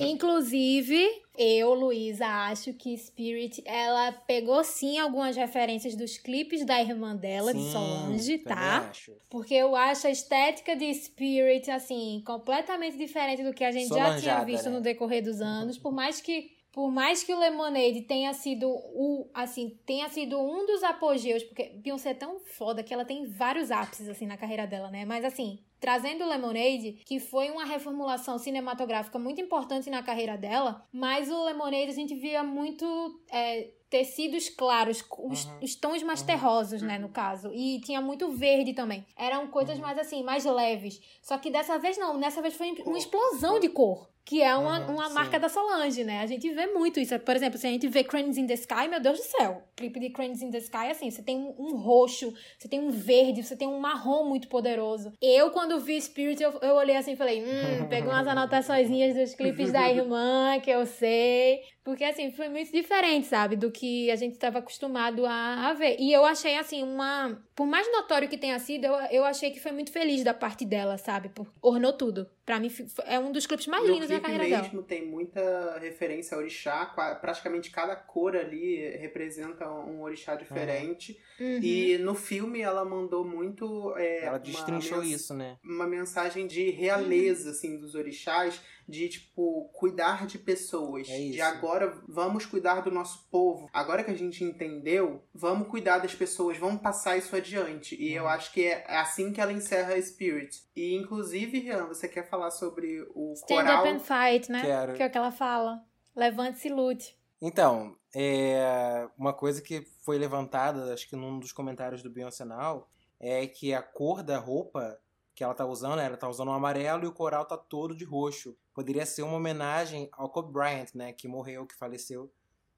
[0.00, 7.14] Inclusive, eu, Luísa, acho que Spirit, ela pegou sim algumas referências dos clipes da irmã
[7.14, 8.88] dela, de Sim, Solange, também tá?
[8.90, 9.12] acho.
[9.30, 14.18] Porque eu acho a estética de Spirit, assim, completamente diferente do que a gente já
[14.18, 14.76] tinha visto né?
[14.76, 15.78] no decorrer dos anos.
[15.78, 16.56] Por mais que.
[16.70, 21.72] Por mais que o Lemonade tenha sido o, assim, tenha sido um dos apogeus, porque
[21.76, 25.04] Beyoncé é tão foda que ela tem vários ápices, assim, na carreira dela, né?
[25.04, 30.84] Mas, assim, trazendo o Lemonade, que foi uma reformulação cinematográfica muito importante na carreira dela,
[30.92, 35.58] mas o Lemonade a gente via muito é, tecidos claros, os, Uhum.
[35.62, 36.26] os tons mais Uhum.
[36.26, 37.50] terrosos, né, no caso.
[37.54, 39.04] E tinha muito verde também.
[39.16, 39.82] Eram coisas Uhum.
[39.82, 41.00] mais assim, mais leves.
[41.22, 44.08] Só que dessa vez não, nessa vez foi uma explosão de cor.
[44.28, 45.14] Que é uma, Uhum, uma sim.
[45.14, 46.20] marca da Solange, né?
[46.20, 47.18] A gente vê muito isso.
[47.20, 49.62] Por exemplo, se a gente vê Cranes in the Sky, meu Deus do céu.
[49.72, 52.78] O clipe de Cranes in the Sky, assim, você tem um, um roxo, você tem
[52.78, 55.14] um verde, você tem um marrom muito poderoso.
[55.22, 59.34] Eu, quando vi Spirit, eu, eu olhei assim e falei, hum, peguei umas anotaçõezinhas dos
[59.34, 61.60] clipes da irmã, que eu sei.
[61.88, 63.56] Porque, assim, foi muito diferente, sabe?
[63.56, 65.96] Do que a gente estava acostumado a, a ver.
[65.98, 67.42] E eu achei, assim, uma...
[67.56, 70.66] Por mais notório que tenha sido, eu, eu achei que foi muito feliz da parte
[70.66, 71.30] dela, sabe?
[71.30, 72.28] Por, ornou tudo.
[72.44, 72.70] Pra mim,
[73.06, 74.62] é um dos clipes mais No lindos da carreira dela.
[74.62, 76.86] mesmo tem muita referência a orixá,
[77.20, 81.18] praticamente cada cor ali representa um orixá diferente.
[81.40, 81.60] Uhum.
[81.62, 83.94] E no filme ela mandou muito.
[83.96, 85.56] é, Ela destrinchou isso, né?
[85.64, 91.06] Uma mensagem de realeza, assim, dos orixás, de, tipo, cuidar de pessoas.
[91.10, 93.68] É de agora vamos cuidar do nosso povo.
[93.72, 97.94] Agora que a gente entendeu, vamos cuidar das pessoas, vamos passar isso adiante.
[98.00, 98.28] E eu Uhum.
[98.30, 100.62] acho que é assim que ela encerra a Spirit.
[100.74, 103.80] E, inclusive, Rian, você quer falar sobre o Stand coral?
[103.84, 104.62] up and fight, né?
[104.62, 104.94] Quero.
[104.94, 105.84] Que é o que ela fala.
[106.16, 107.16] Levante-se e lute.
[107.40, 112.86] Então, é, uma coisa que foi levantada, acho que num dos comentários do Beyoncé Now,
[113.20, 114.98] é que a cor da roupa
[115.38, 118.04] que ela tá usando, ela tá usando um amarelo e o coral tá todo de
[118.04, 118.56] roxo.
[118.74, 122.28] Poderia ser uma homenagem ao Kobe Bryant, né, que morreu, que faleceu,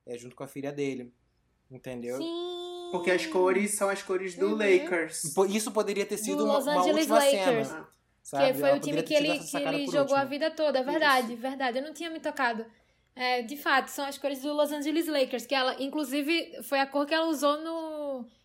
[0.06, 1.10] é, junto com a filha dele.
[1.70, 2.18] Entendeu?
[2.18, 2.88] Sim.
[2.92, 4.56] Porque as cores são as cores do Uhum.
[4.56, 5.24] Lakers.
[5.48, 7.68] Isso poderia ter sido Do uma, Los uma Angeles última Lakers.
[7.68, 7.88] cena.
[8.22, 8.46] Sabe?
[8.52, 10.28] Que foi Ela o time que ele, que ele jogou a último.
[10.28, 10.80] vida toda.
[10.80, 11.78] É verdade, verdade.
[11.78, 12.66] Eu não tinha me tocado.
[13.16, 16.86] É, de fato, são as cores do Los Angeles Lakers, que ela, inclusive, foi a
[16.86, 17.89] cor que ela usou no,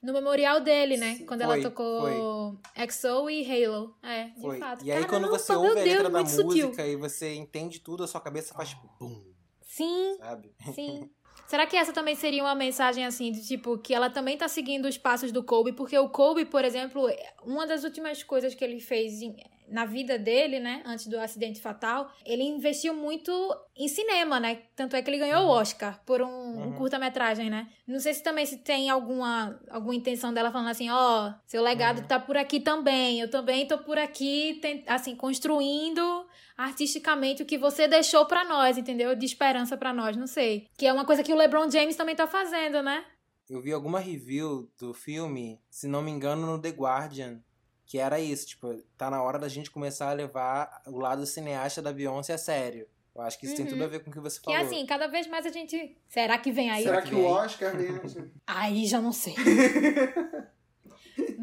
[0.02, 1.16] no memorial dele, né?
[1.16, 1.26] Sim.
[1.26, 2.58] Quando Foi, ela tocou
[2.90, 3.96] XO e Halo.
[4.04, 4.60] É, de Foi.
[4.60, 4.84] fato.
[4.86, 6.66] E aí, quando Caramba, você meu ouve a Deus, letra da muito sutil.
[6.68, 9.24] música e você entende tudo, a sua cabeça faz tipo, bum,
[9.62, 10.54] Sim, sabe?
[10.74, 11.10] Sim.
[11.48, 14.88] Será que essa também seria uma mensagem assim, de tipo, que ela também tá seguindo
[14.88, 15.74] os passos do Kobe?
[15.74, 17.08] Porque o Kobe, por exemplo,
[17.44, 19.36] uma das últimas coisas que ele fez em-
[19.70, 23.32] na vida dele, né, antes do acidente fatal, ele investiu muito
[23.76, 24.62] em cinema, né?
[24.76, 25.52] Tanto é que ele ganhou o Uhum.
[25.60, 26.74] Oscar por um, um Uhum.
[26.76, 27.68] curta-metragem, né?
[27.88, 32.00] Não sei se também se tem alguma, alguma intenção dela falando assim, ó, seu legado
[32.02, 32.08] Uhum.
[32.08, 36.26] tá por aqui também, eu também tô por aqui, assim, construindo
[36.58, 39.16] artisticamente o que você deixou pra nós, entendeu?
[39.16, 40.68] De esperança pra nós, não sei.
[40.78, 43.04] Que é uma coisa que o LeBron James também tá fazendo, né?
[43.50, 47.42] Eu vi alguma review do filme, se não me engano, no The Guardian,
[47.86, 51.82] que era isso, tipo, tá na hora da gente começar a levar o lado cineasta
[51.82, 52.88] da Beyoncé a sério.
[53.14, 53.72] Eu acho que isso tem Uhum.
[53.72, 54.60] tudo a ver com o que você falou.
[54.60, 55.96] é assim, cada vez mais a gente.
[56.10, 56.84] Será que vem aí?
[56.84, 57.24] Será que o?
[57.26, 57.88] Oscar vem?
[58.46, 59.34] Aí já não sei.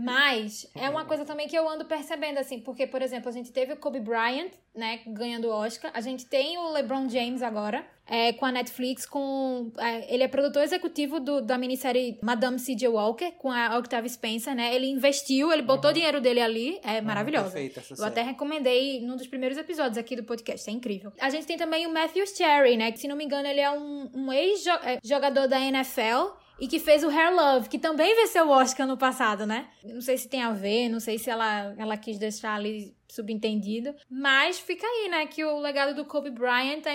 [0.04, 3.52] Mas é uma coisa também que eu ando percebendo, assim, porque, por exemplo, a gente
[3.52, 5.90] teve o Kobe Bryant, né, ganhando o Oscar.
[5.94, 9.70] A gente tem o LeBron James agora, é, com a Netflix, com.
[9.78, 12.88] é, ele é produtor executivo do, da minissérie Madame C.J.
[12.88, 14.74] Walker, com a Octavia Spencer, né?
[14.74, 15.94] Ele investiu, ele botou o Uhum.
[15.94, 17.50] dinheiro dele ali, é Uhum, maravilhosa.
[17.50, 18.08] Perfeita essa Eu série.
[18.08, 21.12] até recomendei num dos primeiros episódios aqui do podcast, é incrível.
[21.20, 22.90] A gente tem também o Matthew Cherry, né?
[22.92, 26.40] Que se não me engano, ele é um, um ex-jogador da NFL.
[26.62, 29.68] E que fez o Hair Love, que também venceu o Oscar no passado, né?
[29.82, 33.92] Não sei se tem a ver, não sei se ela, ela quis deixar ali subentendido,
[34.08, 36.90] mas fica aí, né, que o legado do Kobe Bryant, tá,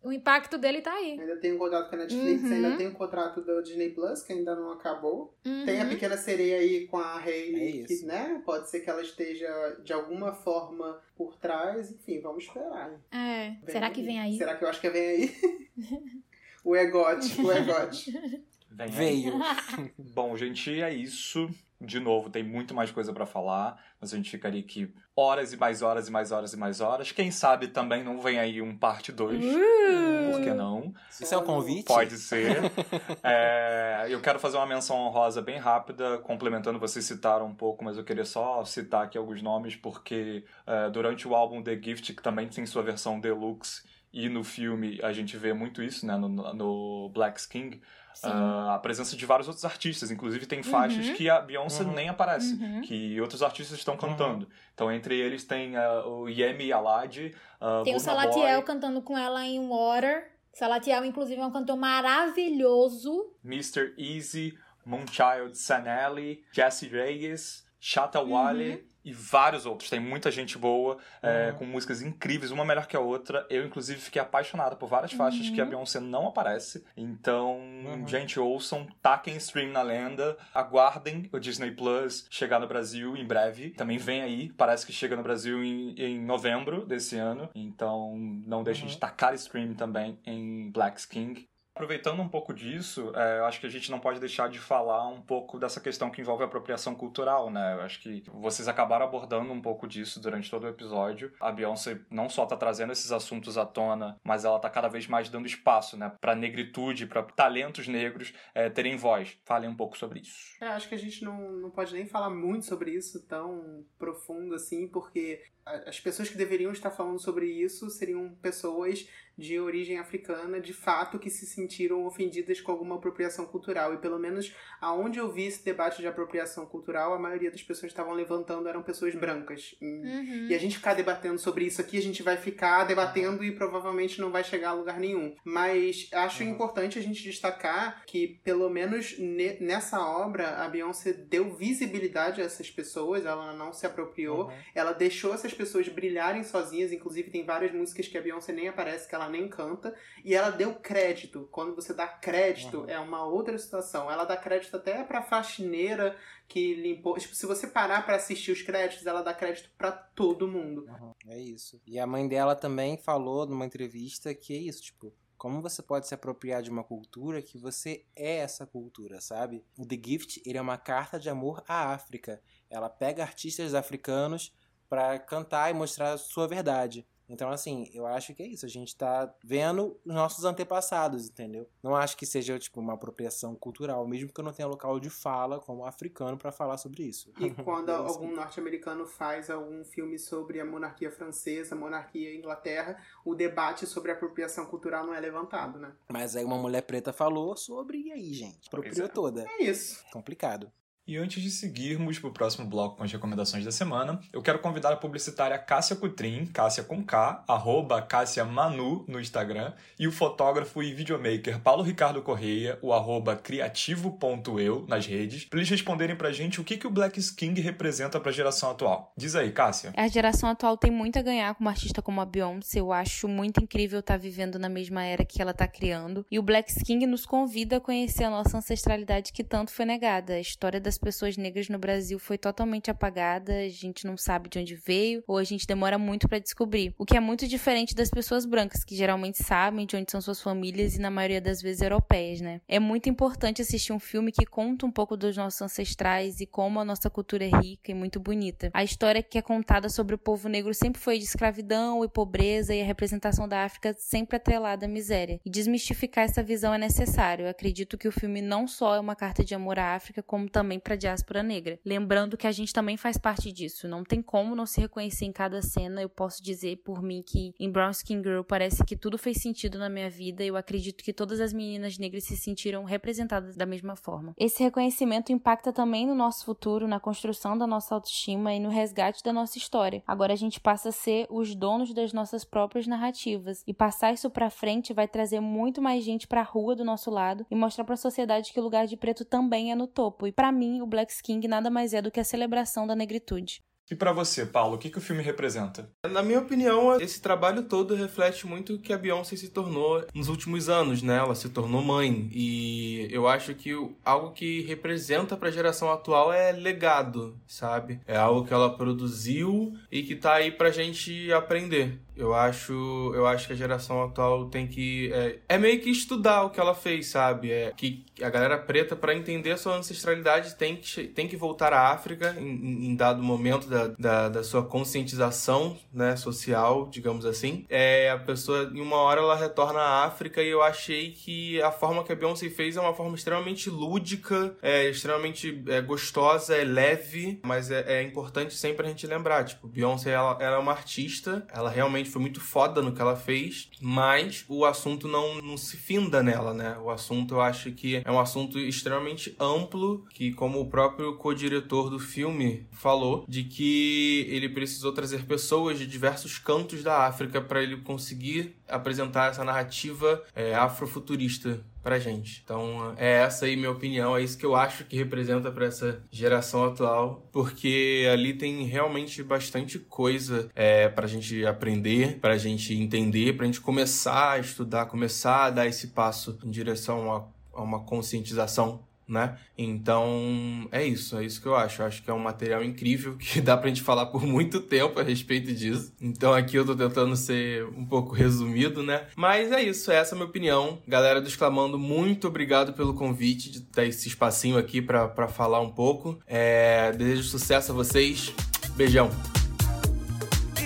[0.00, 1.18] o impacto dele tá aí.
[1.20, 2.52] Ainda tem um contrato com a Netflix, uhum.
[2.52, 5.36] ainda tem um contrato do Disney Plus, que ainda não acabou.
[5.44, 5.64] Uhum.
[5.66, 9.02] Tem a Pequena Sereia aí com a Hailey, é que, né, pode ser que ela
[9.02, 12.92] esteja de alguma forma por trás, enfim, vamos esperar.
[13.10, 13.92] É, vem será aí.
[13.92, 14.38] que vem aí?
[14.38, 15.34] Será que eu acho que vem aí?
[16.64, 18.12] o Egote, o Egote.
[18.88, 19.40] Vem Veio.
[20.14, 21.48] Bom, gente, é isso.
[21.80, 25.56] De novo, tem muito mais coisa para falar, mas a gente ficaria aqui horas e
[25.56, 27.10] mais horas e mais horas e mais horas.
[27.10, 29.42] Quem sabe também não vem aí um parte 2.
[29.42, 30.32] Uh!
[30.32, 30.92] Por que não?
[31.10, 31.86] Isso é o um convite?
[31.86, 32.58] Pode ser.
[33.24, 37.96] é, eu quero fazer uma menção honrosa bem rápida, complementando, vocês citaram um pouco, mas
[37.96, 42.22] eu queria só citar aqui alguns nomes, porque é, durante o álbum The Gift, que
[42.22, 43.82] também tem sua versão deluxe,
[44.12, 47.80] e no filme a gente vê muito isso, né, no, no Black King,
[48.24, 50.10] Uh, a presença de vários outros artistas.
[50.10, 51.14] Inclusive, tem faixas uhum.
[51.14, 51.92] que a Beyoncé uhum.
[51.92, 52.82] nem aparece, uhum.
[52.82, 54.00] que outros artistas estão uhum.
[54.00, 54.48] cantando.
[54.74, 57.34] Então, entre eles tem uh, o Yemi Alade.
[57.60, 60.30] Uh, tem Burna o Salatiel cantando com ela em Water.
[60.52, 63.32] Salatiel, inclusive, é um cantor maravilhoso.
[63.44, 63.94] Mr.
[63.96, 68.70] Easy, Moonchild Sanelli, Jesse Reyes, Chata Wale.
[68.70, 69.90] Uhum e vários outros.
[69.90, 71.58] Tem muita gente boa, é, uhum.
[71.58, 73.46] com músicas incríveis, uma melhor que a outra.
[73.48, 75.54] Eu, inclusive, fiquei apaixonada por várias faixas uhum.
[75.54, 75.70] que a uhum.
[75.70, 76.84] Beyoncé não aparece.
[76.96, 78.06] Então, uhum.
[78.06, 83.70] gente, ouçam, taquem stream na lenda, aguardem o Disney Plus chegar no Brasil em breve.
[83.70, 87.48] Também vem aí, parece que chega no Brasil em, em novembro desse ano.
[87.54, 88.16] Então,
[88.46, 89.00] não deixem de uhum.
[89.00, 91.48] tacar stream também em Black King.
[91.80, 95.08] Aproveitando um pouco disso, é, eu acho que a gente não pode deixar de falar
[95.08, 97.72] um pouco dessa questão que envolve a apropriação cultural, né?
[97.72, 101.32] Eu acho que vocês acabaram abordando um pouco disso durante todo o episódio.
[101.40, 105.06] A Beyoncé não só tá trazendo esses assuntos à tona, mas ela tá cada vez
[105.06, 106.12] mais dando espaço, né?
[106.20, 109.38] Pra negritude, para talentos negros é, terem voz.
[109.46, 110.58] Falem um pouco sobre isso.
[110.60, 114.54] É, acho que a gente não, não pode nem falar muito sobre isso tão profundo
[114.54, 119.06] assim, porque as pessoas que deveriam estar falando sobre isso seriam pessoas
[119.40, 123.94] de origem africana, de fato, que se sentiram ofendidas com alguma apropriação cultural.
[123.94, 127.92] E pelo menos aonde eu vi esse debate de apropriação cultural, a maioria das pessoas
[127.92, 129.74] que estavam levantando eram pessoas brancas.
[129.80, 130.46] Uhum.
[130.48, 134.20] E a gente ficar debatendo sobre isso aqui, a gente vai ficar debatendo e provavelmente
[134.20, 135.34] não vai chegar a lugar nenhum.
[135.42, 136.50] Mas acho uhum.
[136.50, 142.70] importante a gente destacar que, pelo menos nessa obra, a Beyoncé deu visibilidade a essas
[142.70, 144.52] pessoas, ela não se apropriou, uhum.
[144.74, 149.06] ela deixou essas pessoas brilharem sozinhas, inclusive tem várias músicas que a Beyoncé nem aparece,
[149.06, 151.46] que ela nem canta, e ela deu crédito.
[151.52, 152.88] Quando você dá crédito, uhum.
[152.88, 154.10] é uma outra situação.
[154.10, 156.16] Ela dá crédito até pra faxineira
[156.48, 157.18] que limpou.
[157.18, 160.86] Tipo, se você parar para assistir os créditos, ela dá crédito para todo mundo.
[160.88, 161.12] Uhum.
[161.28, 161.78] É isso.
[161.86, 166.06] E a mãe dela também falou numa entrevista que é isso, tipo, como você pode
[166.06, 169.62] se apropriar de uma cultura que você é essa cultura, sabe?
[169.78, 172.42] O The Gift, ele é uma carta de amor à África.
[172.70, 174.54] Ela pega artistas africanos
[174.90, 177.06] para cantar e mostrar a sua verdade.
[177.30, 178.66] Então, assim, eu acho que é isso.
[178.66, 181.68] A gente tá vendo os nossos antepassados, entendeu?
[181.80, 185.08] Não acho que seja, tipo, uma apropriação cultural, mesmo que eu não tenha local de
[185.08, 187.32] fala como africano para falar sobre isso.
[187.38, 193.00] E quando é algum norte-americano faz algum filme sobre a monarquia francesa, a monarquia Inglaterra,
[193.24, 195.92] o debate sobre apropriação cultural não é levantado, né?
[196.08, 198.66] Mas aí uma mulher preta falou sobre, e aí, gente?
[198.66, 199.08] Apropriou é.
[199.08, 199.46] toda.
[199.48, 200.04] É isso.
[200.12, 200.72] Complicado.
[201.10, 204.60] E antes de seguirmos para o próximo bloco com as recomendações da semana, eu quero
[204.60, 210.12] convidar a publicitária Cássia Cutrim, Cássia com K, arroba Cássia Manu no Instagram, e o
[210.12, 216.28] fotógrafo e videomaker Paulo Ricardo Correia, o arroba criativo.eu nas redes, para eles responderem para
[216.28, 219.12] a gente o que, que o Black King representa para a geração atual.
[219.16, 219.92] Diz aí, Cássia.
[219.96, 222.78] A geração atual tem muito a ganhar com uma artista como a Beyoncé.
[222.78, 226.24] Eu acho muito incrível estar tá vivendo na mesma era que ela está criando.
[226.30, 230.34] E o Black King nos convida a conhecer a nossa ancestralidade que tanto foi negada.
[230.34, 234.58] A história das pessoas negras no Brasil foi totalmente apagada, a gente não sabe de
[234.58, 236.94] onde veio ou a gente demora muito para descobrir.
[236.98, 240.40] O que é muito diferente das pessoas brancas, que geralmente sabem de onde são suas
[240.40, 242.60] famílias e na maioria das vezes europeias, né?
[242.68, 246.80] É muito importante assistir um filme que conta um pouco dos nossos ancestrais e como
[246.80, 248.70] a nossa cultura é rica e muito bonita.
[248.74, 252.74] A história que é contada sobre o povo negro sempre foi de escravidão e pobreza
[252.74, 255.40] e a representação da África sempre atrelada à miséria.
[255.44, 257.44] E desmistificar essa visão é necessário.
[257.44, 260.48] Eu acredito que o filme não só é uma carta de amor à África, como
[260.48, 261.78] também para a diáspora negra.
[261.84, 263.88] Lembrando que a gente também faz parte disso.
[263.88, 266.02] Não tem como não se reconhecer em cada cena.
[266.02, 269.78] Eu posso dizer por mim que em Brown Skin Girl parece que tudo fez sentido
[269.78, 270.44] na minha vida.
[270.44, 274.34] Eu acredito que todas as meninas negras se sentiram representadas da mesma forma.
[274.38, 279.22] Esse reconhecimento impacta também no nosso futuro, na construção da nossa autoestima e no resgate
[279.22, 280.02] da nossa história.
[280.06, 284.30] Agora a gente passa a ser os donos das nossas próprias narrativas e passar isso
[284.30, 287.84] para frente vai trazer muito mais gente para a rua do nosso lado e mostrar
[287.84, 290.26] para a sociedade que o lugar de preto também é no topo.
[290.26, 293.62] E para mim, o Black King nada mais é do que a celebração da negritude.
[293.90, 295.90] E para você, Paulo, o que, que o filme representa?
[296.08, 300.28] Na minha opinião, esse trabalho todo reflete muito o que a Beyoncé se tornou nos
[300.28, 301.16] últimos anos, né?
[301.16, 302.30] Ela se tornou mãe.
[302.32, 303.72] E eu acho que
[304.04, 308.00] algo que representa para a geração atual é legado, sabe?
[308.06, 311.98] É algo que ela produziu e que tá aí pra gente aprender.
[312.20, 315.10] Eu acho, eu acho que a geração atual tem que.
[315.12, 317.50] É, é, meio que estudar o que ela fez, sabe?
[317.50, 321.72] É que a galera preta, para entender a sua ancestralidade, tem que, tem que voltar
[321.72, 327.64] à África em, em dado momento da, da, da, sua conscientização né, social, digamos assim.
[327.70, 331.72] É, a pessoa, em uma hora, ela retorna à África e eu achei que a
[331.72, 336.64] forma que a Beyoncé fez é uma forma extremamente lúdica, é extremamente é, gostosa, é
[336.64, 339.44] leve, mas é, é importante sempre a gente lembrar.
[339.44, 343.16] Tipo, Beyoncé, ela, ela é uma artista, ela realmente foi muito foda no que ela
[343.16, 346.76] fez, mas o assunto não, não se finda nela, né?
[346.82, 351.90] O assunto eu acho que é um assunto extremamente amplo, que como o próprio co-diretor
[351.90, 357.62] do filme falou, de que ele precisou trazer pessoas de diversos cantos da África para
[357.62, 362.42] ele conseguir apresentar essa narrativa é, afrofuturista pra gente.
[362.44, 366.02] Então, é essa aí minha opinião, é isso que eu acho que representa para essa
[366.10, 373.36] geração atual, porque ali tem realmente bastante coisa é, pra gente aprender, pra gente entender,
[373.36, 377.24] pra gente começar a estudar, começar a dar esse passo em direção a,
[377.58, 379.36] a uma conscientização né?
[379.58, 381.82] Então, é isso, é isso que eu acho.
[381.82, 385.00] Eu acho que é um material incrível que dá pra gente falar por muito tempo
[385.00, 385.92] a respeito disso.
[386.00, 389.06] Então, aqui eu tô tentando ser um pouco resumido, né?
[389.16, 390.78] Mas é isso, essa é a minha opinião.
[390.86, 395.70] Galera do Exclamando, muito obrigado pelo convite de ter esse espacinho aqui para falar um
[395.70, 396.18] pouco.
[396.26, 398.32] É, desejo sucesso a vocês.
[398.76, 399.10] Beijão.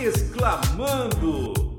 [0.02, 1.73] Exclamando!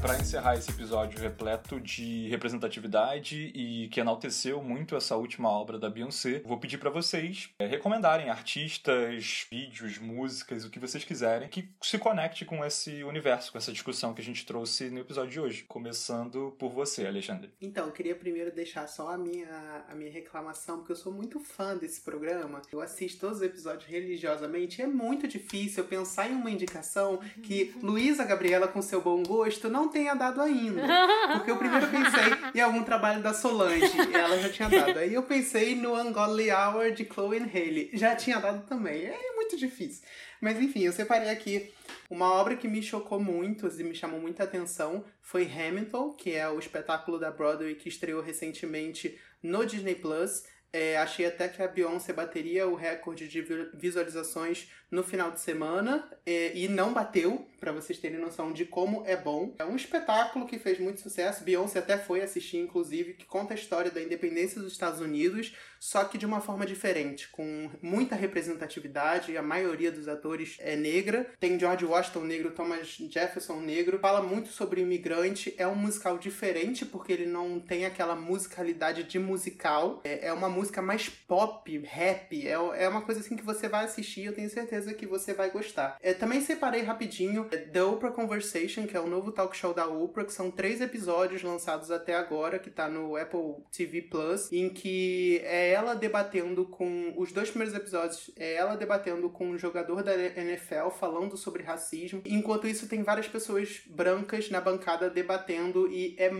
[0.00, 5.88] Para encerrar esse episódio repleto de representatividade e que enalteceu muito essa última obra da
[5.88, 11.70] Beyoncé, vou pedir para vocês é, recomendarem artistas, vídeos, músicas, o que vocês quiserem que
[11.82, 15.40] se conecte com esse universo, com essa discussão que a gente trouxe no episódio de
[15.40, 15.64] hoje.
[15.64, 17.50] Começando por você, Alexandre.
[17.60, 21.40] Então, eu queria primeiro deixar só a minha, a minha reclamação, porque eu sou muito
[21.40, 22.60] fã desse programa.
[22.70, 24.82] Eu assisto todos os episódios religiosamente.
[24.82, 29.68] É muito difícil eu pensar em uma indicação que Luísa Gabriela, com seu bom gosto,
[29.68, 30.82] não tenha dado ainda.
[31.32, 34.98] Porque eu primeiro pensei em algum trabalho da Solange, e ela já tinha dado.
[34.98, 39.06] Aí eu pensei no Ungodly Hour de Chloe Haley, já tinha dado também.
[39.06, 40.06] É muito difícil.
[40.38, 41.72] Mas enfim, eu separei aqui
[42.10, 46.46] uma obra que me chocou muito e me chamou muita atenção foi Hamilton, que é
[46.48, 50.44] o espetáculo da Broadway que estreou recentemente no Disney Plus.
[50.72, 53.40] É, achei até que a Beyoncé bateria o recorde de
[53.72, 59.02] visualizações no final de semana é, e não bateu, para vocês terem noção de como
[59.04, 59.52] é bom.
[59.58, 61.42] É um espetáculo que fez muito sucesso.
[61.42, 66.04] Beyoncé até foi assistir, inclusive, que conta a história da independência dos Estados Unidos, só
[66.04, 69.36] que de uma forma diferente, com muita representatividade.
[69.36, 71.28] A maioria dos atores é negra.
[71.40, 73.98] Tem George Washington negro, Thomas Jefferson negro.
[73.98, 75.52] Fala muito sobre imigrante.
[75.58, 80.00] É um musical diferente porque ele não tem aquela musicalidade de musical.
[80.04, 82.46] É, é uma música mais pop, rap.
[82.46, 84.24] É, é uma coisa assim que você vai assistir.
[84.24, 85.98] Eu tenho certeza que você vai gostar.
[86.00, 90.24] É, também separei rapidinho The Oprah Conversation, que é o novo talk show da Oprah,
[90.24, 95.40] que são três episódios lançados até agora, que tá no Apple TV Plus, em que
[95.44, 97.14] é ela debatendo com.
[97.16, 102.22] Os dois primeiros episódios é ela debatendo com um jogador da NFL falando sobre racismo.
[102.24, 106.30] Enquanto isso, tem várias pessoas brancas na bancada debatendo e é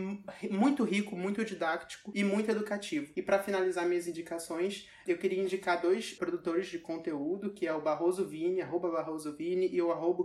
[0.50, 3.12] muito rico, muito didático e muito educativo.
[3.16, 7.80] E para finalizar minhas indicações, eu queria indicar dois produtores de conteúdo, que é o
[7.80, 10.16] Barroso Vini, arroba Barroso Vini, e o arroba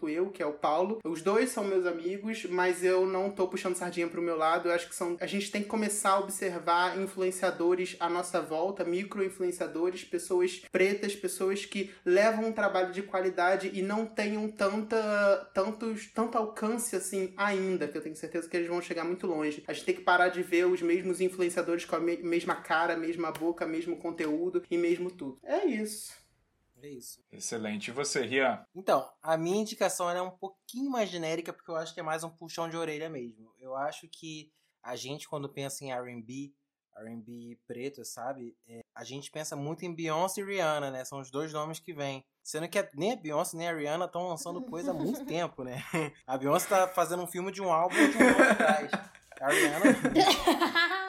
[0.00, 0.98] criativo.eu, que é o Paulo.
[1.04, 4.68] Os dois são meus amigos, mas eu não tô puxando sardinha pro meu lado.
[4.68, 5.16] Eu acho que são.
[5.20, 11.66] A gente tem que começar a observar influenciadores à nossa volta, micro-influenciadores, pessoas pretas, pessoas
[11.66, 17.86] que levam um trabalho de qualidade e não tenham tanta, tantos, tanto alcance assim ainda,
[17.86, 19.62] que eu tenho certeza que eles vão chegar muito longe.
[19.66, 22.96] A gente tem que parar de ver os mesmos influenciadores com a me mesma cara,
[22.96, 25.38] mesma boca, mesmo conteúdo e mesmo tudo.
[25.42, 26.19] É isso.
[26.82, 27.22] É isso.
[27.30, 27.88] Excelente.
[27.88, 28.64] E você, Rian?
[28.74, 32.24] Então, a minha indicação é um pouquinho mais genérica, porque eu acho que é mais
[32.24, 33.52] um puxão de orelha mesmo.
[33.58, 34.50] Eu acho que
[34.82, 36.54] a gente, quando pensa em RB,
[36.96, 38.56] R&B preto, sabe?
[38.68, 41.04] É, a gente pensa muito em Beyoncé e Rihanna, né?
[41.04, 42.24] São os dois nomes que vêm.
[42.42, 45.82] Sendo que nem a Beyoncé nem a Rihanna estão lançando coisa há muito tempo, né?
[46.26, 48.90] A Beyoncé tá fazendo um filme de um álbum de um ano atrás.
[49.40, 50.90] A Rihanna...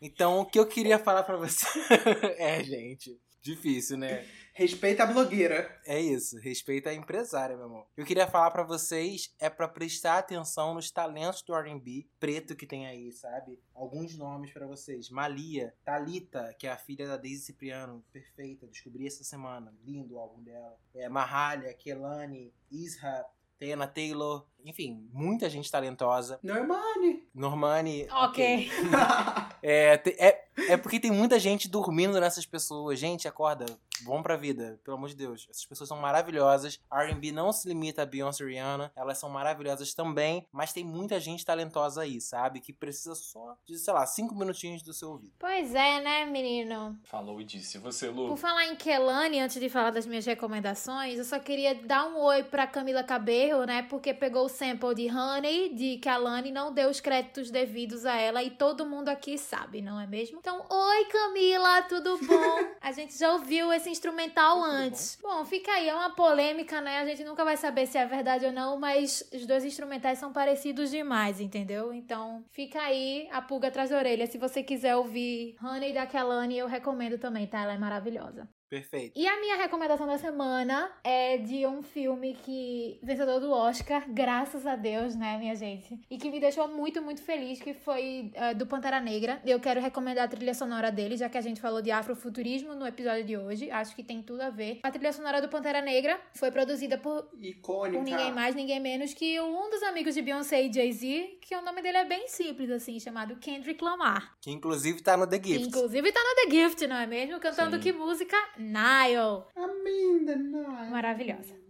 [0.00, 1.66] Então, o que eu queria falar para você...
[2.36, 3.18] é, gente...
[3.40, 4.26] Difícil, né?
[4.56, 5.80] Respeita a blogueira.
[5.84, 7.86] É isso, respeita a empresária, meu amor.
[7.96, 12.64] Eu queria falar para vocês é para prestar atenção nos talentos do R&B preto que
[12.64, 13.58] tem aí, sabe?
[13.74, 15.10] Alguns nomes para vocês.
[15.10, 20.18] Malia, Talita, que é a filha da Daisy Cipriano, perfeita, descobri essa semana, lindo o
[20.20, 20.78] álbum dela.
[20.94, 23.26] É Mahalia, Kelani, Isra,
[23.58, 26.38] Tayana Taylor, enfim, muita gente talentosa.
[26.42, 27.26] Normani.
[27.34, 28.06] Normani.
[28.10, 28.70] Ok.
[29.62, 32.98] é, é, é porque tem muita gente dormindo nessas pessoas.
[32.98, 33.66] Gente, acorda.
[34.02, 35.46] Vão pra vida, pelo amor de Deus.
[35.48, 36.80] Essas pessoas são maravilhosas.
[36.92, 38.92] R&B não se limita a Beyoncé e Rihanna.
[38.96, 40.46] Elas são maravilhosas também.
[40.52, 42.60] Mas tem muita gente talentosa aí, sabe?
[42.60, 45.34] Que precisa só de, sei lá, cinco minutinhos do seu ouvido.
[45.38, 46.98] Pois é, né, menino?
[47.04, 47.78] Falou e disse.
[47.78, 48.28] Você, Lu?
[48.28, 52.18] Por falar em Kelani, antes de falar das minhas recomendações, eu só queria dar um
[52.20, 53.82] oi pra Camila Cabello, né?
[53.82, 58.42] Porque pegou o sample de Honey, de Kelani, não deu os créditos devidos a ela.
[58.42, 60.38] E todo mundo aqui sabe, não é mesmo?
[60.38, 62.74] Então, oi Camila, tudo bom?
[62.80, 65.18] a gente já ouviu esse instrumental antes.
[65.22, 65.38] Bom.
[65.38, 66.98] bom, fica aí, é uma polêmica, né?
[66.98, 70.32] A gente nunca vai saber se é verdade ou não, mas os dois instrumentais são
[70.32, 71.92] parecidos demais, entendeu?
[71.92, 74.26] Então, fica aí a pulga atrás da orelha.
[74.26, 77.62] Se você quiser ouvir Honey da Kelani, eu recomendo também, tá?
[77.62, 78.48] Ela é maravilhosa.
[78.74, 79.12] Perfeito.
[79.14, 84.66] E a minha recomendação da semana é de um filme que vencedor do Oscar, graças
[84.66, 85.96] a Deus, né, minha gente?
[86.10, 89.40] E que me deixou muito, muito feliz, que foi uh, do Pantera Negra.
[89.46, 92.84] Eu quero recomendar a trilha sonora dele, já que a gente falou de afrofuturismo no
[92.84, 93.70] episódio de hoje.
[93.70, 94.80] Acho que tem tudo a ver.
[94.82, 97.96] A trilha sonora do Pantera Negra foi produzida por, Icônica.
[97.96, 101.62] por ninguém mais, ninguém menos que um dos amigos de Beyoncé e Jay-Z, que o
[101.62, 104.36] nome dele é bem simples, assim, chamado Kendrick Lamar.
[104.40, 105.58] Que inclusive tá no The Gift.
[105.58, 107.38] Que inclusive tá no The Gift, não é mesmo?
[107.38, 107.82] Cantando Sim.
[107.82, 108.36] que música?
[108.64, 109.44] Nile.
[109.54, 110.90] Amanda Nile.
[110.90, 111.64] Maravilhosa.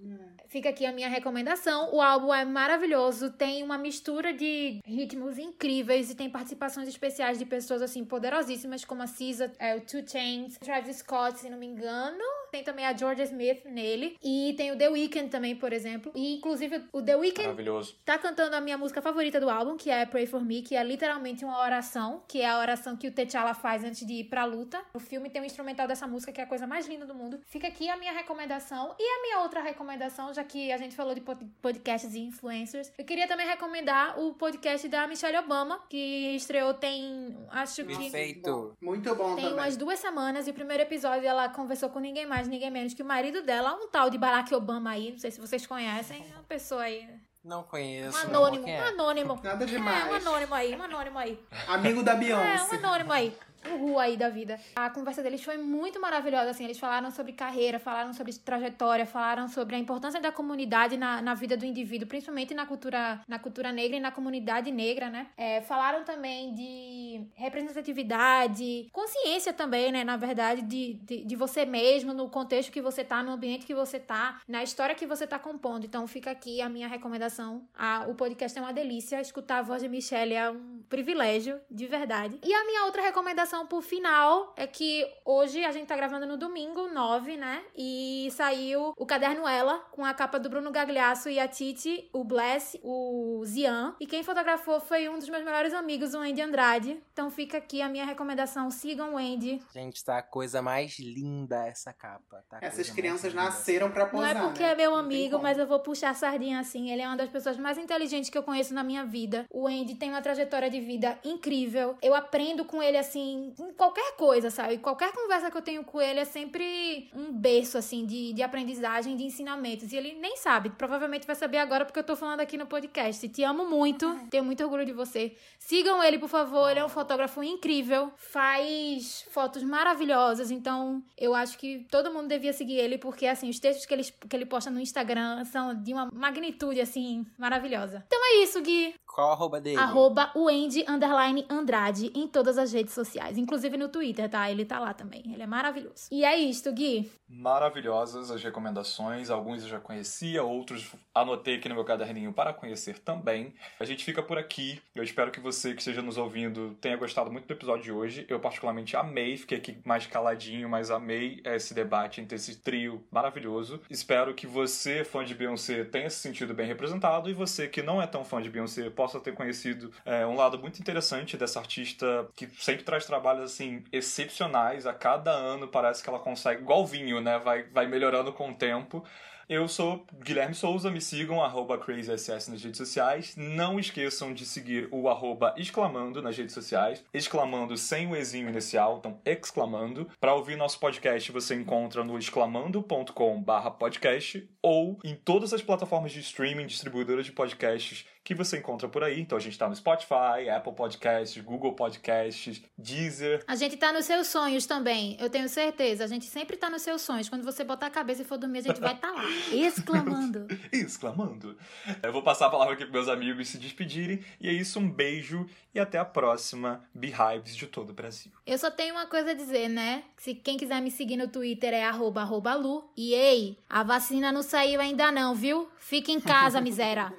[0.54, 1.92] Fica aqui a minha recomendação.
[1.92, 7.44] O álbum é maravilhoso, tem uma mistura de ritmos incríveis e tem participações especiais de
[7.44, 11.66] pessoas assim poderosíssimas como a SZA, é, o Two Chainz, Travis Scott, se não me
[11.66, 12.22] engano.
[12.54, 16.12] Tem também a Georgia Smith nele e tem o The Weeknd também, por exemplo.
[16.14, 17.96] E inclusive o The Weeknd maravilhoso.
[18.04, 20.84] tá cantando a minha música favorita do álbum, que é Pray for Me, que é
[20.84, 24.44] literalmente uma oração, que é a oração que o T'Challa faz antes de ir pra
[24.44, 24.80] luta.
[24.94, 27.40] O filme tem um instrumental dessa música que é a coisa mais linda do mundo.
[27.44, 31.12] Fica aqui a minha recomendação e a minha outra recomendação, já que a gente falou
[31.12, 31.22] de
[31.60, 37.36] podcasts e influencers, eu queria também recomendar o podcast da Michelle Obama, que estreou tem,
[37.50, 37.96] acho que...
[37.96, 38.76] Perfeito.
[38.80, 39.58] Muito bom Tem também.
[39.58, 43.02] umas duas semanas e o primeiro episódio ela conversou com ninguém mais, ninguém menos que
[43.02, 46.42] o marido dela, um tal de Barack Obama aí, não sei se vocês conhecem, uma
[46.44, 47.08] pessoa aí...
[47.44, 48.16] Não conheço.
[48.16, 49.40] Um anônimo, um anônimo.
[49.42, 50.06] Nada demais.
[50.06, 51.38] É, um anônimo aí, um anônimo aí.
[51.68, 52.74] Amigo da É, Beyoncé.
[52.74, 53.36] um anônimo aí.
[53.70, 54.58] Ru aí da vida.
[54.76, 56.64] A conversa deles foi muito maravilhosa, assim.
[56.64, 61.34] Eles falaram sobre carreira, falaram sobre trajetória, falaram sobre a importância da comunidade na, na
[61.34, 65.28] vida do indivíduo, principalmente na cultura, na cultura negra e na comunidade negra, né?
[65.36, 70.04] É, falaram também de representatividade, consciência também, né?
[70.04, 73.74] Na verdade, de, de, de, você mesmo, no contexto que você tá, no ambiente que
[73.74, 75.84] você tá, na história que você tá compondo.
[75.84, 77.66] Então fica aqui a minha recomendação.
[77.76, 79.20] A, o podcast é uma delícia.
[79.20, 82.38] Escutar a voz de Michelle é um privilégio, de verdade.
[82.42, 86.36] E a minha outra recomendação por final é que hoje a gente tá gravando no
[86.36, 87.62] domingo, 9, né?
[87.76, 92.24] E saiu o caderno Ela, com a capa do Bruno Gagliasso e a Titi, o
[92.24, 93.94] Bless, o Zian.
[94.00, 97.02] E quem fotografou foi um dos meus melhores amigos, o Andy Andrade.
[97.12, 99.62] Então fica aqui a minha recomendação, sigam o Andy.
[99.72, 102.42] Gente, tá a coisa mais linda essa capa.
[102.48, 104.72] Tá Essas crianças nasceram pra posar, Não é porque né?
[104.72, 106.90] é meu amigo, mas eu vou puxar a sardinha assim.
[106.90, 109.44] Ele é uma das pessoas mais inteligentes que eu conheço na minha vida.
[109.50, 111.96] O Andy tem uma trajetória de vida incrível.
[112.02, 114.78] Eu aprendo com ele assim, em qualquer coisa, sabe?
[114.78, 119.16] Qualquer conversa que eu tenho com ele é sempre um berço, assim, de, de aprendizagem,
[119.16, 119.92] de ensinamentos.
[119.92, 120.70] E ele nem sabe.
[120.70, 123.28] Provavelmente vai saber agora porque eu tô falando aqui no podcast.
[123.28, 124.14] Te amo muito.
[124.30, 125.36] Tenho muito orgulho de você.
[125.58, 126.70] Sigam ele, por favor.
[126.70, 128.12] Ele é um fotógrafo incrível.
[128.16, 130.50] Faz fotos maravilhosas.
[130.50, 134.04] Então, eu acho que todo mundo devia seguir ele porque, assim, os textos que ele,
[134.04, 138.04] que ele posta no Instagram são de uma magnitude, assim, maravilhosa.
[138.06, 138.94] Então é isso, Gui.
[139.06, 139.78] Qual a arroba dele?
[139.78, 143.33] Arroba o Andy, underline Andrade em todas as redes sociais.
[143.38, 144.50] Inclusive no Twitter, tá?
[144.50, 145.22] Ele tá lá também.
[145.32, 146.08] Ele é maravilhoso.
[146.10, 147.10] E é isto, Gui.
[147.28, 149.30] Maravilhosas as recomendações.
[149.30, 153.54] Alguns eu já conhecia, outros anotei aqui no meu caderninho para conhecer também.
[153.78, 154.80] A gente fica por aqui.
[154.94, 158.26] Eu espero que você que esteja nos ouvindo tenha gostado muito do episódio de hoje.
[158.28, 163.80] Eu particularmente amei, fiquei aqui mais caladinho, mas amei esse debate entre esse trio maravilhoso.
[163.88, 168.00] Espero que você, fã de Beyoncé, tenha se sentido bem representado e você que não
[168.00, 172.28] é tão fã de Beyoncé possa ter conhecido é, um lado muito interessante dessa artista
[172.34, 174.86] que sempre traz trabalho trabalhos assim excepcionais.
[174.86, 177.38] A cada ano parece que ela consegue, igual vinho, né?
[177.38, 179.02] Vai, vai melhorando com o tempo.
[179.46, 181.38] Eu sou Guilherme Souza, me sigam,
[181.84, 183.34] CrazySS nas redes sociais.
[183.36, 187.04] Não esqueçam de seguir o arroba exclamando nas redes sociais.
[187.12, 190.08] Exclamando sem o exinho inicial, então exclamando.
[190.18, 196.12] Para ouvir nosso podcast, você encontra no exclamando.com barra podcast ou em todas as plataformas
[196.12, 199.20] de streaming, distribuidoras de podcasts que você encontra por aí.
[199.20, 203.44] Então a gente tá no Spotify, Apple Podcasts, Google Podcasts, Deezer.
[203.46, 206.04] A gente tá nos seus sonhos também, eu tenho certeza.
[206.04, 207.28] A gente sempre tá nos seus sonhos.
[207.28, 210.46] Quando você botar a cabeça e for dormir, a gente vai estar tá lá, exclamando.
[210.72, 211.56] exclamando.
[212.02, 214.24] Eu vou passar a palavra aqui pros meus amigos se despedirem.
[214.40, 218.32] E é isso, um beijo e até a próxima Beehives de todo o Brasil.
[218.46, 220.04] Eu só tenho uma coisa a dizer, né?
[220.16, 222.88] Se quem quiser me seguir no Twitter é arroba, arroba Lu.
[222.96, 225.68] E ei, a vacina não saiu ainda não, viu?
[225.78, 227.12] Fica em casa, miséria.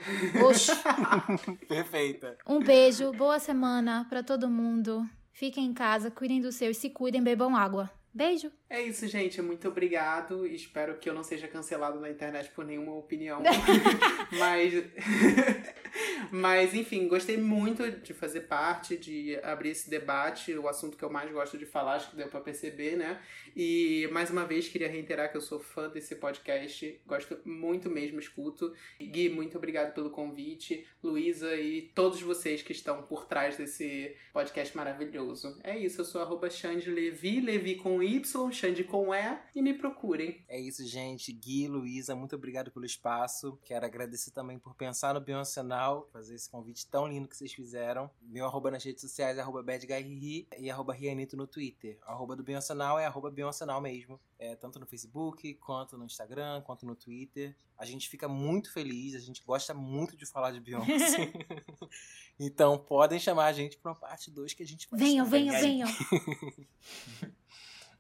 [0.48, 0.72] Oxi.
[1.68, 2.38] Perfeita.
[2.46, 5.08] Um beijo, boa semana para todo mundo.
[5.32, 7.92] Fiquem em casa, cuidem dos seus, se cuidem, bebam água.
[8.16, 8.50] Beijo.
[8.70, 9.42] É isso, gente.
[9.42, 10.48] Muito obrigado.
[10.48, 13.44] Espero que eu não seja cancelado na internet por nenhuma opinião.
[14.32, 14.74] Mas.
[16.32, 21.10] Mas, enfim, gostei muito de fazer parte, de abrir esse debate, o assunto que eu
[21.10, 23.22] mais gosto de falar, acho que deu para perceber, né?
[23.56, 28.20] E mais uma vez queria reiterar que eu sou fã desse podcast, gosto muito mesmo,
[28.20, 28.74] escuto.
[29.00, 34.76] Gui, muito obrigado pelo convite, Luísa e todos vocês que estão por trás desse podcast
[34.76, 35.58] maravilhoso.
[35.64, 39.74] É isso, eu sou arroba Xande Levi, Levi com Y, Xande com E, e me
[39.74, 40.44] procurem.
[40.48, 41.32] É isso, gente.
[41.34, 43.60] Gui, Luísa, muito obrigado pelo espaço.
[43.64, 47.54] Quero agradecer também por pensar no Beyoncé Now, fazer esse convite tão lindo que vocês
[47.54, 48.10] fizeram.
[48.22, 51.98] Meu arroba nas redes sociais é arroba badguyRiri e arroba Rianito no Twitter.
[52.08, 54.20] O arroba do Beyoncé Now é arroba Beyoncé Now mesmo.
[54.38, 57.56] É, tanto no Facebook, quanto no Instagram, quanto no Twitter.
[57.78, 61.32] A gente fica muito feliz, a gente gosta muito de falar de Beyoncé.
[62.40, 65.60] então podem chamar a gente para uma parte 2 que a gente vai Venham, venham,
[65.60, 65.90] venham.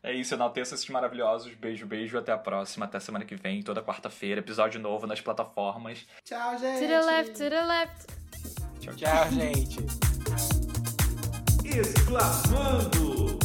[0.05, 1.51] É isso, enalteça esses maravilhosos.
[1.55, 2.15] Beijo, beijo.
[2.15, 2.85] Até a próxima.
[2.85, 4.39] Até semana que vem, toda quarta-feira.
[4.39, 6.05] Episódio novo nas plataformas.
[6.23, 6.81] Tchau, gente.
[6.81, 8.07] To the left, to the left.
[8.79, 9.79] Tchau, tchau, gente.
[11.65, 13.44] Exclamando.